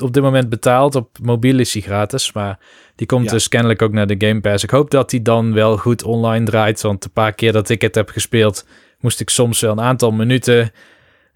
op 0.04 0.14
dit 0.14 0.24
moment 0.24 0.50
betaald. 0.50 0.96
Op 0.96 1.18
mobiel 1.22 1.60
is 1.60 1.74
hij 1.74 1.82
gratis, 1.82 2.34
maar 2.34 2.60
die 2.96 3.08
komt 3.08 3.30
dus 3.30 3.48
kennelijk 3.48 3.82
ook 3.82 3.92
naar 3.92 4.08
de 4.08 4.28
Game 4.28 4.42
Pass. 4.42 4.64
Ik 4.64 4.70
hoop 4.70 4.92
dat 4.92 5.10
die 5.10 5.22
dan 5.22 5.54
wel 5.54 5.78
goed 5.78 6.04
online 6.04 6.46
draait, 6.46 6.82
want 6.82 7.06
een 7.06 7.12
paar 7.12 7.34
keer 7.34 7.52
dat 7.52 7.70
ik 7.70 7.82
het 7.82 7.96
heb 7.96 8.10
gespeeld... 8.10 8.66
moest 9.00 9.20
ik 9.20 9.30
soms 9.30 9.60
wel 9.60 9.72
een 9.72 9.82
aantal 9.82 10.12
minuten 10.12 10.72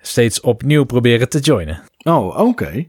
steeds 0.01 0.41
opnieuw 0.41 0.83
proberen 0.83 1.29
te 1.29 1.39
joinen. 1.39 1.83
Oh, 2.03 2.39
oké. 2.39 2.87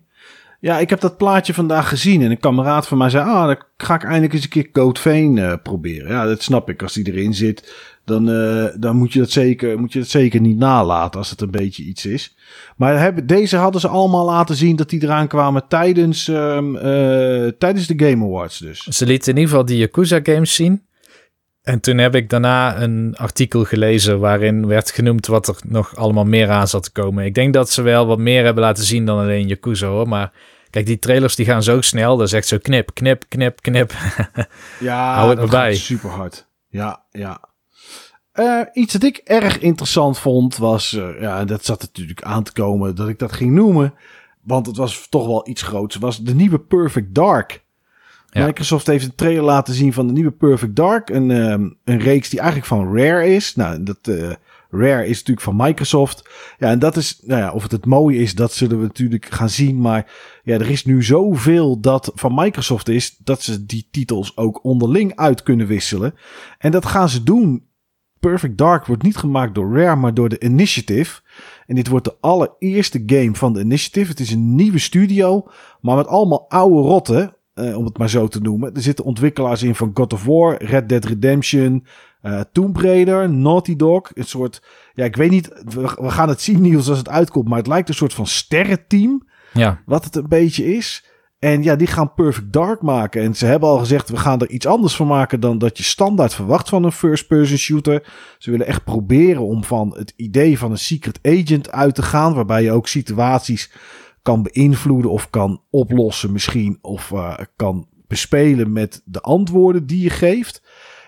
Ja, 0.62 0.78
ik 0.78 0.90
heb 0.90 1.00
dat 1.00 1.16
plaatje 1.16 1.54
vandaag 1.54 1.88
gezien 1.88 2.22
en 2.22 2.30
een 2.30 2.38
kameraad 2.38 2.86
van 2.86 2.98
mij 2.98 3.10
zei: 3.10 3.24
Ah, 3.24 3.46
dan 3.46 3.56
ga 3.76 3.94
ik 3.94 4.04
eindelijk 4.04 4.32
eens 4.32 4.42
een 4.42 4.48
keer 4.48 4.70
Code 4.70 5.00
Vein 5.00 5.36
uh, 5.36 5.52
proberen. 5.62 6.10
Ja, 6.10 6.26
dat 6.26 6.42
snap 6.42 6.68
ik. 6.68 6.82
Als 6.82 6.92
die 6.92 7.12
erin 7.12 7.34
zit, 7.34 7.74
dan, 8.04 8.28
uh, 8.28 8.64
dan 8.76 8.96
moet, 8.96 9.12
je 9.12 9.18
dat 9.18 9.30
zeker, 9.30 9.80
moet 9.80 9.92
je 9.92 9.98
dat 9.98 10.08
zeker 10.08 10.40
niet 10.40 10.56
nalaten 10.56 11.18
als 11.18 11.30
het 11.30 11.40
een 11.40 11.50
beetje 11.50 11.82
iets 11.82 12.06
is. 12.06 12.36
Maar 12.76 12.98
hebben, 12.98 13.26
deze 13.26 13.56
hadden 13.56 13.80
ze 13.80 13.88
allemaal 13.88 14.24
laten 14.24 14.56
zien 14.56 14.76
dat 14.76 14.90
die 14.90 15.02
eraan 15.02 15.28
kwamen 15.28 15.64
tijdens, 15.68 16.28
um, 16.28 16.76
uh, 16.76 16.82
tijdens 17.58 17.86
de 17.86 18.08
Game 18.08 18.24
Awards. 18.24 18.58
Dus. 18.58 18.80
Ze 18.82 19.06
lieten 19.06 19.30
in 19.30 19.36
ieder 19.36 19.50
geval 19.50 19.66
die 19.66 19.78
Yakuza 19.78 20.20
games 20.22 20.54
zien. 20.54 20.82
En 21.62 21.80
toen 21.80 21.98
heb 21.98 22.14
ik 22.14 22.30
daarna 22.30 22.82
een 22.82 23.14
artikel 23.16 23.64
gelezen 23.64 24.20
waarin 24.20 24.66
werd 24.66 24.90
genoemd 24.90 25.26
wat 25.26 25.48
er 25.48 25.56
nog 25.66 25.96
allemaal 25.96 26.24
meer 26.24 26.50
aan 26.50 26.68
zat 26.68 26.82
te 26.82 26.92
komen. 26.92 27.24
Ik 27.24 27.34
denk 27.34 27.52
dat 27.52 27.70
ze 27.70 27.82
wel 27.82 28.06
wat 28.06 28.18
meer 28.18 28.44
hebben 28.44 28.62
laten 28.62 28.84
zien 28.84 29.06
dan 29.06 29.18
alleen 29.18 29.46
Yakuza 29.46 29.86
hoor. 29.86 30.08
Maar 30.08 30.32
kijk, 30.72 30.86
die 30.86 30.98
trailers 30.98 31.34
die 31.34 31.46
gaan 31.46 31.62
zo 31.62 31.80
snel. 31.80 32.16
Dat 32.16 32.26
is 32.26 32.32
echt 32.32 32.46
zo 32.46 32.58
knip, 32.62 32.94
knip, 32.94 33.24
knip, 33.28 33.60
knip. 33.60 33.92
ja, 34.80 35.14
Hou 35.14 35.30
het 35.30 35.38
dat 35.38 35.50
bij. 35.50 35.74
super 35.74 36.10
hard. 36.10 36.46
Ja, 36.68 37.02
ja. 37.10 37.40
Uh, 38.34 38.60
iets 38.72 38.92
dat 38.92 39.02
ik 39.02 39.16
erg 39.16 39.58
interessant 39.58 40.18
vond 40.18 40.56
was, 40.56 40.92
uh, 40.92 41.20
ja, 41.20 41.44
dat 41.44 41.64
zat 41.64 41.80
natuurlijk 41.80 42.22
aan 42.22 42.42
te 42.42 42.52
komen 42.52 42.94
dat 42.94 43.08
ik 43.08 43.18
dat 43.18 43.32
ging 43.32 43.52
noemen. 43.52 43.94
Want 44.40 44.66
het 44.66 44.76
was 44.76 45.06
toch 45.08 45.26
wel 45.26 45.48
iets 45.48 45.62
groots. 45.62 45.96
Was 45.96 46.18
de 46.18 46.34
nieuwe 46.34 46.58
Perfect 46.58 47.14
Dark. 47.14 47.64
Microsoft 48.32 48.86
heeft 48.86 49.04
een 49.04 49.14
trailer 49.14 49.42
laten 49.42 49.74
zien 49.74 49.92
van 49.92 50.06
de 50.06 50.12
nieuwe 50.12 50.30
Perfect 50.30 50.76
Dark. 50.76 51.10
Een, 51.10 51.30
um, 51.30 51.76
een 51.84 51.98
reeks 51.98 52.28
die 52.28 52.38
eigenlijk 52.38 52.68
van 52.68 52.96
Rare 52.96 53.26
is. 53.26 53.54
Nou, 53.54 53.82
dat 53.82 53.98
uh, 54.08 54.32
Rare 54.74 55.06
is 55.06 55.18
natuurlijk 55.18 55.40
van 55.40 55.56
Microsoft. 55.56 56.30
Ja, 56.58 56.68
en 56.68 56.78
dat 56.78 56.96
is, 56.96 57.20
nou 57.24 57.40
ja, 57.40 57.52
of 57.52 57.62
het 57.62 57.72
het 57.72 57.86
mooie 57.86 58.18
is, 58.18 58.34
dat 58.34 58.52
zullen 58.52 58.78
we 58.78 58.84
natuurlijk 58.84 59.26
gaan 59.26 59.48
zien. 59.48 59.80
Maar 59.80 60.12
ja, 60.42 60.54
er 60.54 60.70
is 60.70 60.84
nu 60.84 61.02
zoveel 61.02 61.80
dat 61.80 62.12
van 62.14 62.34
Microsoft 62.34 62.88
is, 62.88 63.16
dat 63.16 63.42
ze 63.42 63.66
die 63.66 63.88
titels 63.90 64.36
ook 64.36 64.64
onderling 64.64 65.16
uit 65.16 65.42
kunnen 65.42 65.66
wisselen. 65.66 66.14
En 66.58 66.70
dat 66.70 66.86
gaan 66.86 67.08
ze 67.08 67.22
doen. 67.22 67.70
Perfect 68.20 68.58
Dark 68.58 68.86
wordt 68.86 69.02
niet 69.02 69.16
gemaakt 69.16 69.54
door 69.54 69.76
Rare, 69.76 69.96
maar 69.96 70.14
door 70.14 70.28
de 70.28 70.40
Initiative. 70.40 71.20
En 71.66 71.74
dit 71.74 71.88
wordt 71.88 72.04
de 72.04 72.16
allereerste 72.20 73.02
game 73.06 73.34
van 73.34 73.52
de 73.52 73.60
Initiative. 73.60 74.10
Het 74.10 74.20
is 74.20 74.30
een 74.30 74.54
nieuwe 74.54 74.78
studio, 74.78 75.46
maar 75.80 75.96
met 75.96 76.06
allemaal 76.06 76.48
oude 76.48 76.88
rotten. 76.88 77.36
Uh, 77.54 77.76
om 77.76 77.84
het 77.84 77.98
maar 77.98 78.10
zo 78.10 78.28
te 78.28 78.40
noemen. 78.40 78.74
Er 78.74 78.82
zitten 78.82 79.04
ontwikkelaars 79.04 79.62
in 79.62 79.74
van 79.74 79.90
God 79.94 80.12
of 80.12 80.24
War, 80.24 80.62
Red 80.62 80.88
Dead 80.88 81.04
Redemption, 81.04 81.86
uh, 82.22 82.40
Tomb 82.52 82.76
Raider, 82.76 83.30
Naughty 83.30 83.76
Dog. 83.76 84.10
Een 84.14 84.24
soort, 84.24 84.62
ja, 84.94 85.04
ik 85.04 85.16
weet 85.16 85.30
niet, 85.30 85.48
we, 85.64 85.80
we, 85.80 86.10
gaan 86.10 86.28
het 86.28 86.40
zien 86.40 86.60
Niels 86.60 86.88
als 86.88 86.98
het 86.98 87.08
uitkomt, 87.08 87.48
maar 87.48 87.58
het 87.58 87.66
lijkt 87.66 87.88
een 87.88 87.94
soort 87.94 88.14
van 88.14 88.26
sterrenteam. 88.26 89.22
Ja. 89.52 89.82
Wat 89.86 90.04
het 90.04 90.16
een 90.16 90.28
beetje 90.28 90.74
is. 90.74 91.10
En 91.38 91.62
ja, 91.62 91.76
die 91.76 91.86
gaan 91.86 92.14
Perfect 92.14 92.52
Dark 92.52 92.82
maken. 92.82 93.22
En 93.22 93.34
ze 93.34 93.46
hebben 93.46 93.68
al 93.68 93.78
gezegd, 93.78 94.08
we 94.08 94.16
gaan 94.16 94.40
er 94.40 94.48
iets 94.48 94.66
anders 94.66 94.96
van 94.96 95.06
maken 95.06 95.40
dan 95.40 95.58
dat 95.58 95.78
je 95.78 95.84
standaard 95.84 96.34
verwacht 96.34 96.68
van 96.68 96.84
een 96.84 96.92
first-person 96.92 97.58
shooter. 97.58 98.06
Ze 98.38 98.50
willen 98.50 98.66
echt 98.66 98.84
proberen 98.84 99.42
om 99.42 99.64
van 99.64 99.94
het 99.96 100.12
idee 100.16 100.58
van 100.58 100.70
een 100.70 100.78
secret 100.78 101.18
agent 101.22 101.70
uit 101.70 101.94
te 101.94 102.02
gaan, 102.02 102.34
waarbij 102.34 102.62
je 102.62 102.72
ook 102.72 102.88
situaties 102.88 103.72
kan 104.22 104.42
beïnvloeden 104.42 105.10
of 105.10 105.30
kan 105.30 105.62
oplossen 105.70 106.32
misschien. 106.32 106.78
Of 106.80 107.10
uh, 107.10 107.34
kan 107.56 107.86
bespelen 108.06 108.72
met 108.72 109.02
de 109.04 109.20
antwoorden 109.20 109.86
die 109.86 110.02
je 110.02 110.10
geeft. 110.10 110.62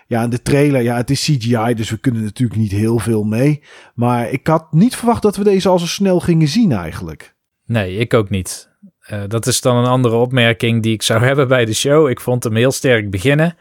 Ja, 0.07 0.21
en 0.21 0.29
de 0.29 0.41
trailer, 0.41 0.81
ja, 0.81 0.95
het 0.95 1.09
is 1.09 1.21
CGI, 1.23 1.73
dus 1.73 1.89
we 1.89 1.97
kunnen 1.97 2.23
natuurlijk 2.23 2.59
niet 2.59 2.71
heel 2.71 2.99
veel 2.99 3.23
mee. 3.23 3.63
Maar 3.93 4.29
ik 4.29 4.47
had 4.47 4.73
niet 4.73 4.95
verwacht 4.95 5.21
dat 5.21 5.35
we 5.35 5.43
deze 5.43 5.69
al 5.69 5.79
zo 5.79 5.85
snel 5.85 6.19
gingen 6.19 6.47
zien 6.47 6.71
eigenlijk. 6.71 7.35
Nee, 7.65 7.97
ik 7.97 8.13
ook 8.13 8.29
niet. 8.29 8.69
Uh, 9.11 9.23
dat 9.27 9.47
is 9.47 9.61
dan 9.61 9.75
een 9.75 9.85
andere 9.85 10.15
opmerking 10.15 10.83
die 10.83 10.93
ik 10.93 11.01
zou 11.01 11.23
hebben 11.25 11.47
bij 11.47 11.65
de 11.65 11.73
show. 11.73 12.09
Ik 12.09 12.19
vond 12.19 12.43
hem 12.43 12.55
heel 12.55 12.71
sterk 12.71 13.09
beginnen 13.09 13.57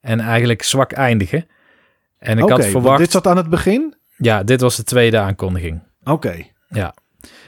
en 0.00 0.20
eigenlijk 0.20 0.62
zwak 0.62 0.92
eindigen. 0.92 1.46
En 2.18 2.38
ik 2.38 2.44
okay, 2.44 2.56
had 2.56 2.66
verwacht... 2.66 2.98
dit 2.98 3.10
zat 3.10 3.26
aan 3.26 3.36
het 3.36 3.50
begin? 3.50 3.94
Ja, 4.16 4.42
dit 4.42 4.60
was 4.60 4.76
de 4.76 4.84
tweede 4.84 5.18
aankondiging. 5.18 5.82
Oké. 6.04 6.46
Ja. 6.68 6.94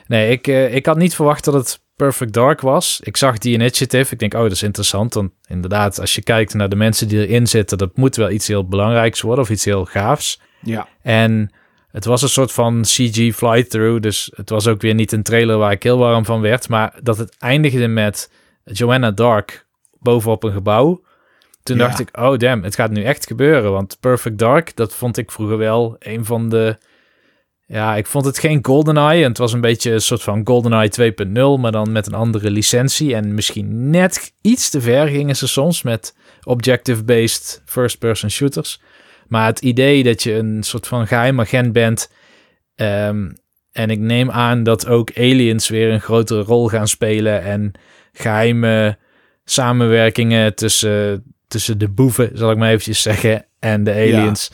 Nee, 0.06 0.30
ik, 0.30 0.46
uh, 0.46 0.74
ik 0.74 0.86
had 0.86 0.96
niet 0.96 1.14
verwacht 1.14 1.44
dat 1.44 1.54
het 1.54 1.80
Perfect 1.98 2.32
Dark 2.32 2.60
was. 2.60 3.00
Ik 3.02 3.16
zag 3.16 3.38
die 3.38 3.54
initiative. 3.54 4.12
Ik 4.12 4.18
denk, 4.18 4.34
oh, 4.34 4.42
dat 4.42 4.50
is 4.50 4.62
interessant. 4.62 5.14
Want 5.14 5.32
inderdaad, 5.46 6.00
als 6.00 6.14
je 6.14 6.22
kijkt 6.22 6.54
naar 6.54 6.68
de 6.68 6.76
mensen 6.76 7.08
die 7.08 7.26
erin 7.26 7.46
zitten, 7.46 7.78
dat 7.78 7.96
moet 7.96 8.16
wel 8.16 8.30
iets 8.30 8.46
heel 8.46 8.68
belangrijks 8.68 9.20
worden 9.20 9.44
of 9.44 9.50
iets 9.50 9.64
heel 9.64 9.84
gaafs. 9.84 10.40
Ja. 10.60 10.88
En 11.02 11.50
het 11.90 12.04
was 12.04 12.22
een 12.22 12.28
soort 12.28 12.52
van 12.52 12.82
CG 12.82 13.34
fly-through. 13.34 14.00
Dus 14.00 14.32
het 14.34 14.50
was 14.50 14.66
ook 14.66 14.80
weer 14.80 14.94
niet 14.94 15.12
een 15.12 15.22
trailer 15.22 15.58
waar 15.58 15.72
ik 15.72 15.82
heel 15.82 15.98
warm 15.98 16.24
van 16.24 16.40
werd. 16.40 16.68
Maar 16.68 16.98
dat 17.02 17.18
het 17.18 17.36
eindigde 17.38 17.88
met 17.88 18.30
Joanna 18.64 19.10
Dark 19.10 19.66
bovenop 19.98 20.42
een 20.42 20.52
gebouw. 20.52 21.02
Toen 21.62 21.76
ja. 21.76 21.86
dacht 21.86 21.98
ik, 21.98 22.18
oh 22.18 22.36
damn, 22.36 22.62
het 22.62 22.74
gaat 22.74 22.90
nu 22.90 23.02
echt 23.02 23.26
gebeuren. 23.26 23.72
Want 23.72 23.96
Perfect 24.00 24.38
Dark, 24.38 24.76
dat 24.76 24.94
vond 24.94 25.16
ik 25.16 25.30
vroeger 25.30 25.58
wel 25.58 25.96
een 25.98 26.24
van 26.24 26.48
de 26.48 26.78
ja, 27.68 27.96
ik 27.96 28.06
vond 28.06 28.24
het 28.24 28.38
geen 28.38 28.64
GoldenEye. 28.64 29.22
En 29.22 29.28
het 29.28 29.38
was 29.38 29.52
een 29.52 29.60
beetje 29.60 29.92
een 29.92 30.00
soort 30.00 30.22
van 30.22 30.40
GoldenEye 30.44 31.12
2.0, 31.26 31.60
maar 31.60 31.72
dan 31.72 31.92
met 31.92 32.06
een 32.06 32.14
andere 32.14 32.50
licentie. 32.50 33.14
En 33.14 33.34
misschien 33.34 33.90
net 33.90 34.32
iets 34.40 34.70
te 34.70 34.80
ver 34.80 35.08
gingen 35.08 35.36
ze 35.36 35.48
soms 35.48 35.82
met 35.82 36.16
objective-based 36.42 37.62
first-person 37.64 38.30
shooters. 38.30 38.80
Maar 39.26 39.46
het 39.46 39.60
idee 39.60 40.02
dat 40.02 40.22
je 40.22 40.34
een 40.34 40.62
soort 40.62 40.86
van 40.86 41.06
geheim 41.06 41.40
agent 41.40 41.72
bent. 41.72 42.10
Um, 42.74 43.32
en 43.72 43.90
ik 43.90 43.98
neem 43.98 44.30
aan 44.30 44.62
dat 44.62 44.86
ook 44.86 45.18
aliens 45.18 45.68
weer 45.68 45.92
een 45.92 46.00
grotere 46.00 46.42
rol 46.42 46.68
gaan 46.68 46.88
spelen. 46.88 47.42
En 47.42 47.72
geheime 48.12 48.98
samenwerkingen 49.44 50.54
tussen 50.54 51.24
tussen 51.48 51.78
de 51.78 51.88
boeven, 51.88 52.30
zal 52.34 52.50
ik 52.50 52.56
maar 52.56 52.68
eventjes 52.68 53.02
zeggen, 53.02 53.46
en 53.58 53.84
de 53.84 53.92
aliens. 53.92 54.50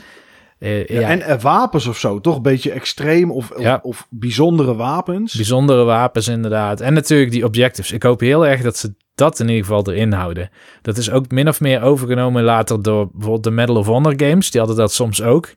Eh, 0.65 0.87
Ja, 0.87 1.01
ja, 1.01 1.09
En 1.09 1.23
eh, 1.23 1.41
wapens 1.41 1.87
of 1.87 1.99
zo, 1.99 2.21
toch 2.21 2.37
een 2.37 2.43
beetje 2.43 2.71
extreem 2.71 3.31
of, 3.31 3.51
of, 3.51 3.63
Ja. 3.63 3.81
of 3.83 4.07
bijzondere 4.11 4.75
wapens. 4.75 5.35
bijzondere 5.35 5.85
wapens 5.85 6.29
inderdaad. 6.29 6.81
En 6.81 6.95
natuurlijk 6.95 7.31
die 7.31 7.45
objectives. 7.45 7.93
Ik 7.93 8.03
hoop 8.03 8.21
heel 8.21 8.47
erg 8.47 8.63
dat 8.63 8.77
ze 8.77 8.95
dat 9.15 9.41
in 9.41 9.49
ieder 9.49 9.65
geval 9.65 9.93
erin 9.93 10.13
houden. 10.13 10.51
Dat 10.83 10.97
is 10.97 11.11
ook 11.11 11.31
min 11.31 11.49
of 11.49 11.61
meer 11.61 11.83
overgenomen 11.83 12.43
later 12.43 12.83
door 12.83 13.09
bijvoorbeeld 13.13 13.45
de 13.45 13.51
Medal 13.51 13.77
of 13.77 13.87
Honor 13.87 14.15
games. 14.17 14.51
Die 14.51 14.61
hadden 14.61 14.79
dat 14.79 14.93
soms 14.93 15.23
ook. 15.23 15.55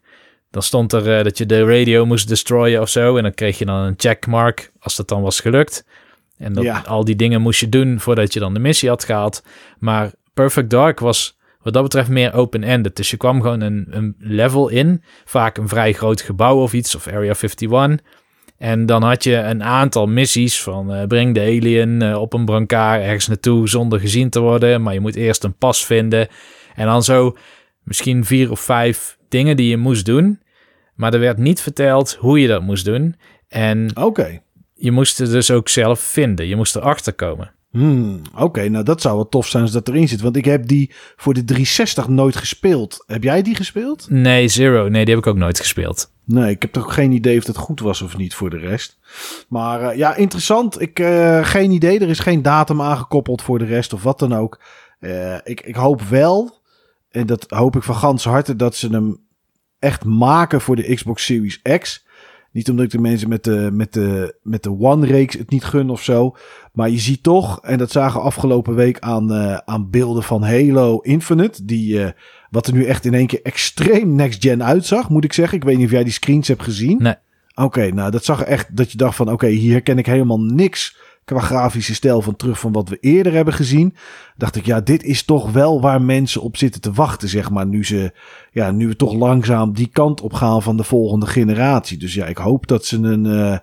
Dan 0.51 0.61
stond 0.61 0.93
er 0.93 1.17
eh, 1.17 1.23
dat 1.23 1.37
je 1.37 1.45
de 1.45 1.63
radio 1.65 2.05
moest 2.05 2.27
destroyen 2.27 2.81
of 2.81 2.89
zo. 2.89 3.17
En 3.17 3.23
dan 3.23 3.33
kreeg 3.33 3.57
je 3.57 3.65
dan 3.65 3.75
een 3.79 3.93
checkmark 3.97 4.71
als 4.79 4.95
dat 4.95 5.07
dan 5.07 5.21
was 5.21 5.39
gelukt. 5.39 5.85
En 6.37 6.53
dat, 6.53 6.87
al 6.87 7.03
die 7.05 7.15
dingen 7.15 7.41
moest 7.41 7.59
je 7.59 7.69
doen 7.69 7.99
voordat 7.99 8.33
je 8.33 8.39
dan 8.39 8.53
de 8.53 8.59
missie 8.59 8.89
had 8.89 9.03
gehaald. 9.03 9.43
Maar 9.79 10.11
Perfect 10.33 10.69
Dark 10.69 10.99
was 10.99 11.36
wat 11.67 11.75
dat 11.75 11.85
betreft 11.85 12.09
meer 12.09 12.33
open-ended. 12.33 12.95
Dus 12.95 13.11
je 13.11 13.17
kwam 13.17 13.41
gewoon 13.41 13.61
een, 13.61 13.87
een 13.89 14.15
level 14.19 14.69
in. 14.69 15.03
Vaak 15.25 15.57
een 15.57 15.67
vrij 15.67 15.93
groot 15.93 16.21
gebouw 16.21 16.61
of 16.61 16.73
iets. 16.73 16.95
Of 16.95 17.07
Area 17.07 17.33
51. 17.33 17.99
En 18.57 18.85
dan 18.85 19.03
had 19.03 19.23
je 19.23 19.35
een 19.35 19.63
aantal 19.63 20.05
missies 20.05 20.61
van 20.61 20.93
eh, 20.93 21.07
breng 21.07 21.33
de 21.33 21.39
alien 21.39 22.01
eh, 22.01 22.21
op 22.21 22.33
een 22.33 22.45
brancard 22.45 23.01
ergens 23.03 23.27
naartoe 23.27 23.69
zonder 23.69 23.99
gezien 23.99 24.29
te 24.29 24.39
worden. 24.39 24.81
Maar 24.81 24.93
je 24.93 24.99
moet 24.99 25.15
eerst 25.15 25.43
een 25.43 25.57
pas 25.57 25.85
vinden. 25.85 26.27
En 26.75 26.85
dan 26.85 27.03
zo 27.03 27.37
misschien 27.83 28.25
vier 28.25 28.51
of 28.51 28.59
vijf 28.59 29.17
dingen 29.29 29.55
die 29.55 29.69
je 29.69 29.77
moest 29.77 30.05
doen. 30.05 30.39
Maar 30.95 31.13
er 31.13 31.19
werd 31.19 31.37
niet 31.37 31.61
verteld 31.61 32.17
hoe 32.19 32.41
je 32.41 32.47
dat 32.47 32.61
moest 32.61 32.85
doen. 32.85 33.15
En 33.47 33.91
je 34.73 34.91
moest 34.91 35.17
het 35.17 35.31
dus 35.31 35.51
ook 35.51 35.69
zelf 35.69 35.99
vinden. 35.99 36.47
Je 36.47 36.55
moest 36.55 36.75
erachter 36.75 37.13
komen. 37.13 37.51
Hmm, 37.71 38.21
Oké, 38.35 38.69
nou 38.69 38.83
dat 38.83 39.01
zou 39.01 39.15
wel 39.15 39.29
tof 39.29 39.47
zijn 39.47 39.63
als 39.63 39.71
dat 39.71 39.87
erin 39.87 40.07
zit. 40.07 40.21
Want 40.21 40.35
ik 40.35 40.45
heb 40.45 40.67
die 40.67 40.91
voor 41.15 41.33
de 41.33 41.43
360 41.43 42.07
nooit 42.07 42.35
gespeeld. 42.35 43.03
Heb 43.07 43.23
jij 43.23 43.41
die 43.41 43.55
gespeeld? 43.55 44.09
Nee, 44.09 44.47
Zero. 44.47 44.87
Nee, 44.87 45.05
die 45.05 45.15
heb 45.15 45.23
ik 45.23 45.29
ook 45.29 45.37
nooit 45.37 45.59
gespeeld. 45.59 46.11
Nee, 46.23 46.49
ik 46.49 46.61
heb 46.61 46.71
toch 46.71 46.93
geen 46.93 47.11
idee 47.11 47.37
of 47.37 47.45
het 47.45 47.57
goed 47.57 47.79
was 47.79 48.01
of 48.01 48.17
niet 48.17 48.35
voor 48.35 48.49
de 48.49 48.57
rest. 48.57 48.97
Maar 49.49 49.81
eh, 49.81 49.97
ja, 49.97 50.15
interessant. 50.15 50.81
Ik, 50.81 50.99
eh, 50.99 51.45
geen 51.45 51.71
idee. 51.71 51.99
Er 51.99 52.09
is 52.09 52.19
geen 52.19 52.41
datum 52.41 52.81
aangekoppeld 52.81 53.41
voor 53.41 53.59
de 53.59 53.65
rest 53.65 53.93
of 53.93 54.03
wat 54.03 54.19
dan 54.19 54.33
ook. 54.35 54.61
Eh, 54.99 55.35
ik, 55.43 55.61
ik 55.61 55.75
hoop 55.75 56.01
wel, 56.01 56.61
en 57.09 57.25
dat 57.25 57.45
hoop 57.47 57.75
ik 57.75 57.83
van 57.83 57.95
gans 57.95 58.23
harte, 58.23 58.55
dat 58.55 58.75
ze 58.75 58.87
hem 58.87 59.17
echt 59.79 60.05
maken 60.05 60.61
voor 60.61 60.75
de 60.75 60.93
Xbox 60.93 61.25
Series 61.25 61.61
X. 61.79 62.05
Niet 62.57 62.69
omdat 62.69 62.85
ik 62.85 62.91
de 62.91 62.99
mensen 62.99 63.29
met 63.29 63.43
de, 63.43 63.69
met 63.73 63.93
de, 63.93 64.35
met 64.41 64.63
de 64.63 64.79
One-reeks 64.79 65.37
het 65.37 65.49
niet 65.49 65.63
gun 65.63 65.89
of 65.89 66.03
zo. 66.03 66.35
Maar 66.73 66.89
je 66.89 66.99
ziet 66.99 67.23
toch, 67.23 67.61
en 67.61 67.77
dat 67.77 67.91
zagen 67.91 68.19
we 68.19 68.25
afgelopen 68.25 68.75
week 68.75 68.99
aan, 68.99 69.33
eh, 69.33 69.57
aan 69.65 69.89
beelden 69.89 70.23
van 70.23 70.43
Halo 70.43 70.99
Infinite. 70.99 71.65
Die, 71.65 72.03
eh, 72.03 72.11
wat 72.49 72.67
er 72.67 72.73
nu 72.73 72.85
echt 72.85 73.05
in 73.05 73.13
één 73.13 73.27
keer 73.27 73.41
extreem 73.43 74.15
next-gen 74.15 74.63
uitzag, 74.63 75.09
moet 75.09 75.23
ik 75.23 75.33
zeggen. 75.33 75.57
Ik 75.57 75.63
weet 75.63 75.77
niet 75.77 75.85
of 75.85 75.91
jij 75.91 76.03
die 76.03 76.13
screens 76.13 76.47
hebt 76.47 76.63
gezien. 76.63 76.97
Nee. 77.01 77.15
Oké, 77.55 77.91
nou 77.91 78.11
dat 78.11 78.25
zag 78.25 78.41
echt 78.41 78.77
dat 78.77 78.91
je 78.91 78.97
dacht 78.97 79.15
van 79.15 79.31
oké, 79.31 79.47
hier 79.47 79.71
herken 79.71 79.97
ik 79.97 80.05
helemaal 80.05 80.41
niks 80.41 80.97
qua 81.27 81.39
grafische 81.39 81.95
stijl 81.95 82.21
van 82.21 82.35
terug 82.35 82.59
van 82.59 82.71
wat 82.71 82.89
we 82.89 82.97
eerder 82.99 83.33
hebben 83.33 83.53
gezien. 83.53 83.95
Dacht 84.35 84.55
ik, 84.55 84.65
ja, 84.65 84.81
dit 84.81 85.03
is 85.03 85.23
toch 85.23 85.51
wel 85.51 85.81
waar 85.81 86.01
mensen 86.01 86.41
op 86.41 86.57
zitten 86.57 86.81
te 86.81 86.91
wachten, 86.91 87.29
zeg 87.29 87.49
maar. 87.49 87.65
Nu, 87.67 87.85
ze, 87.85 88.11
ja, 88.51 88.71
nu 88.71 88.87
we 88.87 88.95
toch 88.95 89.13
langzaam 89.13 89.73
die 89.73 89.87
kant 89.87 90.21
op 90.21 90.33
gaan 90.33 90.61
van 90.61 90.77
de 90.77 90.83
volgende 90.83 91.25
generatie. 91.25 91.97
Dus 91.97 92.13
ja, 92.13 92.25
ik 92.25 92.37
hoop 92.37 92.67
dat 92.67 92.85
ze 92.85 92.97
een. 92.97 93.25
eh, 93.25 93.57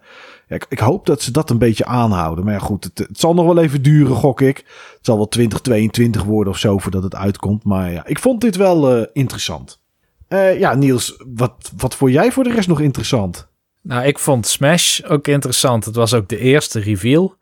ja, 0.48 0.56
ik, 0.68 0.78
hoop 0.78 1.06
dat 1.06 1.22
ze 1.22 1.30
dat 1.30 1.50
een 1.50 1.58
beetje 1.58 1.84
aanhouden. 1.84 2.44
Maar 2.44 2.54
ja, 2.54 2.60
goed, 2.60 2.84
het, 2.84 2.98
het 2.98 3.20
zal 3.20 3.34
nog 3.34 3.46
wel 3.46 3.58
even 3.58 3.82
duren, 3.82 4.16
gok 4.16 4.40
ik. 4.40 4.56
Het 4.56 4.98
zal 5.02 5.16
wel 5.16 5.28
2022 5.28 6.22
worden 6.24 6.52
of 6.52 6.58
zo 6.58 6.78
voordat 6.78 7.02
het 7.02 7.14
uitkomt. 7.14 7.64
Maar 7.64 7.92
ja, 7.92 8.06
ik 8.06 8.18
vond 8.18 8.40
dit 8.40 8.56
wel 8.56 8.96
eh, 8.96 9.06
interessant. 9.12 9.80
Eh, 10.28 10.58
ja, 10.58 10.74
Niels, 10.74 11.22
wat, 11.34 11.72
wat 11.76 11.94
vond 11.94 12.12
jij 12.12 12.32
voor 12.32 12.44
de 12.44 12.52
rest 12.52 12.68
nog 12.68 12.80
interessant? 12.80 13.48
Nou, 13.82 14.04
ik 14.04 14.18
vond 14.18 14.46
Smash 14.46 15.00
ook 15.00 15.28
interessant. 15.28 15.84
Het 15.84 15.94
was 15.94 16.14
ook 16.14 16.28
de 16.28 16.38
eerste 16.38 16.80
reveal. 16.80 17.36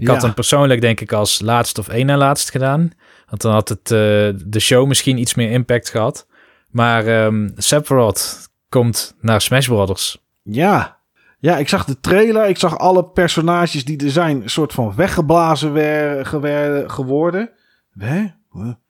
Ik 0.00 0.06
had 0.08 0.22
hem 0.22 0.34
persoonlijk 0.34 0.80
denk 0.80 1.00
ik 1.00 1.12
als 1.12 1.40
laatst 1.40 1.78
of 1.78 1.88
één 1.88 2.06
na 2.06 2.16
laatst 2.16 2.50
gedaan. 2.50 2.90
Want 3.28 3.42
dan 3.42 3.52
had 3.52 3.68
het 3.68 3.90
eh, 3.90 3.98
de 4.46 4.58
show 4.60 4.86
misschien 4.86 5.18
iets 5.18 5.34
meer 5.34 5.50
impact 5.50 5.88
gehad. 5.90 6.26
Maar 6.70 7.06
ehm 7.06 7.48
Sephiroth 7.56 8.50
komt 8.68 9.14
naar 9.20 9.40
Smash 9.40 9.66
Brothers. 9.66 10.18
Ja. 10.42 11.00
Ja, 11.38 11.56
ik 11.56 11.68
zag 11.68 11.84
de 11.84 12.00
trailer. 12.00 12.48
Ik 12.48 12.56
zag 12.58 12.78
alle 12.78 13.04
personages 13.04 13.84
die 13.84 14.04
er 14.04 14.10
zijn, 14.10 14.42
een 14.42 14.50
soort 14.50 14.72
van 14.72 14.94
weggeblazen 14.96 15.72
wer, 15.72 16.26
gewer- 16.26 16.90
geworden. 16.90 17.50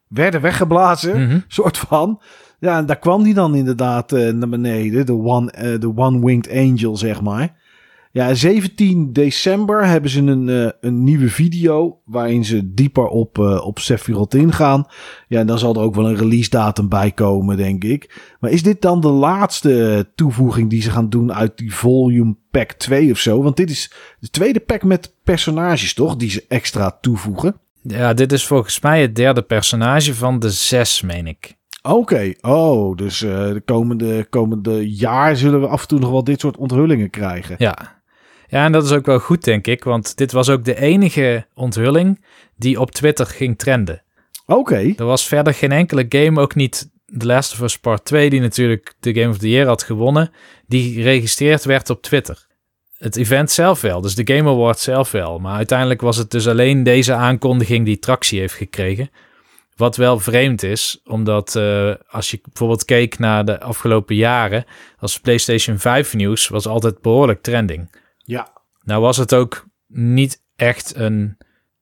Werden 0.09 0.41
weggeblazen, 0.41 1.23
Mhm. 1.27 1.39
soort 1.49 1.79
van. 1.79 2.21
Ja, 2.59 2.77
en 2.79 2.87
daar 2.87 2.99
kwam 2.99 3.23
die 3.23 3.35
dan 3.35 3.55
inderdaad 3.55 4.13
eh, 4.13 4.33
naar 4.33 4.49
beneden. 4.49 5.07
De 5.07 5.13
one, 5.13 5.51
eh, 5.51 5.81
de 5.81 5.93
one-winged 5.97 6.51
angel, 6.51 6.97
zeg 6.97 7.21
maar. 7.21 7.61
Ja, 8.15 8.35
17 8.35 9.13
december 9.13 9.87
hebben 9.87 10.11
ze 10.11 10.21
een, 10.21 10.49
eh, 10.49 10.71
een 10.81 11.05
nieuwe 11.05 11.29
video 11.29 12.01
waarin 12.05 12.45
ze 12.45 12.75
dieper 12.75 13.07
op, 13.07 13.39
eh 13.39 13.67
op 13.67 13.79
Sephiroth 13.79 14.35
ingaan. 14.35 14.87
Ja, 15.29 15.41
en 15.41 15.47
dan 15.47 15.59
zal 15.59 15.75
er 15.75 15.81
ook 15.81 15.95
wel 15.95 16.09
een 16.09 16.17
release 16.17 16.51
datum 16.51 16.89
bij 16.89 17.13
komen, 17.13 17.57
denk 17.57 17.85
ik. 17.85 18.33
Maar 18.41 18.51
is 18.51 18.63
dit 18.63 18.83
dan 18.83 19.01
de 19.01 19.09
laatste 19.09 20.07
toevoeging 20.15 20.71
die 20.71 20.83
ze 20.83 20.91
gaan 20.91 21.09
doen 21.09 21.33
uit 21.33 21.59
die 21.59 21.75
volume 21.75 22.37
pack 22.51 22.73
2 22.73 23.11
of 23.11 23.19
zo? 23.19 23.43
Want 23.43 23.57
dit 23.57 23.71
is 23.71 23.93
de 24.21 24.31
tweede 24.31 24.61
pack 24.61 24.83
met 24.83 25.15
personages, 25.25 25.95
toch? 25.95 26.17
Die 26.17 26.31
ze 26.31 26.45
extra 26.49 26.99
toevoegen. 27.01 27.57
Ja, 27.83 28.15
dit 28.15 28.33
is 28.33 28.47
volgens 28.47 28.81
mij 28.81 29.01
het 29.01 29.17
derde 29.17 29.43
personage 29.43 30.15
van 30.15 30.39
de 30.39 30.51
zes, 30.51 31.03
meen 31.03 31.27
ik. 31.27 31.57
Oké, 31.83 32.33
oh, 32.41 32.97
dus 32.97 33.23
eh, 33.23 33.31
de 33.31 33.63
komende, 33.65 34.27
komende 34.31 34.95
jaar 34.95 35.37
zullen 35.37 35.61
we 35.61 35.67
af 35.67 35.83
en 35.83 35.89
toe 35.89 35.99
nog 35.99 36.11
wel 36.11 36.25
dit 36.25 36.41
soort 36.41 36.57
onthullingen 36.57 37.11
krijgen. 37.11 37.55
Ja. 37.59 38.02
Ja, 38.53 38.65
en 38.65 38.73
dat 38.73 38.85
is 38.85 38.93
ook 38.93 39.07
wel 39.07 39.19
goed, 39.19 39.45
denk 39.45 39.67
ik. 39.67 39.85
Want 39.85 40.17
dit 40.17 40.33
was 40.33 40.49
ook 40.49 40.65
de 40.65 40.81
enige 40.81 41.47
onthulling 41.55 42.25
die 42.57 42.81
op 42.81 42.91
Twitter 42.91 43.27
ging 43.27 43.59
trenden. 43.59 44.03
Oké, 44.47 44.93
Er 44.97 45.05
was 45.05 45.27
verder 45.27 45.55
geen 45.55 45.73
enkele 45.73 46.07
game, 46.09 46.41
ook 46.41 46.55
niet 46.55 46.91
The 47.19 47.27
Last 47.27 47.53
of 47.53 47.61
Us 47.61 47.79
Part 47.79 48.05
2, 48.05 48.31
die 48.31 48.41
natuurlijk 48.41 48.95
de 49.01 49.15
Game 49.15 49.29
of 49.29 49.39
the 49.39 49.49
Year 49.49 49.67
had 49.67 49.83
gewonnen, 49.83 50.31
die 50.67 50.95
geregistreerd 50.95 51.65
werd 51.65 51.91
op 51.91 52.03
Twitter. 52.03 52.47
Het 52.97 53.17
event 53.17 53.51
zelf 53.51 53.81
wel, 53.81 54.01
dus 54.01 54.15
de 54.15 54.35
Game 54.35 54.51
Award 54.51 54.79
zelf 54.79 55.11
wel. 55.11 55.39
Maar 55.39 55.57
uiteindelijk 55.57 56.01
was 56.01 56.17
het 56.17 56.31
dus 56.31 56.49
alleen 56.49 56.83
deze 56.83 57.13
aankondiging 57.15 57.85
die 57.85 57.99
tractie 57.99 58.41
heeft 58.41 58.55
gekregen. 58.55 59.11
Wat 59.77 59.97
wel 59.97 60.19
vreemd 60.19 60.63
is, 60.63 61.01
omdat 61.05 61.57
eh, 61.57 61.95
als 62.09 62.31
je 62.31 62.41
bijvoorbeeld 62.43 62.85
keek 62.85 63.19
naar 63.19 63.45
de 63.45 63.61
afgelopen 63.61 64.15
jaren, 64.15 64.65
als 64.99 65.21
PlayStation 65.21 65.79
5 65.79 66.15
nieuws 66.15 66.49
was 66.49 66.67
altijd 66.67 67.01
behoorlijk 67.01 67.43
trending. 67.43 68.01
Ja. 68.33 68.53
Nou 68.85 69.01
was 69.03 69.17
het 69.17 69.35
ook 69.35 69.65
niet 69.87 70.43
echt 70.57 70.95
een, 70.97 71.37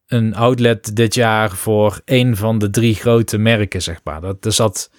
een 0.06 0.34
outlet 0.34 0.96
dit 0.96 1.14
jaar 1.14 1.50
voor 1.50 2.00
één 2.04 2.36
van 2.36 2.58
de 2.58 2.70
drie 2.70 2.94
grote 2.94 3.38
merken, 3.38 3.82
zeg 3.82 4.00
maar. 4.04 4.20
Dat, 4.20 4.44
er 4.44 4.52
zat, 4.52 4.90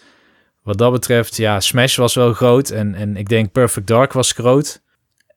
wat 0.61 0.77
dat 0.77 0.91
betreft, 0.91 1.35
ja, 1.37 1.59
Smash 1.59 1.95
was 1.97 2.15
wel 2.15 2.33
groot 2.33 2.69
en, 2.69 2.95
en 2.95 3.15
ik 3.17 3.29
denk 3.29 3.51
Perfect 3.51 3.87
Dark 3.87 4.13
was 4.13 4.31
groot. 4.31 4.81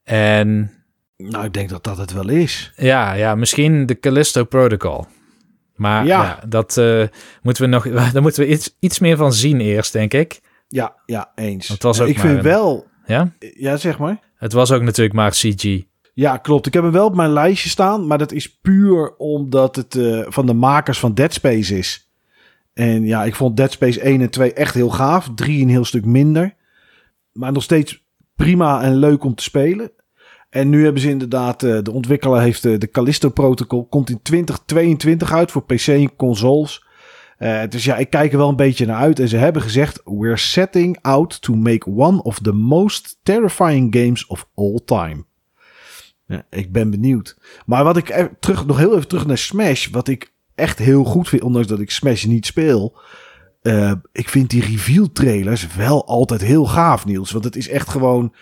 En 0.02 0.70
Nou, 1.16 1.44
ik 1.44 1.52
denk 1.52 1.68
dat 1.68 1.84
dat 1.84 1.98
het 1.98 2.12
wel 2.12 2.28
is. 2.28 2.72
ja, 2.76 3.12
ja 3.12 3.34
misschien 3.34 3.86
de 3.86 3.98
Callisto 4.00 4.44
Protocol. 4.44 5.06
Maar 5.74 6.06
Ja. 6.06 6.22
ja, 6.22 6.40
dat 6.48 6.76
eh, 6.76 7.02
moeten 7.42 7.62
we 7.62 7.68
nog, 7.68 7.88
daar 8.12 8.22
moeten 8.22 8.42
we 8.42 8.48
iets, 8.50 8.76
iets 8.80 8.98
meer 8.98 9.16
van 9.16 9.32
zien 9.32 9.60
eerst, 9.60 9.92
denk 9.92 10.14
ik. 10.14 10.40
Ja, 10.68 10.94
ja, 11.06 11.32
eens. 11.34 11.68
Het 11.68 11.82
was 11.82 11.96
Ja, 11.96 12.02
ook 12.02 12.08
ik 12.08 12.16
maar 12.16 12.24
vind 12.26 12.38
een- 12.38 12.44
wel, 12.44 12.86
Ja, 13.06 13.32
ja, 13.38 13.76
zeg 13.76 13.98
maar. 13.98 14.20
het 14.36 14.52
was 14.52 14.72
ook 14.72 14.82
natuurlijk 14.82 15.14
maar 15.14 15.30
CG. 15.30 15.80
Ja, 16.14 16.36
klopt. 16.36 16.66
Ik 16.66 16.72
heb 16.72 16.82
hem 16.82 16.92
wel 16.92 17.06
op 17.06 17.14
mijn 17.14 17.32
lijstje 17.32 17.68
staan, 17.68 18.06
maar 18.06 18.18
dat 18.18 18.32
is 18.32 18.58
puur 18.58 19.16
omdat 19.16 19.76
het 19.76 19.94
eh, 19.94 20.20
van 20.26 20.46
de 20.46 20.54
makers 20.54 20.98
van 20.98 21.14
Dead 21.14 21.32
Space 21.32 21.78
is. 21.78 22.08
En 22.72 23.06
ja, 23.06 23.24
ik 23.24 23.34
vond 23.34 23.56
Dead 23.56 23.72
Space 23.72 24.00
1 24.00 24.20
en 24.20 24.30
2 24.30 24.52
echt 24.52 24.74
heel 24.74 24.90
gaaf. 24.90 25.30
3 25.34 25.62
een 25.62 25.68
heel 25.68 25.84
stuk 25.84 26.04
minder. 26.04 26.54
Maar 27.32 27.52
nog 27.52 27.62
steeds 27.62 28.04
prima 28.36 28.82
en 28.82 28.96
leuk 28.96 29.24
om 29.24 29.34
te 29.34 29.42
spelen. 29.42 29.90
En 30.50 30.68
nu 30.68 30.84
hebben 30.84 31.02
ze 31.02 31.08
inderdaad, 31.08 31.62
eh, 31.62 31.78
de 31.82 31.92
ontwikkelaar 31.92 32.42
heeft 32.42 32.64
eh, 32.64 32.78
de 32.78 32.90
Callisto 32.90 33.28
Protocol, 33.28 33.86
komt 33.86 34.10
in 34.10 34.22
2022 34.22 35.32
uit 35.32 35.50
voor 35.50 35.64
PC 35.64 35.86
en 35.86 36.16
consoles. 36.16 36.82
Dus 37.68 37.84
ja, 37.84 37.96
ik 37.96 38.10
kijk 38.10 38.32
er 38.32 38.38
wel 38.38 38.48
een 38.48 38.56
beetje 38.56 38.86
naar 38.86 38.96
uit. 38.96 39.18
En 39.18 39.28
ze 39.28 39.36
hebben 39.36 39.62
gezegd, 39.62 40.00
we're 40.04 40.36
setting 40.36 40.98
out 41.00 41.42
to 41.42 41.54
make 41.54 41.90
one 41.90 42.22
of 42.22 42.38
the 42.38 42.52
most 42.52 43.18
terrifying 43.22 43.96
games 43.96 44.26
of 44.26 44.48
all 44.54 44.80
time. 44.84 45.24
Ja, 46.26 46.46
ik 46.50 46.72
ben 46.72 46.90
benieuwd. 46.90 47.36
Maar 47.66 47.84
wat 47.84 47.96
ik 47.96 48.28
terug, 48.40 48.66
nog 48.66 48.78
heel 48.78 48.94
even 48.94 49.08
terug 49.08 49.26
naar 49.26 49.38
Smash. 49.38 49.88
Wat 49.88 50.08
ik 50.08 50.32
echt 50.54 50.78
heel 50.78 51.04
goed 51.04 51.28
vind, 51.28 51.42
ondanks 51.42 51.68
dat 51.68 51.80
ik 51.80 51.90
Smash 51.90 52.24
niet 52.24 52.46
speel. 52.46 52.98
eh, 53.62 53.92
ik 54.12 54.28
vind 54.28 54.50
die 54.50 54.62
reveal 54.62 55.12
trailers 55.12 55.74
wel 55.74 56.06
altijd 56.06 56.40
heel 56.40 56.66
gaaf, 56.66 57.04
Niels. 57.04 57.30
Want 57.30 57.44
het 57.44 57.56
is 57.56 57.68
echt 57.68 57.88
gewoon 57.88 58.34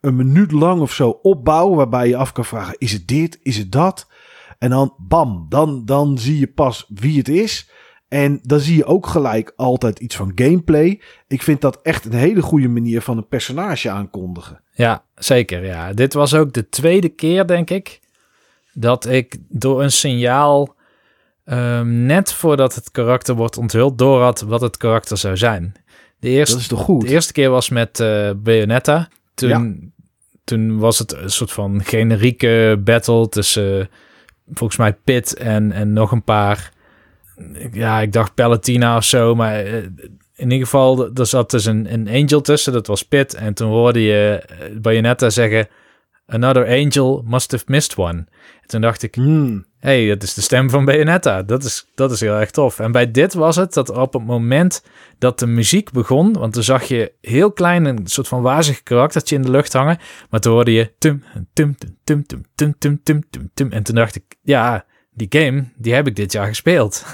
een 0.00 0.16
minuut 0.16 0.52
lang 0.52 0.80
of 0.80 0.92
zo 0.92 1.18
opbouwen. 1.22 1.76
Waarbij 1.76 2.08
je 2.08 2.16
af 2.16 2.32
kan 2.32 2.44
vragen: 2.44 2.74
is 2.78 2.92
het 2.92 3.08
dit? 3.08 3.38
Is 3.42 3.56
het 3.56 3.72
dat? 3.72 4.08
En 4.58 4.70
dan 4.70 4.94
bam, 4.98 5.46
dan, 5.48 5.84
dan 5.84 6.18
zie 6.18 6.38
je 6.38 6.46
pas 6.46 6.86
wie 6.94 7.18
het 7.18 7.28
is. 7.28 7.70
En 8.10 8.40
dan 8.42 8.60
zie 8.60 8.76
je 8.76 8.84
ook 8.84 9.06
gelijk 9.06 9.52
altijd 9.56 9.98
iets 9.98 10.16
van 10.16 10.32
gameplay. 10.34 11.00
Ik 11.28 11.42
vind 11.42 11.60
dat 11.60 11.82
echt 11.82 12.04
een 12.04 12.12
hele 12.12 12.42
goede 12.42 12.68
manier 12.68 13.02
van 13.02 13.16
een 13.16 13.28
personage 13.28 13.90
aankondigen. 13.90 14.60
Ja, 14.72 15.04
zeker. 15.14 15.64
Ja. 15.64 15.92
Dit 15.92 16.14
was 16.14 16.34
ook 16.34 16.52
de 16.52 16.68
tweede 16.68 17.08
keer, 17.08 17.46
denk 17.46 17.70
ik, 17.70 18.00
dat 18.72 19.06
ik 19.06 19.36
door 19.48 19.82
een 19.82 19.92
signaal 19.92 20.74
ehm, 21.44 22.06
net 22.06 22.32
voordat 22.32 22.74
het 22.74 22.90
karakter 22.90 23.34
wordt 23.34 23.58
onthuld, 23.58 23.98
door 23.98 24.22
had 24.22 24.40
wat 24.40 24.60
het 24.60 24.76
karakter 24.76 25.16
zou 25.16 25.36
zijn. 25.36 25.72
De 26.18 26.28
eerste, 26.28 26.54
Dat 26.54 26.62
is 26.62 26.68
toch 26.68 26.80
goed? 26.80 27.00
De 27.00 27.08
eerste 27.08 27.32
keer 27.32 27.50
was 27.50 27.68
met 27.68 28.00
eh 28.00 28.30
Bayonetta. 28.36 29.08
Toen, 29.34 29.92
toen 30.44 30.78
was 30.78 30.98
het 30.98 31.12
een 31.12 31.30
soort 31.30 31.52
van 31.52 31.84
generieke 31.84 32.80
battle 32.84 33.28
tussen 33.28 33.80
eh, 33.80 33.86
volgens 34.52 34.78
mij 34.78 34.92
Pit 34.92 35.34
en, 35.34 35.72
en 35.72 35.92
nog 35.92 36.12
een 36.12 36.24
paar. 36.24 36.78
Ja, 37.72 38.00
ik 38.00 38.12
dacht 38.12 38.34
Palatina 38.34 38.96
of 38.96 39.04
zo, 39.04 39.34
maar 39.34 39.54
eh, 39.54 39.74
in 40.34 40.50
ieder 40.50 40.66
geval, 40.66 41.10
er 41.14 41.26
zat 41.26 41.50
dus 41.50 41.64
een, 41.64 41.92
een 41.92 42.08
angel 42.08 42.40
tussen, 42.40 42.72
dat 42.72 42.86
was 42.86 43.02
Pit. 43.02 43.34
En 43.34 43.54
toen 43.54 43.68
hoorde 43.68 44.02
je 44.02 44.44
eh, 44.46 44.76
Bayonetta 44.80 45.30
zeggen, 45.30 45.68
another 46.26 46.66
angel 46.66 47.22
must 47.26 47.50
have 47.50 47.64
missed 47.66 47.96
one. 47.96 48.26
En 48.60 48.66
toen 48.66 48.80
dacht 48.80 49.02
ik, 49.02 49.14
Hmm. 49.14 49.64
hey, 49.78 50.06
dat 50.06 50.22
is 50.22 50.34
de 50.34 50.40
stem 50.40 50.70
van 50.70 50.84
Bayonetta. 50.84 51.42
Dat 51.42 51.64
is, 51.64 51.86
dat 51.94 52.10
is 52.10 52.20
heel 52.20 52.34
erg 52.34 52.50
tof. 52.50 52.78
En 52.78 52.92
bij 52.92 53.10
dit 53.10 53.34
was 53.34 53.56
het 53.56 53.74
dat 53.74 53.90
op 53.90 54.12
het 54.12 54.24
moment 54.24 54.84
dat 55.18 55.38
de 55.38 55.46
muziek 55.46 55.92
begon, 55.92 56.32
want 56.32 56.52
toen 56.52 56.62
zag 56.62 56.84
je 56.84 57.12
heel 57.20 57.52
klein 57.52 57.84
een 57.84 58.00
soort 58.04 58.28
van 58.28 58.42
wazig 58.42 58.82
karaktertje 58.82 59.36
in 59.36 59.42
de 59.42 59.50
lucht 59.50 59.72
hangen, 59.72 59.98
maar 60.30 60.40
toen 60.40 60.52
hoorde 60.52 60.72
je 60.72 60.92
tum, 60.98 61.24
tum, 61.52 61.76
tum, 61.78 61.96
tum, 62.04 62.24
tum, 62.26 62.54
tum, 62.54 62.78
tum, 62.78 63.00
tum, 63.02 63.24
tum, 63.30 63.50
tum. 63.54 63.72
En 63.72 63.82
toen 63.82 63.94
dacht 63.94 64.16
ik, 64.16 64.24
ja, 64.42 64.84
die 65.10 65.26
game, 65.30 65.64
die 65.76 65.94
heb 65.94 66.06
ik 66.06 66.16
dit 66.16 66.32
jaar 66.32 66.46
gespeeld. 66.46 67.04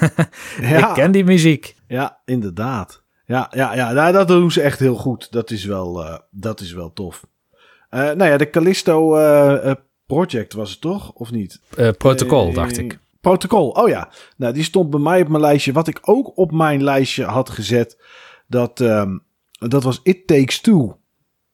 Ja. 0.61 0.87
ik 0.87 0.93
ken 0.93 1.11
die 1.11 1.23
muziek. 1.23 1.75
Ja, 1.87 2.19
inderdaad. 2.25 3.03
Ja, 3.25 3.51
ja, 3.55 3.75
ja 3.75 3.91
nou, 3.91 4.13
dat 4.13 4.27
doen 4.27 4.51
ze 4.51 4.61
echt 4.61 4.79
heel 4.79 4.95
goed. 4.95 5.31
Dat 5.31 5.51
is 5.51 5.65
wel, 5.65 6.05
eh, 6.05 6.17
dat 6.31 6.59
is 6.59 6.73
wel 6.73 6.93
tof. 6.93 7.25
Eh, 7.89 7.99
nou 7.99 8.23
ja, 8.23 8.37
de 8.37 8.49
Callisto 8.49 9.15
eh, 9.15 9.71
Project 10.05 10.53
was 10.53 10.71
het 10.71 10.81
toch? 10.81 11.11
Of 11.11 11.31
niet? 11.31 11.59
Protocol, 11.97 12.53
dacht 12.53 12.77
ik. 12.77 12.99
Protocol, 13.21 13.69
oh 13.69 13.89
ja. 13.89 14.09
Nou, 14.37 14.53
die 14.53 14.63
stond 14.63 14.89
bij 14.89 14.99
mij 14.99 15.21
op 15.21 15.27
mijn 15.27 15.41
lijstje. 15.41 15.71
Wat 15.71 15.87
ik 15.87 15.99
ook 16.01 16.37
op 16.37 16.51
mijn 16.51 16.83
lijstje 16.83 17.23
had 17.23 17.49
gezet, 17.49 18.03
dat, 18.47 18.81
ehm, 18.81 19.17
dat 19.51 19.83
was 19.83 19.99
It 20.03 20.27
Takes 20.27 20.61
Two 20.61 20.97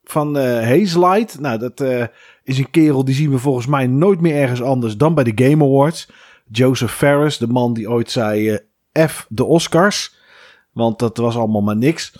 van 0.02 0.36
Hazelight. 0.36 1.40
Nou, 1.40 1.58
dat 1.58 1.80
is 2.44 2.58
een 2.58 2.70
kerel 2.70 3.04
die 3.04 3.14
zien 3.14 3.30
we 3.30 3.38
volgens 3.38 3.66
mij 3.66 3.86
nooit 3.86 4.20
meer 4.20 4.34
ergens 4.34 4.62
anders 4.62 4.96
dan 4.96 5.14
bij 5.14 5.24
de 5.24 5.44
Game 5.44 5.64
Awards. 5.64 6.08
Joseph 6.50 6.92
Ferris, 6.92 7.38
de 7.38 7.46
man 7.46 7.74
die 7.74 7.90
ooit 7.90 8.10
zei 8.10 8.50
eh, 8.50 9.08
F 9.08 9.26
de 9.28 9.44
Oscars. 9.44 10.14
Want 10.72 10.98
dat 10.98 11.16
was 11.16 11.36
allemaal 11.36 11.62
maar 11.62 11.76
niks. 11.76 12.12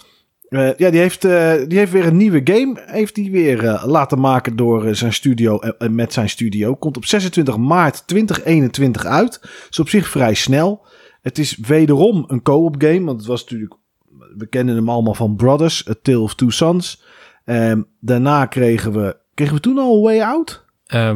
Eh, 0.48 0.76
ja, 0.76 0.90
die 0.90 1.00
heeft, 1.00 1.24
eh, 1.24 1.52
die 1.68 1.78
heeft 1.78 1.92
weer 1.92 2.06
een 2.06 2.16
nieuwe 2.16 2.40
game. 2.44 2.82
Heeft 2.86 3.14
die 3.14 3.30
weer 3.30 3.82
laten 3.84 4.20
maken 4.20 4.56
door 4.56 4.94
zijn 4.94 5.12
studio 5.12 5.58
en 5.58 5.94
met 5.94 6.12
zijn 6.12 6.28
studio. 6.28 6.74
Komt 6.74 6.96
op 6.96 7.04
26 7.04 7.56
maart 7.56 8.06
2021 8.06 9.04
uit. 9.04 9.40
Is 9.70 9.78
op 9.78 9.88
zich 9.88 10.08
vrij 10.08 10.34
snel. 10.34 10.86
Het 11.22 11.38
is 11.38 11.56
wederom 11.56 12.24
een 12.26 12.42
co-op 12.42 12.74
game. 12.78 13.04
Want 13.04 13.18
het 13.18 13.26
was 13.26 13.40
natuurlijk. 13.40 13.74
We 14.36 14.46
kennen 14.46 14.74
hem 14.74 14.88
allemaal 14.88 15.14
van 15.14 15.36
Brothers, 15.36 15.88
A 15.88 15.94
Tale 16.02 16.18
of 16.18 16.34
Two 16.34 16.50
Sons. 16.50 17.02
Ehm, 17.44 17.82
daarna 18.00 18.46
kregen 18.46 18.92
we. 18.92 19.16
Kregen 19.34 19.54
we 19.54 19.60
toen 19.60 19.78
al 19.78 20.02
Way 20.02 20.20
Out? 20.20 20.64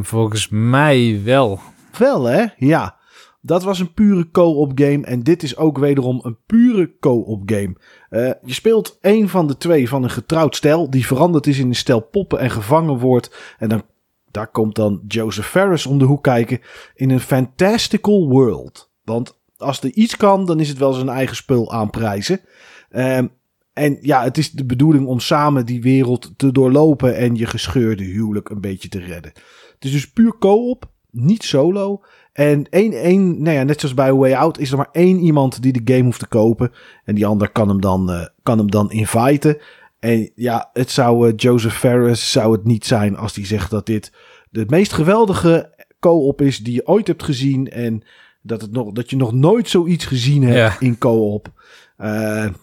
Volgens 0.01 0.47
mij 0.49 1.21
wel. 1.23 1.59
Wel 1.97 2.23
hè? 2.23 2.45
Ja. 2.57 2.98
Dat 3.41 3.63
was 3.63 3.79
een 3.79 3.93
pure 3.93 4.31
co-op 4.31 4.71
game. 4.75 5.05
En 5.05 5.23
dit 5.23 5.43
is 5.43 5.57
ook 5.57 5.77
wederom 5.77 6.19
een 6.23 6.37
pure 6.45 6.97
co-op 6.99 7.41
game. 7.45 7.75
Eh, 8.09 8.31
je 8.45 8.53
speelt 8.53 8.97
een 9.01 9.29
van 9.29 9.47
de 9.47 9.57
twee 9.57 9.89
van 9.89 10.03
een 10.03 10.09
getrouwd 10.09 10.55
stel. 10.55 10.89
Die 10.89 11.05
veranderd 11.05 11.47
is 11.47 11.59
in 11.59 11.67
een 11.67 11.75
stel 11.75 11.99
poppen 11.99 12.39
en 12.39 12.49
gevangen 12.49 12.97
wordt. 12.97 13.55
En 13.57 13.69
dan, 13.69 13.83
daar 14.31 14.47
komt 14.47 14.75
dan 14.75 15.01
Joseph 15.07 15.47
Ferris 15.47 15.85
om 15.85 15.99
de 15.99 16.05
hoek 16.05 16.23
kijken. 16.23 16.59
In 16.95 17.09
een 17.09 17.19
fantastical 17.19 18.27
world. 18.27 18.91
Want 19.03 19.39
als 19.57 19.81
er 19.81 19.93
iets 19.93 20.17
kan, 20.17 20.45
dan 20.45 20.59
is 20.59 20.69
het 20.69 20.77
wel 20.77 20.93
zijn 20.93 21.09
eigen 21.09 21.35
spul 21.35 21.71
aanprijzen. 21.71 22.41
Ehm, 22.89 23.27
en 23.73 23.97
ja, 24.01 24.23
het 24.23 24.37
is 24.37 24.51
de 24.51 24.65
bedoeling 24.65 25.07
om 25.07 25.19
samen 25.19 25.65
die 25.65 25.81
wereld 25.81 26.33
te 26.37 26.51
doorlopen. 26.51 27.15
En 27.15 27.35
je 27.35 27.45
gescheurde 27.45 28.03
huwelijk 28.03 28.49
een 28.49 28.61
beetje 28.61 28.89
te 28.89 28.99
redden. 28.99 29.31
Het 29.73 29.85
is 29.85 29.91
dus 29.91 30.11
puur 30.11 30.37
co-op, 30.37 30.91
niet 31.11 31.43
solo. 31.43 32.01
En 32.39 32.69
één, 32.69 32.93
één, 32.93 33.41
nou 33.41 33.55
ja, 33.55 33.63
net 33.63 33.79
zoals 33.79 33.95
bij 33.95 34.13
Way 34.13 34.33
Out 34.33 34.59
is 34.59 34.71
er 34.71 34.77
maar 34.77 34.89
één 34.91 35.19
iemand 35.19 35.61
die 35.61 35.81
de 35.83 35.93
game 35.93 36.03
hoeft 36.05 36.19
te 36.19 36.27
kopen. 36.27 36.71
En 37.05 37.15
die 37.15 37.25
ander 37.25 37.49
kan 37.49 37.67
hem 37.67 37.81
dan, 37.81 38.11
eh, 38.11 38.25
kan 38.43 38.57
hem 38.57 38.71
dan 38.71 38.91
inviten. 38.91 39.57
En 39.99 40.31
ja, 40.35 40.69
het 40.73 40.91
zou 40.91 41.27
eh, 41.27 41.33
Joseph 41.35 41.77
Ferris 41.77 42.31
zou 42.31 42.51
het 42.51 42.65
niet 42.65 42.85
zijn 42.85 43.17
als 43.17 43.35
hij 43.35 43.45
zegt 43.45 43.69
dat 43.69 43.85
dit 43.85 44.11
de 44.49 44.65
meest 44.67 44.93
geweldige 44.93 45.73
co-op 45.99 46.41
is 46.41 46.57
die 46.57 46.73
je 46.73 46.87
ooit 46.87 47.07
hebt 47.07 47.23
gezien. 47.23 47.69
En 47.69 48.03
dat, 48.41 48.61
het 48.61 48.71
nog, 48.71 48.91
dat 48.91 49.09
je 49.09 49.15
nog 49.15 49.33
nooit 49.33 49.69
zoiets 49.69 50.05
gezien 50.05 50.43
hebt 50.43 50.55
Ja. 50.57 50.75
in 50.87 50.97
co-op. 50.97 51.51
Eh, 51.97 52.09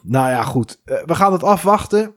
nou 0.02 0.30
ja, 0.30 0.42
goed. 0.42 0.80
We 0.84 1.14
gaan 1.14 1.32
het 1.32 1.42
afwachten. 1.42 2.14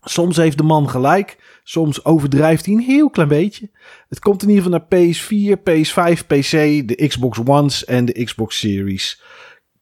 Soms 0.00 0.36
heeft 0.36 0.56
de 0.56 0.64
man 0.64 0.88
gelijk. 0.90 1.38
Soms 1.70 2.04
overdrijft 2.04 2.66
hij 2.66 2.74
een 2.74 2.80
heel 2.80 3.10
klein 3.10 3.28
beetje. 3.28 3.70
Het 4.08 4.18
komt 4.18 4.42
in 4.42 4.48
ieder 4.48 4.64
geval 4.64 4.78
naar 4.78 5.04
PS4, 5.04 5.58
PS5, 5.58 6.26
PC, 6.26 6.50
de 6.88 7.06
Xbox 7.08 7.38
Ones 7.44 7.84
en 7.84 8.04
de 8.04 8.24
Xbox 8.24 8.58
Series 8.58 9.22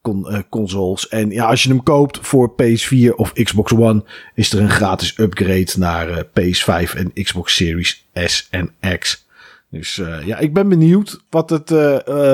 eh, 0.02 0.38
consoles. 0.50 1.08
En 1.08 1.30
ja, 1.30 1.44
als 1.46 1.62
je 1.62 1.68
hem 1.68 1.82
koopt 1.82 2.18
voor 2.22 2.52
PS4 2.62 3.14
of 3.16 3.32
Xbox 3.32 3.72
One, 3.72 4.04
is 4.34 4.52
er 4.52 4.60
een 4.60 4.70
gratis 4.70 5.18
upgrade 5.18 5.72
naar 5.76 6.08
eh, 6.08 6.24
PS5 6.24 6.96
en 6.96 7.12
Xbox 7.22 7.54
Series 7.56 8.08
S 8.14 8.46
en 8.50 8.74
X. 8.98 9.26
Dus 9.70 9.98
eh, 9.98 10.26
ja, 10.26 10.38
ik 10.38 10.54
ben 10.54 10.68
benieuwd 10.68 11.20
wat 11.30 11.50
het, 11.50 11.70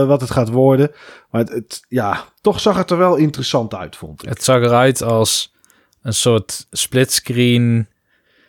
wat 0.06 0.20
het 0.20 0.30
gaat 0.30 0.48
worden. 0.50 0.90
Maar 1.30 1.40
het, 1.40 1.50
het- 1.52 1.84
ja, 1.88 2.24
toch 2.40 2.60
zag 2.60 2.76
het 2.76 2.90
er 2.90 2.98
wel 2.98 3.16
interessant 3.16 3.74
uit, 3.74 3.96
vond 3.96 4.22
ik. 4.22 4.28
Het 4.28 4.44
zag 4.44 4.62
eruit 4.62 5.02
als 5.02 5.54
een 6.02 6.14
soort 6.14 6.66
splitscreen 6.70 7.88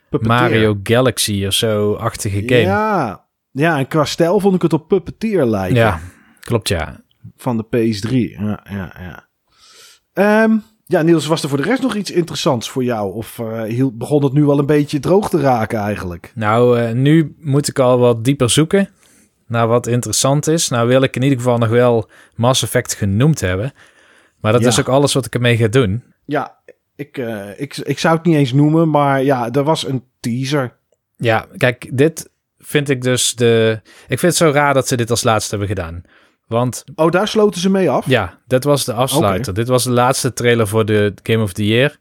Puppeteer. 0.09 0.37
Mario 0.37 0.79
Galaxy 0.83 1.45
of 1.45 1.53
zo-achtige 1.53 2.41
game. 2.45 2.59
Ja, 2.61 3.07
Ja, 3.07 3.27
ja, 3.51 3.77
en 3.77 3.87
qua 3.87 4.05
stijl 4.05 4.39
vond 4.39 4.55
ik 4.55 4.61
het 4.61 4.73
op 4.73 4.87
Puppeteer 4.87 5.45
lijken. 5.45 5.99
klopt 6.39 6.67
ja. 6.67 6.99
Van 7.37 7.57
de 7.57 7.63
PS3. 7.65 8.11
Ja, 8.39 8.59
ja, 8.69 8.93
ja. 8.99 9.27
Ehm, 10.13 10.57
ja, 10.85 11.01
Niels, 11.01 11.25
was 11.27 11.43
er 11.43 11.49
voor 11.49 11.57
de 11.57 11.63
rest 11.63 11.81
nog 11.81 11.95
iets 11.95 12.11
interessants 12.11 12.69
voor 12.69 12.83
jou? 12.83 13.13
Of 13.13 13.41
hield, 13.67 13.97
begon 13.97 14.23
het 14.23 14.33
nu 14.33 14.45
al 14.47 14.59
een 14.59 14.65
beetje 14.65 14.99
droog 14.99 15.29
te 15.29 15.39
raken 15.39 15.79
eigenlijk? 15.79 16.31
Nou, 16.35 16.79
eh, 16.79 16.91
nu 16.91 17.35
moet 17.39 17.67
ik 17.67 17.79
al 17.79 17.97
wat 17.99 18.23
dieper 18.23 18.49
zoeken 18.49 18.89
naar 19.47 19.67
wat 19.67 19.87
interessant 19.87 20.47
is. 20.47 20.69
Nou 20.69 20.87
wil 20.87 21.01
ik 21.01 21.15
in 21.15 21.21
ieder 21.21 21.37
geval 21.37 21.57
nog 21.57 21.69
wel 21.69 22.09
Mass 22.35 22.63
Effect 22.63 22.93
genoemd 22.95 23.39
hebben. 23.41 23.73
Maar 24.39 24.51
dat 24.51 24.61
Ja. 24.61 24.67
is 24.67 24.79
ook 24.79 24.87
alles 24.89 25.13
wat 25.13 25.25
ik 25.25 25.33
ermee 25.33 25.57
ga 25.57 25.67
doen. 25.67 26.03
Ja, 26.25 26.59
ik, 26.95 27.17
eh, 27.17 27.49
ik, 27.59 27.77
ik 27.77 27.99
zou 27.99 28.15
het 28.15 28.25
niet 28.25 28.35
eens 28.35 28.53
noemen, 28.53 28.89
maar 28.89 29.23
ja, 29.23 29.51
er 29.51 29.63
was 29.63 29.87
een 29.87 30.03
teaser. 30.19 30.73
Ja, 31.17 31.47
kijk, 31.57 31.89
dit 31.97 32.29
vind 32.59 32.89
ik 32.89 33.01
dus 33.01 33.35
de... 33.35 33.79
Ik 34.07 34.19
vind 34.19 34.21
het 34.21 34.35
zo 34.35 34.49
raar 34.51 34.73
dat 34.73 34.87
ze 34.87 34.95
dit 34.97 35.09
als 35.09 35.23
laatste 35.23 35.49
hebben 35.49 35.75
gedaan. 35.75 36.03
Want 36.47 36.83
Oh, 36.95 37.11
daar 37.11 37.27
sloten 37.27 37.61
ze 37.61 37.69
mee 37.69 37.89
af? 37.89 38.05
ja, 38.07 38.39
dit 38.47 38.63
was 38.63 38.85
de 38.85 38.93
afsluiter. 38.93 39.53
Dit 39.53 39.67
was 39.67 39.83
de 39.83 39.91
laatste 39.91 40.33
trailer 40.33 40.67
voor 40.67 40.85
de 40.85 41.13
Game 41.23 41.43
of 41.43 41.53
the 41.53 41.65
Year. 41.67 41.97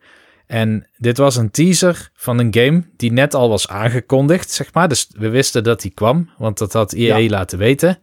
En 0.47 0.89
dit 0.97 1.17
was 1.19 1.37
een 1.37 1.51
teaser 1.51 2.11
van 2.15 2.39
een 2.39 2.55
game 2.55 2.83
die 2.97 3.13
net 3.13 3.35
al 3.35 3.49
was 3.49 3.69
aangekondigd, 3.69 4.51
zeg 4.51 4.73
maar. 4.73 4.89
Dus 4.89 5.09
we 5.19 5.29
wisten 5.29 5.65
dat 5.65 5.81
die 5.81 5.91
kwam, 5.91 6.31
want 6.39 6.59
dat 6.59 6.73
had 6.73 6.93
EA 6.93 7.17
Ja. 7.17 7.29
laten 7.31 7.59
weten. 7.59 7.99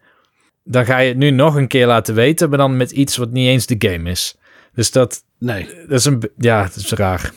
Dan 0.63 0.85
ga 0.85 0.97
je 0.97 1.07
het 1.07 1.17
nu 1.17 1.29
nog 1.29 1.55
een 1.55 1.67
keer 1.67 1.87
laten 1.87 2.15
weten, 2.15 2.49
maar 2.49 2.57
dan 2.57 2.77
met 2.77 2.91
iets 2.91 3.17
wat 3.17 3.31
niet 3.31 3.47
eens 3.47 3.65
de 3.65 3.75
game 3.89 4.09
is. 4.09 4.35
Dus 4.73 4.91
dat, 4.91 5.23
Nee. 5.39 5.67
dat 5.87 5.99
is 5.99 6.05
een... 6.05 6.29
Ja, 6.37 6.63
dat 6.63 6.75
is 6.75 6.91
raar. 6.91 7.33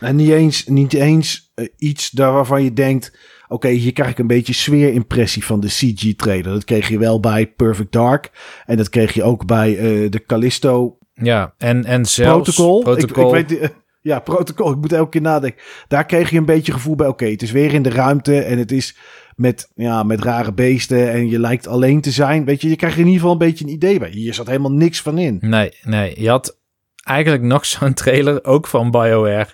En 0.00 0.16
niet 0.16 0.30
eens, 0.30 0.66
niet 0.66 0.92
eens 0.92 1.52
eh, 1.54 1.68
iets 1.78 2.10
daar 2.10 2.32
waarvan 2.32 2.64
je 2.64 2.72
denkt... 2.72 3.18
Oké, 3.48 3.68
hier 3.68 3.92
krijg 3.92 4.10
ik 4.10 4.18
een 4.18 4.26
beetje 4.26 4.52
sfeerimpressie 4.52 5.44
van 5.44 5.60
de 5.60 5.66
CG-trailer. 5.66 6.52
Dat 6.52 6.64
kreeg 6.64 6.88
je 6.88 6.98
wel 6.98 7.20
bij 7.20 7.46
Perfect 7.46 7.92
Dark. 7.92 8.30
En 8.64 8.76
dat 8.76 8.88
kreeg 8.88 9.12
je 9.12 9.22
ook 9.22 9.46
bij 9.46 9.76
eh, 9.76 10.10
de 10.10 10.24
Callisto 10.26 10.98
Ja, 11.12 11.54
en, 11.58 11.84
en 11.84 12.06
zelfs... 12.06 12.42
protocol. 12.42 12.82
Protocol. 12.82 13.34
Ik, 13.36 13.40
ik 13.40 13.48
weet, 13.48 13.60
eh, 13.60 13.68
ja, 14.00 14.20
protocol. 14.20 14.70
Ik 14.70 14.76
moet 14.76 14.92
elke 14.92 15.10
keer 15.10 15.20
nadenken. 15.20 15.62
Daar 15.88 16.06
kreeg 16.06 16.30
je 16.30 16.38
een 16.38 16.44
beetje 16.44 16.72
gevoel 16.72 16.94
bij. 16.94 17.06
Oké, 17.06 17.26
het 17.26 17.42
is 17.42 17.50
weer 17.50 17.74
in 17.74 17.82
de 17.82 17.90
ruimte 17.90 18.40
en 18.40 18.58
het 18.58 18.72
is 18.72 18.96
met, 19.36 19.70
ja, 19.74 20.02
met 20.02 20.20
rare 20.22 20.52
beesten 20.52 21.10
en 21.12 21.28
je 21.28 21.38
lijkt 21.38 21.66
alleen 21.66 22.00
te 22.00 22.10
zijn. 22.10 22.44
Weet 22.44 22.60
je, 22.60 22.68
je 22.68 22.76
krijgt 22.76 22.96
in 22.96 23.04
ieder 23.04 23.18
geval 23.20 23.32
een 23.32 23.38
beetje 23.38 23.64
een 23.64 23.70
idee 23.70 23.98
bij. 23.98 24.10
Hier 24.10 24.34
zat 24.34 24.46
helemaal 24.46 24.72
niks 24.72 25.00
van 25.02 25.18
in. 25.18 25.38
Nee, 25.40 25.72
nee. 25.82 26.20
Je 26.20 26.28
had 26.28 26.58
eigenlijk 27.02 27.42
nog 27.42 27.66
zo'n 27.76 27.94
trailer, 27.94 28.44
ook 28.44 28.66
van 28.66 28.90
BioWare, 28.90 29.48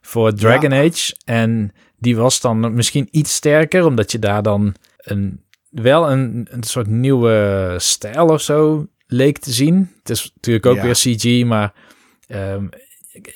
voor 0.00 0.34
Dragon 0.34 0.72
Age. 0.72 1.16
En 1.24 1.72
die 1.98 2.16
was 2.16 2.40
dan 2.40 2.74
misschien 2.74 3.08
iets 3.10 3.34
sterker, 3.34 3.84
omdat 3.86 4.12
je 4.12 4.18
daar 4.18 4.42
dan 4.42 4.74
een, 4.96 5.44
wel 5.70 6.10
een, 6.10 6.46
een 6.50 6.62
soort 6.62 6.86
nieuwe 6.86 7.74
stijl 7.78 8.26
of 8.28 8.40
zo 8.40 8.86
leek 9.06 9.38
te 9.38 9.52
zien. 9.52 9.92
Het 9.98 10.10
is 10.10 10.32
natuurlijk 10.34 10.66
ook 10.66 10.76
Ja. 10.76 10.82
weer 10.82 10.94
CG, 10.94 11.44
maar 11.44 11.72
ehm, 12.26 12.66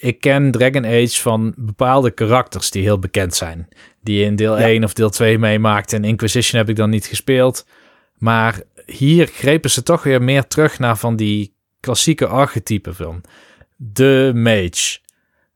ik, 0.00 0.20
ken 0.20 0.50
Dragon 0.50 0.84
Age 0.84 1.20
van 1.20 1.54
bepaalde 1.56 2.10
karakters 2.10 2.70
die 2.70 2.82
heel 2.82 2.98
bekend 2.98 3.34
zijn. 3.34 3.68
Die 4.02 4.18
je 4.18 4.24
in 4.24 4.36
deel 4.36 4.58
Ja. 4.58 4.66
1 4.66 4.84
of 4.84 4.92
deel 4.92 5.10
2 5.10 5.38
meemaakt. 5.38 5.92
En 5.92 6.04
Inquisition 6.04 6.60
heb 6.60 6.68
ik 6.68 6.76
dan 6.76 6.90
niet 6.90 7.06
gespeeld. 7.06 7.66
Maar 8.14 8.60
hier 8.86 9.26
grepen 9.26 9.70
ze 9.70 9.82
toch 9.82 10.02
weer 10.02 10.22
meer 10.22 10.46
terug 10.46 10.78
naar 10.78 10.96
van 10.96 11.16
die 11.16 11.54
klassieke 11.80 12.26
archetypen 12.26 12.94
van 12.94 13.24
de 13.76 14.32
mage, 14.34 14.98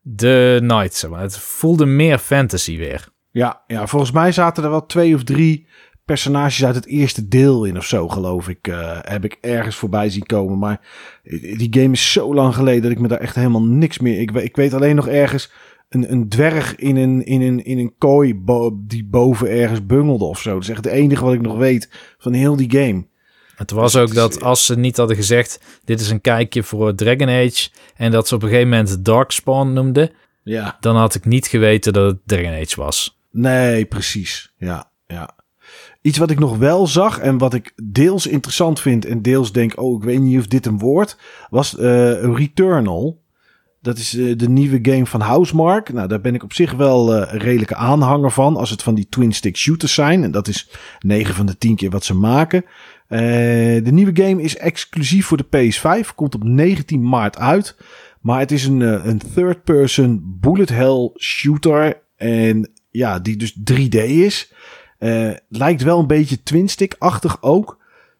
de 0.01 0.59
knight. 0.61 0.95
Zeg 0.95 1.11
maar. 1.11 1.21
Het 1.21 1.39
voelde 1.39 1.87
meer 1.87 2.19
fantasy 2.19 2.77
weer. 2.77 3.09
Ja, 3.31 3.63
ja, 3.67 3.87
volgens 3.87 4.11
mij 4.11 4.33
zaten 4.33 4.65
er 4.65 4.71
wel 4.71 4.87
twee 4.87 5.15
of 5.15 5.25
drie 5.25 5.67
personages 6.05 6.65
uit 6.65 6.75
het 6.75 6.87
eerste 6.87 7.29
deel 7.29 7.65
in 7.65 7.77
of 7.77 7.85
zo, 7.85 8.09
geloof 8.09 8.49
ik. 8.49 8.69
eh, 8.69 8.99
heb 9.01 9.25
ik 9.25 9.39
ergens 9.41 9.77
voorbij 9.77 10.11
zien 10.11 10.27
komen. 10.27 10.59
Maar 10.59 10.81
die 11.57 11.69
game 11.71 11.93
is 11.93 12.13
zo 12.13 12.35
lang 12.35 12.55
geleden 12.55 12.83
dat 12.83 12.91
ik 12.91 12.99
me 12.99 13.09
daar 13.09 13.19
echt 13.21 13.35
helemaal 13.35 13.63
niks 13.63 13.99
meer... 13.99 14.21
Ik, 14.21 14.31
ik 14.31 14.57
weet 14.57 14.75
alleen 14.75 14.97
nog 14.97 15.09
ergens 15.09 15.53
een, 15.89 16.13
een 16.13 16.29
dwerg 16.29 16.77
in 16.77 16.97
een, 16.97 17.25
in 17.25 17.41
een, 17.43 17.65
in 17.65 17.79
een 17.79 17.95
kooi 17.99 18.35
bo- 18.35 18.79
die 18.87 19.05
boven 19.05 19.49
ergens 19.51 19.87
bungelde 19.87 20.25
of 20.25 20.41
zo. 20.41 20.53
Dat 20.53 20.63
is 20.63 20.69
echt 20.69 20.85
het 20.85 20.93
enige 20.95 21.25
wat 21.25 21.35
ik 21.35 21.41
nog 21.41 21.57
weet 21.57 21.91
van 22.19 22.33
heel 22.33 22.57
die 22.57 22.71
game. 22.71 23.07
Het 23.57 23.71
was 23.71 23.93
Dus 23.93 24.03
ook 24.03 24.15
dat 24.15 24.43
als 24.43 24.67
ze 24.67 24.77
niet 24.79 24.97
hadden 24.97 25.17
gezegd, 25.17 25.61
dit 25.85 26.01
is 26.01 26.11
een 26.11 26.21
kijkje 26.21 26.63
voor 26.63 26.95
Dragon 26.95 27.29
Age, 27.29 27.69
en 27.97 28.11
dat 28.11 28.29
ze 28.29 28.35
op 28.35 28.43
een 28.43 28.49
gegeven 28.49 28.69
moment 28.71 29.05
Darkspawn 29.05 29.73
noemden, 29.73 30.11
Ja. 30.43 30.77
dan 30.81 30.97
had 30.97 31.15
ik 31.15 31.25
niet 31.25 31.47
geweten 31.47 31.93
dat 31.93 32.11
het 32.11 32.21
Dragon 32.27 32.61
Age 32.61 32.81
was. 32.81 33.21
Nee, 33.31 33.85
precies. 33.85 34.53
Ja, 34.57 34.91
ja. 35.07 35.43
Iets 36.05 36.19
wat 36.19 36.31
ik 36.31 36.39
nog 36.39 36.57
wel 36.57 36.87
zag 36.87 37.19
en 37.19 37.39
wat 37.39 37.55
ik 37.55 37.73
deels 37.83 38.27
interessant 38.27 38.81
vind 38.81 39.05
en 39.05 39.23
deels 39.23 39.53
denk, 39.53 39.81
oh, 39.81 39.97
ik 39.97 40.03
weet 40.03 40.21
niet 40.21 40.39
of 40.39 40.47
dit 40.47 40.67
een 40.67 40.79
woord 40.79 41.19
was 41.51 41.77
eh, 41.77 42.23
Returnal. 42.23 43.23
Dat 43.81 43.99
is 43.99 44.17
eh, 44.17 44.37
de 44.37 44.49
nieuwe 44.49 44.79
game 44.83 45.07
van 45.07 45.21
Housemark. 45.21 45.93
Nou, 45.93 46.09
daar 46.09 46.21
ben 46.21 46.35
ik 46.35 46.43
op 46.43 46.53
zich 46.53 46.73
wel 46.73 47.15
eh, 47.15 47.33
een 47.33 47.39
redelijke 47.39 47.75
aanhanger 47.75 48.31
van. 48.31 48.57
Als 48.57 48.71
het 48.71 48.83
van 48.83 48.95
die 48.95 49.07
twin-stick 49.09 49.57
shooters 49.57 49.95
zijn. 49.95 50.23
En 50.23 50.31
dat 50.31 50.49
is 50.49 50.71
9 50.99 51.35
van 51.35 51.47
de 51.47 51.59
10 51.59 51.77
keer 51.77 51.91
wat 51.91 52.05
ze 52.05 52.15
maken. 52.15 52.65
De 53.09 53.91
nieuwe 53.91 54.23
game 54.23 54.43
is 54.43 54.57
exclusief 54.57 55.27
voor 55.27 55.37
de 55.37 55.73
PS5. 55.73 56.15
Komt 56.15 56.35
op 56.35 56.45
19 56.45 57.09
maart 57.09 57.39
uit. 57.39 57.77
Maar 58.21 58.39
het 58.39 58.53
is 58.53 58.65
een, 58.65 59.09
een 59.09 59.21
third-person 59.35 60.39
bullet 60.41 60.69
hell 60.69 61.11
shooter. 61.17 62.03
En 62.17 62.71
ja, 62.91 63.19
die 63.19 63.37
dus 63.37 63.57
3D 63.73 63.97
is. 64.07 64.53
Eh, 65.05 65.31
lijkt 65.49 65.83
wel 65.83 65.99
een 65.99 66.07
beetje 66.07 66.43
twin-stick-achtig 66.43 67.43
ook. 67.43 67.79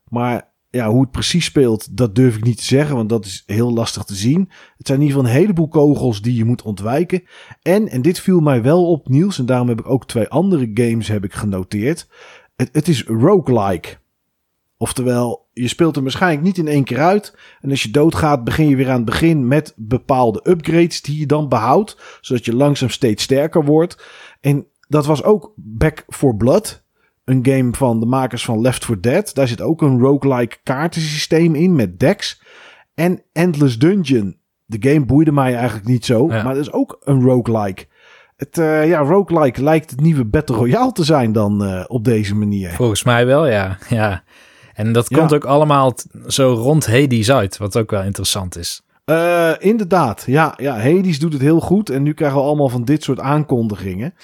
Maar 0.09 0.53
ja, 0.71 0.89
hoe 0.89 1.01
het 1.01 1.11
precies 1.11 1.45
speelt, 1.45 1.97
dat 1.97 2.15
durf 2.15 2.37
ik 2.37 2.45
niet 2.45 2.57
te 2.57 2.65
zeggen. 2.65 2.97
Want 2.97 3.09
dat 3.09 3.25
is 3.25 3.43
heel 3.47 3.73
lastig 3.73 4.03
te 4.03 4.15
zien. 4.15 4.51
Het 4.77 4.87
zijn 4.87 4.99
in 5.01 5.07
ieder 5.07 5.21
geval 5.21 5.33
een 5.33 5.41
heleboel 5.41 5.69
kogels 5.69 6.23
die 6.23 6.37
je 6.37 6.45
moet 6.45 6.63
ontwijken. 6.63 7.23
En, 7.63 7.89
en 7.89 8.03
dit 8.03 8.21
viel 8.21 8.41
mij 8.41 8.63
wel 8.63 8.91
op, 8.91 9.09
Niels. 9.09 9.39
En 9.39 9.47
daarom 9.47 9.69
heb 9.69 9.81
ik 9.81 9.89
ook 9.89 10.07
twee 10.07 10.29
andere 10.29 10.71
games 10.75 11.09
heb 11.09 11.25
ik 11.25 11.33
genoteerd. 11.33 12.09
Het, 12.57 12.69
het 12.73 12.89
is 12.89 13.05
roguelike. 13.05 13.97
Oftewel, 14.77 15.49
je 15.53 15.69
speelt 15.69 15.95
hem 15.95 16.05
waarschijnlijk 16.05 16.43
niet 16.43 16.59
in 16.59 16.69
één 16.69 16.85
keer 16.85 17.01
uit. 17.01 17.37
En 17.61 17.71
als 17.71 17.83
je 17.83 17.91
doodgaat, 17.91 18.45
begin 18.45 18.69
je 18.69 18.77
weer 18.77 18.91
aan 18.91 18.97
het 18.97 19.05
begin 19.05 19.49
met 19.49 19.73
bepaalde 19.77 20.41
upgrades 20.43 21.03
die 21.03 21.19
je 21.19 21.27
dan 21.27 21.49
behoudt. 21.49 22.19
Zodat 22.21 22.45
je 22.45 22.55
langzaam 22.55 22.91
steeds 22.91 23.23
sterker 23.23 23.65
wordt. 23.65 24.05
En 24.41 24.67
dat 24.95 25.07
was 25.07 25.23
ook 25.23 25.53
Back 25.57 26.05
for 26.09 26.37
Blood. 26.37 26.83
Een 27.25 27.47
game 27.47 27.73
van 27.73 28.01
de 28.01 28.07
makers 28.07 28.45
van 28.45 28.61
Left 28.61 28.85
4 28.85 29.01
Dead. 29.01 29.35
Daar 29.35 29.49
zit 29.49 29.61
ook 29.61 29.83
een 29.83 29.99
roguelike 30.01 30.57
kaartensysteem 30.63 31.55
in 31.55 31.75
met 31.75 32.01
decks. 32.01 32.43
En 32.95 33.23
Endless 33.33 33.79
Dungeon. 33.79 34.37
De 34.65 34.91
game 34.91 35.05
boeide 35.05 35.33
mij 35.33 35.55
eigenlijk 35.55 35.87
niet 35.87 36.05
zo. 36.05 36.27
Ja. 36.29 36.43
Maar 36.43 36.55
dat 36.55 36.63
is 36.67 36.73
ook 36.73 36.97
een 37.05 37.23
roguelike. 37.23 37.87
Het, 38.37 38.59
eh, 38.59 38.89
ja, 38.89 38.99
roguelike 38.99 39.63
lijkt 39.63 39.91
het 39.91 40.01
nieuwe 40.01 40.25
Battle 40.25 40.57
Royale 40.57 40.93
te 40.93 41.05
zijn 41.05 41.33
dan 41.33 41.65
eh, 41.65 41.85
op 41.87 42.05
deze 42.05 42.35
manier. 42.35 42.71
Volgens 42.71 43.03
mij 43.05 43.27
wel, 43.27 43.47
ja. 43.47 43.79
ja. 43.89 44.23
En 44.75 44.93
dat 44.93 45.09
Ja. 45.09 45.19
komt 45.19 45.35
ook 45.35 45.45
allemaal 45.45 45.93
zo 46.27 46.53
rond 46.53 46.87
Hades 46.87 47.31
uit, 47.33 47.57
wat 47.57 47.77
ook 47.79 47.91
wel 47.91 48.03
interessant 48.03 48.57
is. 48.59 48.83
Eh, 49.05 49.53
inderdaad, 49.59 50.25
ja, 50.27 50.55
ja, 50.57 50.79
Hades 50.79 51.19
doet 51.19 51.33
het 51.33 51.43
heel 51.43 51.61
goed. 51.61 51.91
En 51.91 52.03
nu 52.03 52.15
krijgen 52.15 52.39
we 52.39 52.45
allemaal 52.45 52.69
van 52.69 52.85
dit 52.85 53.03
soort 53.03 53.21
aankondigingen. 53.21 54.15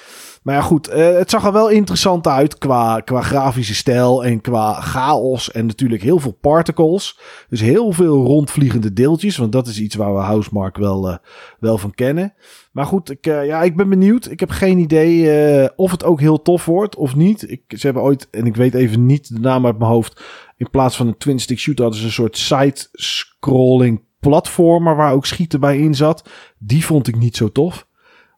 Maar 0.42 0.54
ja, 0.54 0.60
goed, 0.60 0.88
eh, 0.88 1.16
het 1.16 1.30
zag 1.30 1.44
er 1.44 1.52
wel 1.52 1.68
interessant 1.68 2.26
uit 2.26 2.58
qua, 2.58 3.00
qua 3.00 3.20
grafische 3.20 3.74
stijl 3.74 4.24
en 4.24 4.40
qua 4.40 4.80
chaos. 4.80 5.50
En 5.50 5.66
natuurlijk 5.66 6.02
heel 6.02 6.18
veel 6.18 6.38
particles. 6.40 7.18
Dus 7.48 7.60
heel 7.60 7.92
veel 7.92 8.24
rondvliegende 8.24 8.92
deeltjes. 8.92 9.36
Want 9.36 9.52
dat 9.52 9.66
is 9.66 9.80
iets 9.80 9.94
waar 9.94 10.14
we 10.14 10.20
Housemark 10.20 10.76
wel, 10.76 11.08
eh, 11.08 11.16
wel 11.58 11.78
van 11.78 11.94
kennen. 11.94 12.34
Maar 12.72 12.86
goed, 12.86 13.10
ik, 13.10 13.24
ja, 13.24 13.62
ik 13.62 13.76
ben 13.76 13.88
benieuwd. 13.88 14.30
Ik 14.30 14.40
heb 14.40 14.50
geen 14.50 14.78
idee 14.78 15.76
of 15.76 15.90
het 15.90 16.04
ook 16.04 16.20
heel 16.20 16.42
tof 16.42 16.64
wordt 16.64 16.96
of 16.96 17.16
niet. 17.16 17.50
Ik, 17.50 17.62
ze 17.68 17.84
hebben 17.86 18.02
ooit, 18.02 18.28
en 18.30 18.46
ik 18.46 18.56
weet 18.56 18.74
even 18.74 19.06
niet 19.06 19.34
de 19.34 19.40
naam 19.40 19.66
uit 19.66 19.78
mijn 19.78 19.90
hoofd. 19.90 20.22
In 20.56 20.70
plaats 20.70 20.96
van 20.96 21.06
een 21.06 21.16
twin-stick 21.16 21.58
shooter 21.58 21.82
hadden 21.82 22.00
ze 22.00 22.06
een 22.06 22.12
soort 22.12 22.36
side-scrolling 22.36 24.08
platformer 24.20 24.96
waar 24.96 25.12
ook 25.12 25.26
schieten 25.26 25.60
bij 25.60 25.78
in 25.78 25.94
zat. 25.94 26.30
Die 26.58 26.84
vond 26.84 27.08
ik 27.08 27.16
niet 27.16 27.36
zo 27.36 27.52
tof. 27.52 27.88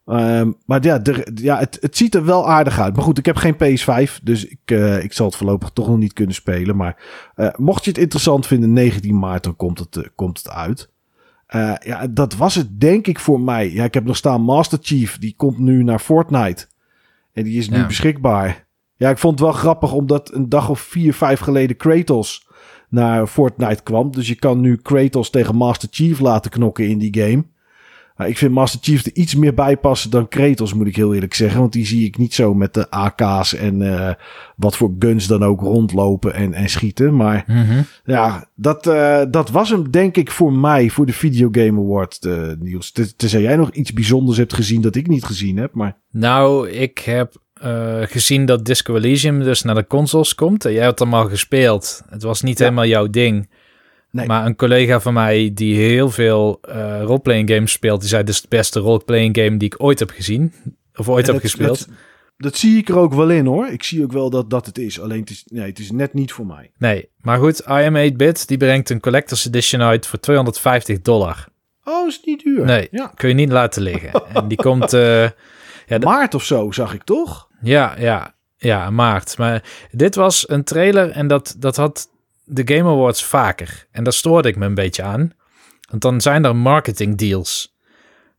Ehm, 0.07 0.53
maar 0.66 0.85
ja, 0.85 0.99
de, 0.99 1.30
ja 1.35 1.59
het, 1.59 1.78
het 1.80 1.97
ziet 1.97 2.14
er 2.14 2.24
wel 2.24 2.49
aardig 2.49 2.80
uit. 2.80 2.95
Maar 2.95 3.05
goed, 3.05 3.18
ik 3.18 3.26
heb 3.26 3.37
geen 3.37 3.55
PS5, 3.55 4.22
dus 4.22 4.47
ik, 4.47 4.59
eh, 4.64 5.05
ik 5.05 5.12
zal 5.12 5.26
het 5.26 5.37
voorlopig 5.37 5.70
toch 5.70 5.89
nog 5.89 5.99
niet 5.99 6.12
kunnen 6.12 6.35
spelen. 6.35 6.76
Maar 6.76 6.97
eh, 7.35 7.49
mocht 7.57 7.85
je 7.85 7.91
het 7.91 7.99
interessant 8.01 8.47
vinden, 8.47 8.72
19 8.72 9.18
maart, 9.18 9.45
dan 9.45 9.57
komt 9.57 9.78
het, 9.78 9.97
eh, 9.97 10.05
komt 10.14 10.39
het 10.39 10.51
uit. 10.51 10.91
Ja, 11.85 12.07
dat 12.11 12.37
was 12.37 12.55
het 12.55 12.80
denk 12.80 13.07
ik 13.07 13.18
voor 13.18 13.41
mij. 13.41 13.72
Ja, 13.72 13.85
ik 13.85 13.95
heb 13.95 14.05
nog 14.05 14.16
staan 14.16 14.41
Master 14.43 14.78
Chief, 14.83 15.18
die 15.18 15.35
komt 15.37 15.59
nu 15.59 15.83
naar 15.85 15.99
Fortnite. 15.99 16.66
En 17.33 17.45
die 17.45 17.59
is 17.59 17.68
nu 17.68 17.76
Ja. 17.76 17.87
beschikbaar. 17.87 18.66
Ja, 18.97 19.11
ik 19.11 19.18
vond 19.18 19.39
het 19.39 19.49
wel 19.49 19.59
grappig 19.59 19.93
omdat 19.93 20.35
een 20.35 20.49
dag 20.49 20.68
of 20.68 20.80
vier, 20.80 21.14
vijf 21.14 21.41
geleden 21.41 21.76
Kratos 21.76 22.49
naar 22.93 23.26
Fortnite 23.26 23.82
kwam. 23.82 24.11
Dus 24.11 24.28
je 24.28 24.34
kan 24.34 24.61
nu 24.61 24.76
Kratos 24.76 25.30
tegen 25.30 25.57
Master 25.57 25.88
Chief 25.90 26.20
laten 26.20 26.51
knokken 26.51 26.88
in 26.88 26.99
die 26.99 27.16
game. 27.20 27.45
Maar 28.16 28.28
ik 28.28 28.38
vind 28.38 28.53
Master 28.53 28.80
Chief 28.82 29.05
er 29.05 29.14
iets 29.14 29.34
meer 29.34 29.55
bij 29.55 29.76
passen 29.76 30.11
dan 30.11 30.28
Kratos, 30.28 30.74
moet 30.74 30.86
ik 30.86 30.97
heel 30.97 31.14
eerlijk 31.14 31.34
zeggen. 31.34 31.61
Want 31.61 31.72
die 31.72 31.86
zie 31.86 32.05
ik 32.07 32.18
niet 32.18 32.34
zo 32.34 32.55
met 32.55 32.74
de 32.74 32.90
AK's 32.90 33.55
en 33.55 33.82
eh, 33.99 34.14
wat 34.57 34.76
voor 34.76 34.95
guns 34.99 35.26
dan 35.26 35.43
ook 35.45 35.61
rondlopen 35.61 36.34
en, 36.34 36.53
en 36.55 36.68
schieten. 36.68 37.16
Maar 37.16 37.45
ja, 38.05 38.49
dat, 38.55 38.86
eh, 38.86 39.22
dat 39.30 39.51
was 39.51 39.70
hem 39.70 39.90
denk 39.90 40.16
ik 40.16 40.30
voor 40.30 40.53
mij, 40.53 40.90
voor 40.90 41.07
de 41.07 41.12
Video 41.12 41.49
Game 41.53 41.80
Award, 41.80 42.24
eh, 42.24 42.49
Niels. 42.61 42.93
Te- 42.93 43.16
Tenzij 43.16 43.40
jij 43.43 43.57
nog 43.57 43.70
iets 43.70 43.93
bijzonders 43.93 44.38
hebt 44.38 44.55
gezien 44.55 44.80
dat 44.80 44.95
ik 44.95 45.07
niet 45.09 45.24
gezien 45.24 45.57
heb. 45.57 45.74
Maar 45.74 45.97
Nou, 46.11 46.68
ik 46.70 46.99
heb 46.99 47.41
eh, 47.63 47.99
gezien 48.03 48.47
dat 48.47 48.65
Disco 48.65 48.97
Elysium 48.97 49.43
dus 49.43 49.63
naar 49.63 49.75
de 49.75 49.87
consoles 49.87 50.35
komt. 50.35 50.63
Jij 50.63 50.75
hebt 50.83 50.99
hem 50.99 51.15
al 51.15 51.29
gespeeld. 51.29 52.03
Het 52.11 52.23
was 52.23 52.43
niet 52.43 52.59
Ja. 52.59 52.65
helemaal 52.65 52.87
jouw 52.87 53.07
ding. 53.07 53.51
Nee. 54.11 54.27
Maar 54.27 54.47
een 54.47 54.57
collega 54.57 55.01
van 55.01 55.13
mij 55.15 55.51
die 55.55 55.77
heel 55.77 56.11
veel 56.11 56.59
eh 56.63 57.01
roleplaying 57.03 57.51
games 57.51 57.73
speelt, 57.73 58.01
die 58.01 58.09
zei: 58.09 58.23
Dit 58.25 58.35
is 58.35 58.41
de 58.41 58.47
beste 58.49 58.81
roleplaying 58.81 59.37
game 59.37 59.57
die 59.57 59.69
ik 59.69 59.83
ooit 59.83 59.99
heb 59.99 60.11
gezien. 60.11 60.53
Of 60.95 61.09
ooit 61.09 61.27
En 61.29 61.33
heb 61.33 61.43
dat- 61.43 61.51
gespeeld. 61.51 61.79
Dat, 61.89 61.97
dat 62.37 62.57
zie 62.57 62.77
ik 62.79 62.89
er 62.89 62.99
ook 62.99 63.15
wel 63.15 63.31
in 63.31 63.47
hoor. 63.47 63.67
Ik 63.67 63.83
zie 63.83 64.03
ook 64.03 64.13
wel 64.13 64.31
dat 64.31 64.51
dat 64.51 64.67
het 64.67 64.79
is. 64.79 65.01
Alleen 65.01 65.21
het 65.21 65.31
is, 65.31 65.45
nee, 65.47 65.67
het 65.67 65.79
is 65.79 65.91
net 65.91 66.15
niet 66.15 66.33
voor 66.33 66.47
mij. 66.47 66.71
Nee, 66.79 67.09
maar 67.21 67.39
goed, 67.39 67.63
IM8-bit 67.63 68.49
die 68.49 68.57
brengt 68.57 68.91
een 68.91 69.01
collector's 69.01 69.47
edition 69.47 69.83
uit 69.83 70.07
voor 70.07 70.21
250 70.21 71.01
dollar. 71.03 71.49
Oh, 71.85 72.07
is 72.09 72.17
het 72.17 72.27
niet 72.27 72.43
duur? 72.45 72.65
Nee, 72.65 72.89
Ja. 72.91 73.13
kun 73.15 73.29
je 73.29 73.35
niet 73.35 73.51
laten 73.53 73.83
liggen. 73.83 74.11
en 74.35 74.49
die 74.49 74.57
komt, 74.57 74.93
eh, 74.93 75.23
ja, 75.87 75.99
Maart 76.01 76.35
of 76.35 76.45
zo 76.45 76.71
zag 76.71 76.95
ik 76.95 77.03
toch? 77.05 77.49
Ja, 77.63 77.95
ja, 77.99 78.35
ja, 78.57 78.91
maart. 78.91 79.39
Maar 79.39 79.63
dit 79.91 80.15
was 80.15 80.49
een 80.49 80.65
trailer 80.65 81.11
en 81.11 81.27
dat, 81.27 81.55
dat 81.59 81.77
had 81.77 82.09
de 82.45 82.75
Game 82.77 82.91
Awards 82.91 83.25
vaker. 83.25 83.87
En 83.91 84.05
daar 84.05 84.13
stoorde 84.13 84.49
ik 84.49 84.57
me 84.57 84.67
een 84.67 84.75
beetje 84.75 85.03
aan. 85.03 85.33
Want 85.91 86.03
dan 86.03 86.21
zijn 86.21 86.45
er 86.45 86.57
marketing 86.57 87.19
deals. 87.19 87.77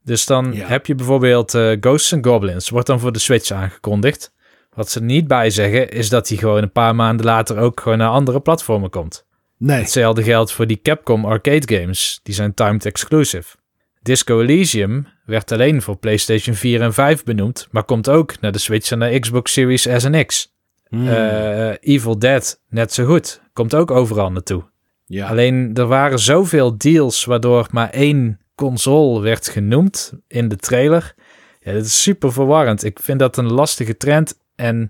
Dus 0.04 0.26
dan 0.26 0.54
Ja. 0.54 0.68
heb 0.68 0.86
je 0.86 0.96
bijvoorbeeld 0.96 1.54
eh, 1.54 1.72
Ghosts 1.80 2.14
and 2.14 2.26
Goblins. 2.26 2.70
Wordt 2.70 2.88
dan 2.88 3.00
voor 3.00 3.12
de 3.12 3.20
Switch 3.20 3.52
aangekondigd. 3.52 4.34
Wat 4.74 4.90
ze 4.90 5.04
niet 5.04 5.28
bij 5.28 5.50
zeggen 5.50 5.90
is 5.90 6.10
dat 6.10 6.28
hij 6.28 6.38
gewoon 6.38 6.62
een 6.64 6.72
paar 6.72 6.96
maanden 6.96 7.26
later 7.26 7.58
ook 7.58 7.80
gewoon 7.80 7.98
naar 7.98 8.10
andere 8.10 8.40
platformen 8.40 8.90
komt. 8.90 9.26
Nee. 9.58 9.80
Hetzelfde 9.80 10.24
geldt 10.24 10.52
voor 10.52 10.68
die 10.68 10.82
Capcom 10.82 11.26
arcade 11.26 11.78
games. 11.78 12.20
Die 12.24 12.34
zijn 12.36 12.54
timed 12.54 12.86
exclusive. 12.86 13.56
Disco 14.04 14.42
Elysium 14.42 15.08
werd 15.26 15.52
alleen 15.52 15.82
voor 15.82 15.98
PlayStation 15.98 16.56
4 16.56 16.82
en 16.82 16.94
5 16.94 17.24
benoemd, 17.24 17.68
maar 17.72 17.84
komt 17.84 18.10
ook 18.10 18.40
naar 18.40 18.52
de 18.52 18.60
Switch 18.60 18.92
en 18.92 18.98
naar 18.98 19.20
Xbox 19.20 19.54
Series 19.54 19.82
S 19.82 20.04
en 20.04 20.26
X. 20.26 20.52
Hmm, 20.88 21.08
Eh, 21.08 21.70
Evil 21.80 22.20
Dead, 22.20 22.62
net 22.70 22.94
zo 22.94 23.06
goed. 23.06 23.42
Komt 23.54 23.76
ook 23.76 23.92
overal 23.92 24.32
naartoe. 24.32 24.64
ja. 25.06 25.28
Alleen 25.28 25.72
er 25.74 25.86
waren 25.86 26.20
zoveel 26.20 26.78
deals 26.78 27.26
waardoor 27.26 27.68
maar 27.72 27.90
één 27.90 28.40
console 28.56 29.22
werd 29.22 29.48
genoemd 29.48 30.14
in 30.28 30.48
de 30.48 30.56
trailer. 30.56 31.14
Ja, 31.60 31.72
dat 31.74 31.86
is 31.86 32.02
super 32.02 32.32
verwarrend. 32.34 32.84
Ik 32.84 33.00
vind 33.00 33.20
dat 33.20 33.38
een 33.38 33.52
lastige 33.52 33.98
trend. 33.98 34.38
En 34.56 34.90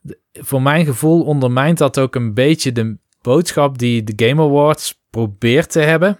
de- 0.00 0.18
voor 0.32 0.62
mijn 0.62 0.84
gevoel 0.84 1.22
ondermijnt 1.24 1.78
dat 1.78 1.98
ook 1.98 2.14
een 2.14 2.34
beetje 2.34 2.72
de, 2.72 2.96
boodschap 3.22 3.78
die 3.78 4.02
de 4.02 4.26
Game 4.26 4.42
Awards 4.42 5.00
probeert 5.10 5.70
te 5.70 5.80
hebben. 5.80 6.18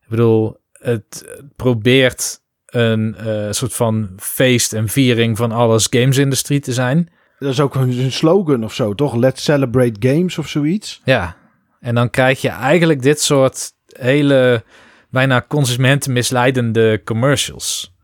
Ik 0.00 0.08
bedoel, 0.08 0.56
het 0.78 1.40
probeert 1.56 2.40
een 2.66 3.16
uh, 3.20 3.46
soort 3.50 3.74
van 3.74 4.10
feest 4.16 4.72
en 4.72 4.88
viering 4.88 5.36
van 5.36 5.52
alles 5.52 5.86
gamesindustrie 5.90 6.60
te 6.60 6.72
zijn. 6.72 7.08
Dat 7.38 7.52
is 7.52 7.60
ook 7.60 7.74
een 7.74 8.12
slogan 8.12 8.64
of 8.64 8.74
zo, 8.74 8.94
toch? 8.94 9.14
Let's 9.14 9.44
celebrate 9.44 10.08
games 10.08 10.38
of 10.38 10.48
zoiets. 10.48 11.00
Ja, 11.04 11.36
en 11.80 11.94
dan 11.94 12.10
krijg 12.10 12.40
je 12.40 12.48
eigenlijk 12.48 13.02
dit 13.02 13.20
soort 13.20 13.72
hele 13.86 14.64
bijna 15.10 15.44
consumentenmisleidende 15.48 17.02
commercials. 17.04 17.94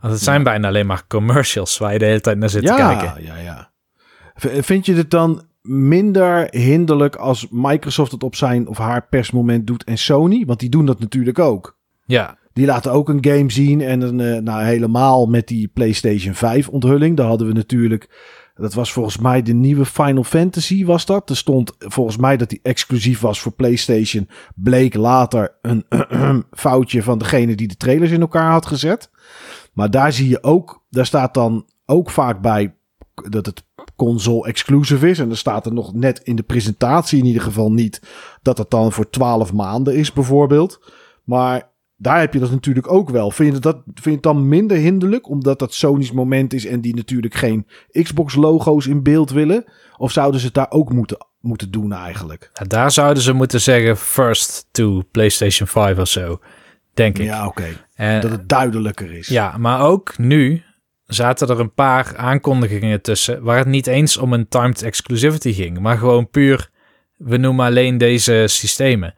Want 0.00 0.12
het 0.12 0.22
zijn 0.22 0.42
bijna 0.42 0.68
alleen 0.68 0.86
maar 0.86 1.06
commercials 1.08 1.78
waar 1.78 1.92
je 1.92 1.98
de 1.98 2.04
hele 2.04 2.20
tijd 2.20 2.38
naar 2.38 2.50
zit 2.50 2.62
ja, 2.62 2.76
te 2.76 2.96
kijken. 2.96 3.24
Ja, 3.24 3.36
ja. 3.36 3.70
Vind 4.62 4.86
je 4.86 4.94
het 4.94 5.10
dan 5.10 5.48
minder 5.62 6.46
hinderlijk 6.50 7.16
als 7.16 7.46
Microsoft 7.50 8.12
het 8.12 8.22
op 8.22 8.34
zijn 8.34 8.68
of 8.68 8.78
haar 8.78 9.06
persmoment 9.06 9.66
doet 9.66 9.84
en 9.84 9.98
Sony? 9.98 10.44
Want 10.44 10.60
die 10.60 10.68
doen 10.68 10.86
dat 10.86 11.00
natuurlijk 11.00 11.38
ook. 11.38 11.78
Ja. 12.10 12.38
Die 12.52 12.66
laten 12.66 12.92
ook 12.92 13.08
een 13.08 13.24
game 13.24 13.50
zien 13.50 13.80
en 13.80 14.00
dan, 14.00 14.20
uh, 14.20 14.38
nou, 14.38 14.62
helemaal 14.62 15.26
met 15.26 15.48
die 15.48 15.68
PlayStation 15.68 16.34
5 16.34 16.68
onthulling. 16.68 17.16
Daar 17.16 17.26
hadden 17.26 17.46
we 17.46 17.52
natuurlijk, 17.52 18.08
dat 18.54 18.74
was 18.74 18.92
volgens 18.92 19.18
mij 19.18 19.42
de 19.42 19.52
nieuwe 19.52 19.84
Final 19.84 20.24
Fantasy 20.24 20.84
was 20.84 21.06
dat. 21.06 21.30
Er 21.30 21.36
stond 21.36 21.72
volgens 21.78 22.16
mij 22.16 22.36
dat 22.36 22.48
die 22.48 22.60
exclusief 22.62 23.20
was 23.20 23.40
voor 23.40 23.52
PlayStation. 23.52 24.28
Bleek 24.54 24.94
later 24.94 25.58
een 25.62 25.84
foutje 26.50 27.02
van 27.02 27.18
degene 27.18 27.54
die 27.54 27.68
de 27.68 27.76
trailers 27.76 28.10
in 28.10 28.20
elkaar 28.20 28.50
had 28.50 28.66
gezet. 28.66 29.10
Maar 29.72 29.90
daar 29.90 30.12
zie 30.12 30.28
je 30.28 30.42
ook, 30.42 30.84
daar 30.88 31.06
staat 31.06 31.34
dan 31.34 31.66
ook 31.86 32.10
vaak 32.10 32.40
bij 32.40 32.74
dat 33.28 33.46
het 33.46 33.64
console 33.96 34.46
exclusive 34.46 35.08
is. 35.08 35.18
En 35.18 35.30
er 35.30 35.36
staat 35.36 35.66
er 35.66 35.72
nog 35.72 35.94
net 35.94 36.18
in 36.18 36.36
de 36.36 36.42
presentatie 36.42 37.18
in 37.18 37.26
ieder 37.26 37.42
geval 37.42 37.72
niet 37.72 38.02
dat 38.42 38.58
het 38.58 38.70
dan 38.70 38.92
voor 38.92 39.10
12 39.10 39.52
maanden 39.52 39.94
is 39.94 40.12
bijvoorbeeld. 40.12 40.80
Maar 41.24 41.69
daar 42.02 42.20
heb 42.20 42.32
je 42.32 42.38
dat 42.38 42.50
natuurlijk 42.50 42.92
ook 42.92 43.10
wel. 43.10 43.30
Vind 43.30 43.54
je, 43.54 43.60
dat, 43.60 43.82
vind 43.84 44.04
je 44.04 44.10
het 44.10 44.22
dan 44.22 44.48
minder 44.48 44.76
hinderlijk 44.76 45.28
omdat 45.28 45.58
dat 45.58 45.74
Sony's 45.74 46.12
moment 46.12 46.52
is 46.52 46.66
en 46.66 46.80
die 46.80 46.94
natuurlijk 46.94 47.34
geen 47.34 47.66
Xbox 47.90 48.34
logo's 48.34 48.86
in 48.86 49.02
beeld 49.02 49.30
willen? 49.30 49.64
Of 49.96 50.12
zouden 50.12 50.40
ze 50.40 50.46
het 50.46 50.54
daar 50.54 50.70
ook 50.70 50.92
moeten, 50.92 51.26
moeten 51.40 51.70
doen 51.70 51.92
eigenlijk? 51.92 52.50
Ja, 52.52 52.64
daar 52.64 52.90
zouden 52.90 53.22
ze 53.22 53.32
moeten 53.32 53.60
zeggen 53.60 53.96
first 53.96 54.66
to 54.70 55.02
PlayStation 55.10 55.68
5 55.68 55.98
of 55.98 56.08
zo, 56.08 56.40
denk 56.94 57.18
ik. 57.18 57.24
Ja, 57.24 57.46
oké. 57.46 57.66
Dat 57.96 58.30
het 58.30 58.48
duidelijker 58.48 59.12
is. 59.12 59.28
Ja, 59.28 59.56
maar 59.58 59.80
ook 59.80 60.18
nu 60.18 60.62
zaten 61.04 61.48
er 61.48 61.60
een 61.60 61.74
paar 61.74 62.16
aankondigingen 62.16 63.02
tussen 63.02 63.42
waar 63.42 63.58
het 63.58 63.66
niet 63.66 63.86
eens 63.86 64.16
om 64.16 64.32
een 64.32 64.48
timed 64.48 64.82
exclusivity 64.82 65.52
ging, 65.52 65.78
maar 65.78 65.98
gewoon 65.98 66.30
puur 66.30 66.70
we 67.16 67.36
noemen 67.36 67.66
alleen 67.66 67.98
deze 67.98 68.44
systemen. 68.46 69.14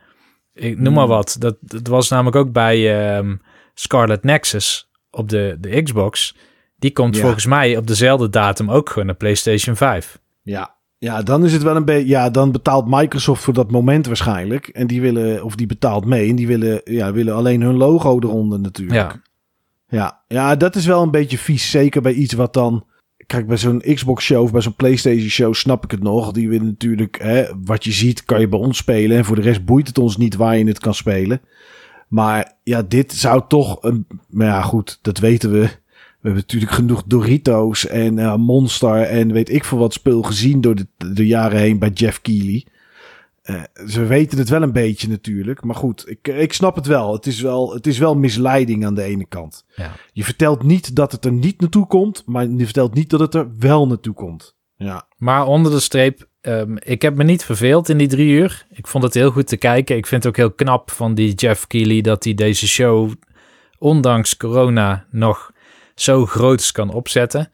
Ik 0.55 0.79
noem 0.79 0.93
maar 0.93 1.05
hmm. 1.05 1.13
wat. 1.13 1.37
Dat, 1.39 1.57
dat 1.61 1.87
was 1.87 2.09
namelijk 2.09 2.37
ook 2.37 2.53
bij 2.53 3.17
um, 3.19 3.41
Scarlet 3.75 4.25
Nexus 4.25 4.91
op 5.11 5.29
de, 5.29 5.57
de 5.61 5.83
Xbox. 5.83 6.37
Die 6.77 6.93
komt 6.93 7.19
volgens 7.19 7.47
mij 7.47 7.77
op 7.77 7.87
dezelfde 7.87 8.31
datum 8.31 8.71
ook 8.71 8.89
gewoon 8.89 9.07
naar 9.07 9.17
PlayStation 9.17 9.77
5. 9.77 10.21
Ja, 10.43 10.75
ja, 10.99 11.23
dan 11.23 11.45
is 11.45 11.53
het 11.53 11.63
wel 11.63 11.77
een 11.77 11.85
beetje. 11.85 12.09
Ja, 12.09 12.31
dan 12.31 12.53
betaalt 12.53 12.87
Microsoft 12.89 13.43
voor 13.43 13.55
dat 13.55 13.71
moment 13.71 14.07
waarschijnlijk. 14.07 14.69
En 14.69 14.87
die 14.87 15.01
willen, 15.01 15.45
of 15.45 15.55
die 15.55 15.67
betaalt 15.67 16.05
mee. 16.05 16.29
En 16.29 16.37
die 16.37 16.47
willen, 16.47 16.81
ja, 16.85 17.13
willen 17.13 17.35
alleen 17.35 17.61
hun 17.61 17.77
logo 17.77 18.19
eronder 18.21 18.61
natuurlijk. 18.61 19.13
Ja. 19.13 19.23
Ja, 19.89 20.23
ja, 20.29 20.57
dat 20.57 20.77
is 20.77 20.87
wel 20.87 21.03
een 21.03 21.11
beetje 21.11 21.39
vies. 21.39 21.71
Zeker 21.71 22.03
bij 22.03 22.13
iets 22.13 22.33
wat 22.33 22.53
dan. 22.53 22.87
Kijk, 23.33 23.47
bij 23.47 23.57
zo'n 23.57 23.83
Xbox-show 23.95 24.43
of 24.43 24.53
bij 24.53 24.61
zo'n 24.61 24.75
PlayStation-show 24.75 25.55
snap 25.55 25.85
ik 25.85 25.91
het 25.91 26.03
nog. 26.03 26.33
Die 26.33 26.49
willen 26.49 26.67
natuurlijk, 26.67 27.19
hè, 27.23 27.45
wat 27.65 27.85
je 27.85 27.93
ziet, 27.93 28.25
kan 28.25 28.41
je 28.41 28.49
bij 28.49 28.59
ons 28.59 28.77
spelen. 28.77 29.17
En 29.17 29.25
voor 29.25 29.37
de 29.37 29.43
rest 29.43 29.65
boeit 29.65 29.87
het 29.87 29.99
ons 29.99 30.17
niet 30.17 30.35
waar 30.35 30.59
je 30.59 30.65
het 30.65 30.79
kan 30.79 30.95
spelen. 30.95 31.41
Maar 32.09 32.53
ja, 32.63 32.83
dit 32.83 33.13
zou 33.13 33.43
toch. 33.49 33.83
Een, 33.83 34.07
maar 34.29 34.47
ja, 34.47 34.63
goed, 34.63 34.99
dat 35.03 35.19
weten 35.19 35.51
we. 35.51 35.59
We 35.61 35.69
hebben 36.29 36.41
natuurlijk 36.41 36.73
genoeg 36.73 37.03
Doritos 37.07 37.87
en 37.87 38.19
uh, 38.19 38.37
Monster 38.37 39.03
en 39.03 39.33
weet 39.33 39.51
ik 39.51 39.65
veel 39.65 39.79
wat 39.79 39.93
spul 39.93 40.23
gezien 40.23 40.61
door 40.61 40.75
de, 40.75 40.87
de 41.15 41.27
jaren 41.27 41.59
heen 41.59 41.79
bij 41.79 41.91
Jeff 41.91 42.21
Keighley. 42.21 42.67
Uh, 43.51 43.63
ze 43.87 44.05
weten 44.05 44.39
het 44.39 44.49
wel 44.49 44.63
een 44.63 44.73
beetje 44.73 45.09
natuurlijk. 45.09 45.65
Maar 45.65 45.75
goed, 45.75 46.09
ik, 46.09 46.29
ik 46.29 46.53
snap 46.53 46.75
het 46.75 46.87
wel. 46.87 47.13
Het 47.13 47.27
is 47.27 47.41
wel, 47.41 47.75
het 47.75 47.87
is 47.87 47.99
wel 47.99 48.15
misleiding 48.15 48.87
aan 48.87 48.95
de 48.95 49.03
ene 49.03 49.27
kant. 49.27 49.65
Ja. 49.77 49.93
Je 50.13 50.25
vertelt 50.25 50.63
niet 50.63 50.97
dat 50.97 51.13
het 51.13 51.25
er 51.25 51.33
niet 51.33 51.61
naartoe 51.61 51.87
komt, 51.87 52.23
maar 52.27 52.49
je 52.49 52.65
vertelt 52.65 52.95
niet 52.95 53.11
dat 53.11 53.21
het 53.21 53.35
er 53.35 53.49
wel 53.59 53.87
naartoe 53.87 54.15
komt. 54.15 54.57
Ja. 54.77 55.07
Maar 55.17 55.47
onder 55.47 55.73
de 55.73 55.81
streep, 55.81 56.27
um, 56.41 56.77
ik 56.79 57.03
heb 57.03 57.17
me 57.17 57.25
niet 57.25 57.45
verveeld 57.45 57.89
in 57.89 57.99
die 57.99 58.09
drie 58.09 58.29
uur. 58.29 58.67
Ik 58.71 58.87
vond 58.87 59.05
het 59.05 59.15
heel 59.15 59.31
goed 59.31 59.47
te 59.47 59.57
kijken. 59.57 59.97
Ik 59.97 60.07
vind 60.07 60.23
het 60.23 60.33
ook 60.33 60.39
heel 60.39 60.53
knap 60.53 60.91
van 60.91 61.15
die 61.15 61.35
Jeff 61.35 61.67
Keighley 61.67 62.01
dat 62.01 62.25
hij 62.25 62.35
deze 62.35 62.69
show, 62.69 63.13
ondanks 63.79 64.37
corona, 64.37 65.07
nog 65.11 65.53
zo 65.95 66.27
groots 66.27 66.73
kan 66.73 66.93
opzetten. 66.93 67.51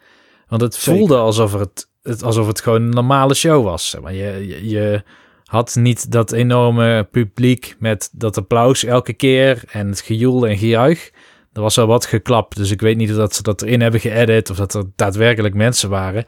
Want 0.48 0.62
het 0.62 0.78
voelde 0.78 1.16
alsof 1.16 1.52
het, 1.52 1.88
het, 2.02 2.22
alsof 2.22 2.46
het 2.46 2.60
gewoon 2.60 2.82
een 2.82 2.90
normale 2.90 3.34
show 3.34 3.64
was. 3.64 3.96
Maar 4.02 4.14
je, 4.14 4.46
je, 4.46 4.68
je 4.68 5.02
had 5.48 5.76
niet 5.76 6.12
dat 6.12 6.32
enorme 6.32 7.08
publiek 7.10 7.76
met 7.78 8.08
dat 8.12 8.36
applaus 8.36 8.84
elke 8.84 9.12
keer 9.12 9.62
en 9.70 9.88
het 9.88 10.00
gejoel 10.00 10.46
en 10.46 10.58
gejuich. 10.58 11.10
Er 11.52 11.60
was 11.60 11.78
al 11.78 11.86
wat 11.86 12.06
geklapt, 12.06 12.56
dus 12.56 12.70
ik 12.70 12.80
weet 12.80 12.96
niet 12.96 13.10
of 13.10 13.16
dat 13.16 13.34
ze 13.34 13.42
dat 13.42 13.62
erin 13.62 13.80
hebben 13.80 14.00
geëdit 14.00 14.50
of 14.50 14.56
dat 14.56 14.74
er 14.74 14.84
daadwerkelijk 14.96 15.54
mensen 15.54 15.90
waren. 15.90 16.26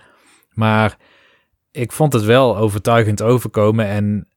Maar 0.51 0.97
ik 1.71 1.93
vond 1.93 2.13
het 2.13 2.25
wel 2.25 2.57
overtuigend 2.57 3.23
overkomen 3.23 3.87
en 3.87 4.29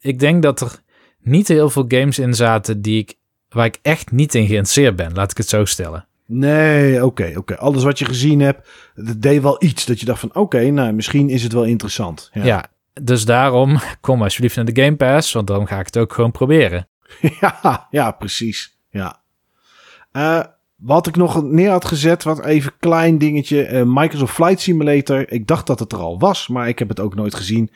ik 0.00 0.18
denk 0.18 0.42
dat 0.42 0.60
er 0.60 0.80
niet 1.20 1.48
heel 1.48 1.70
veel 1.70 1.84
games 1.88 2.18
in 2.18 2.34
zaten 2.34 2.80
die 2.80 2.98
ik, 2.98 3.14
waar 3.48 3.66
ik 3.66 3.78
echt 3.82 4.10
niet 4.10 4.34
in 4.34 4.46
geïnteresseerd 4.46 4.96
ben, 4.96 5.12
laat 5.14 5.30
ik 5.30 5.36
het 5.36 5.48
zo 5.48 5.64
stellen. 5.64 6.06
Nee, 6.26 7.04
oké, 7.04 7.32
oké. 7.36 7.56
Alles 7.56 7.82
wat 7.82 7.98
je 7.98 8.04
gezien 8.04 8.40
hebt, 8.40 8.68
dat 8.94 9.22
deed 9.22 9.42
wel 9.42 9.64
iets 9.64 9.84
dat 9.86 10.00
je 10.00 10.06
dacht 10.06 10.20
van, 10.20 10.34
oké, 10.34 10.70
nou, 10.70 10.92
misschien 10.92 11.28
is 11.28 11.42
het 11.42 11.52
wel 11.52 11.64
interessant. 11.64 12.30
Ja. 12.32 12.44
ja, 12.44 12.70
dus 12.92 13.24
daarom 13.24 13.78
kom 14.00 14.22
alsjeblieft 14.22 14.56
naar 14.56 14.64
de 14.64 14.82
Game 14.82 14.96
Pass, 14.96 15.32
want 15.32 15.46
dan 15.46 15.66
ga 15.66 15.78
ik 15.78 15.86
het 15.86 15.98
ook 15.98 16.12
gewoon 16.12 16.30
proberen. 16.30 16.88
ja, 17.40 17.86
ja, 17.90 18.10
precies. 18.10 18.76
Ja. 18.90 19.20
Uh, 20.12 20.42
wat 20.76 21.06
ik 21.06 21.16
nog 21.16 21.42
neer 21.42 21.70
had 21.70 21.84
gezet, 21.84 22.22
wat 22.22 22.44
even 22.44 22.72
klein 22.78 23.18
dingetje. 23.18 23.68
Uh, 23.68 23.82
Microsoft 23.86 24.32
Flight 24.34 24.60
Simulator. 24.60 25.32
Ik 25.32 25.46
dacht 25.46 25.66
dat 25.66 25.78
het 25.78 25.92
er 25.92 25.98
al 25.98 26.18
was, 26.18 26.48
maar 26.48 26.68
ik 26.68 26.78
heb 26.78 26.88
het 26.88 27.00
ook 27.00 27.14
nooit 27.14 27.34
gezien 27.34 27.70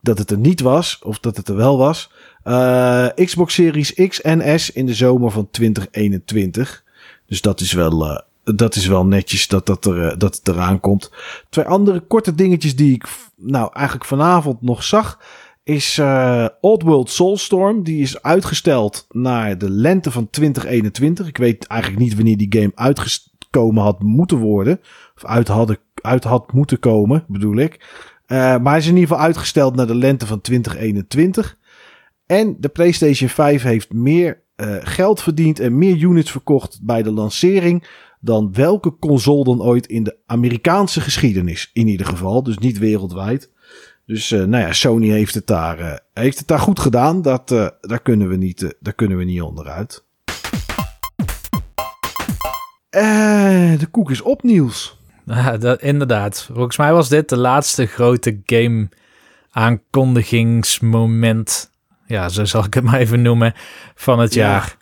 dat 0.00 0.18
het 0.18 0.30
er 0.30 0.38
niet 0.38 0.60
was. 0.60 0.98
Of 1.02 1.18
dat 1.18 1.36
het 1.36 1.48
er 1.48 1.56
wel 1.56 1.78
was. 1.78 2.10
Uh, 2.44 3.06
Xbox 3.14 3.54
Series 3.54 3.94
X 3.94 4.20
en 4.20 4.60
S 4.60 4.70
in 4.70 4.86
de 4.86 4.94
zomer 4.94 5.30
van 5.30 5.50
2021. 5.50 6.84
Dus 7.26 7.40
dat 7.40 7.60
is 7.60 7.72
wel, 7.72 8.24
dat 8.54 8.74
is 8.74 8.86
wel 8.86 9.06
netjes 9.06 9.48
dat, 9.48 9.66
dat, 9.66 9.84
er, 9.84 10.18
dat 10.18 10.36
het 10.36 10.48
eraan 10.48 10.80
komt. 10.80 11.10
Twee 11.48 11.64
andere 11.64 12.00
korte 12.00 12.34
dingetjes 12.34 12.76
die 12.76 12.94
ik 12.94 13.08
nou 13.36 13.70
eigenlijk 13.72 14.06
vanavond 14.06 14.62
nog 14.62 14.82
zag. 14.82 15.20
Is 15.62 15.98
uh, 15.98 16.46
Old 16.60 16.82
World 16.82 17.10
Soulstorm. 17.10 17.82
Die 17.82 18.02
is 18.02 18.22
uitgesteld 18.22 19.06
naar 19.10 19.58
de 19.58 19.70
lente 19.70 20.10
van 20.10 20.30
2021. 20.30 21.28
Ik 21.28 21.36
weet 21.36 21.66
eigenlijk 21.66 22.02
niet 22.02 22.14
wanneer 22.14 22.36
die 22.36 22.60
game 22.60 22.72
uitgekomen 22.74 23.82
had 23.82 24.02
moeten 24.02 24.38
worden. 24.38 24.80
Of 25.16 25.24
uit, 25.24 25.48
hadden, 25.48 25.78
uit 25.94 26.24
had 26.24 26.52
moeten 26.52 26.78
komen, 26.78 27.24
bedoel 27.28 27.56
ik. 27.56 27.74
Uh, 28.26 28.38
maar 28.38 28.72
hij 28.72 28.78
is 28.78 28.86
in 28.86 28.94
ieder 28.94 29.08
geval 29.08 29.24
uitgesteld 29.24 29.76
naar 29.76 29.86
de 29.86 29.94
lente 29.94 30.26
van 30.26 30.40
2021. 30.40 31.56
En 32.26 32.56
de 32.60 32.68
PlayStation 32.68 33.28
5 33.28 33.62
heeft 33.62 33.92
meer 33.92 34.44
geld 34.82 35.22
verdiend 35.22 35.60
en 35.60 35.78
meer 35.78 35.96
units 35.96 36.30
verkocht 36.30 36.78
bij 36.82 37.02
de 37.02 37.12
lancering 37.12 37.84
dan 38.26 38.52
welke 38.52 38.98
console 38.98 39.44
dan 39.44 39.62
ooit 39.62 39.86
in 39.86 40.02
de 40.02 40.16
Amerikaanse 40.26 41.00
geschiedenis. 41.00 41.70
In 41.72 41.88
ieder 41.88 42.06
geval, 42.06 42.42
dus 42.42 42.58
niet 42.58 42.78
wereldwijd. 42.78 43.50
Dus 44.06 44.30
uh, 44.30 44.44
nou 44.44 44.64
ja, 44.64 44.72
Sony 44.72 45.08
heeft 45.08 45.34
het 45.34 45.46
daar, 45.46 45.80
uh, 45.80 45.92
heeft 46.12 46.38
het 46.38 46.46
daar 46.46 46.58
goed 46.58 46.80
gedaan. 46.80 47.22
Dat, 47.22 47.50
uh, 47.50 47.68
daar, 47.80 48.02
kunnen 48.02 48.28
we 48.28 48.36
niet, 48.36 48.76
daar 48.80 48.94
kunnen 48.94 49.18
we 49.18 49.24
niet 49.24 49.42
onderuit. 49.42 50.04
de 53.78 53.88
koek 53.90 54.10
is 54.10 54.22
op, 54.22 54.42
Niels. 54.42 54.94
Ja, 55.24 55.56
dat, 55.56 55.82
inderdaad. 55.82 56.48
Volgens 56.52 56.76
mij 56.76 56.92
was 56.92 57.08
dit 57.08 57.28
de 57.28 57.36
laatste 57.36 57.86
grote 57.86 58.40
game 58.44 58.88
aankondigingsmoment. 59.50 61.70
Ja, 62.06 62.28
zo 62.28 62.44
zal 62.44 62.64
ik 62.64 62.74
het 62.74 62.84
maar 62.84 62.98
even 62.98 63.22
noemen. 63.22 63.54
Van 63.94 64.18
het 64.18 64.34
jaar. 64.34 64.76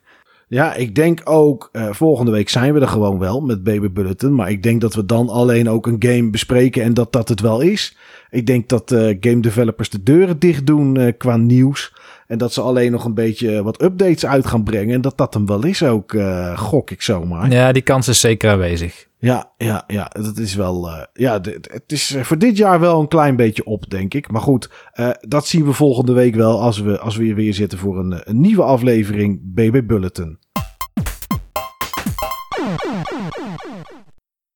Ja, 0.54 0.74
ik 0.74 0.94
denk 0.94 1.20
ook, 1.24 1.68
uh, 1.72 1.88
volgende 1.90 2.30
week 2.30 2.48
zijn 2.48 2.74
we 2.74 2.80
er 2.80 2.88
gewoon 2.88 3.18
wel 3.18 3.40
met 3.40 3.62
Baby 3.62 3.90
Bulletin. 3.90 4.34
Maar 4.34 4.50
ik 4.50 4.62
denk 4.62 4.80
dat 4.80 4.94
we 4.94 5.06
dan 5.06 5.28
alleen 5.28 5.68
ook 5.68 5.86
een 5.86 5.96
game 5.98 6.30
bespreken 6.30 6.82
en 6.82 6.94
dat 6.94 7.12
dat 7.12 7.28
het 7.28 7.40
wel 7.40 7.60
is. 7.60 7.96
Ik 8.30 8.46
denk 8.46 8.68
dat 8.68 8.92
uh, 8.92 9.16
game 9.20 9.40
developers 9.40 9.90
de 9.90 10.02
deuren 10.02 10.38
dicht 10.38 10.66
doen 10.66 10.98
uh, 10.98 11.12
qua 11.18 11.36
nieuws. 11.36 11.94
En 12.26 12.38
dat 12.38 12.52
ze 12.52 12.60
alleen 12.60 12.92
nog 12.92 13.04
een 13.04 13.14
beetje 13.14 13.62
wat 13.62 13.82
updates 13.82 14.26
uit 14.26 14.46
gaan 14.46 14.64
brengen. 14.64 14.94
En 14.94 15.00
dat 15.00 15.18
dat 15.18 15.34
hem 15.34 15.46
wel 15.46 15.64
is 15.64 15.82
ook, 15.82 16.16
gok 16.54 16.90
ik 16.90 17.02
zomaar. 17.02 17.50
Ja, 17.50 17.72
die 17.72 17.82
kans 17.82 18.08
is 18.08 18.20
zeker 18.20 18.50
aanwezig. 18.50 19.06
Ja, 19.18 19.52
ja, 19.56 19.84
ja, 19.86 20.10
dat 20.12 20.38
is 20.38 20.54
wel. 20.54 20.88
Uh, 20.88 21.02
ja, 21.12 21.40
het 21.60 21.92
is 21.92 22.16
voor 22.22 22.38
dit 22.38 22.56
jaar 22.56 22.80
wel 22.80 23.00
een 23.00 23.08
klein 23.08 23.36
beetje 23.36 23.64
op, 23.64 23.90
denk 23.90 24.14
ik. 24.14 24.30
Maar 24.30 24.40
goed, 24.40 24.70
uh, 24.94 25.10
dat 25.20 25.46
zien 25.46 25.64
we 25.64 25.72
volgende 25.72 26.12
week 26.12 26.34
wel 26.34 26.60
als 26.60 26.80
we, 26.80 26.98
als 26.98 27.16
we 27.16 27.34
weer 27.34 27.54
zitten 27.54 27.78
voor 27.78 27.98
een, 27.98 28.20
een 28.24 28.40
nieuwe 28.40 28.62
aflevering 28.62 29.40
BB 29.42 29.86
Bulletin. 29.86 30.38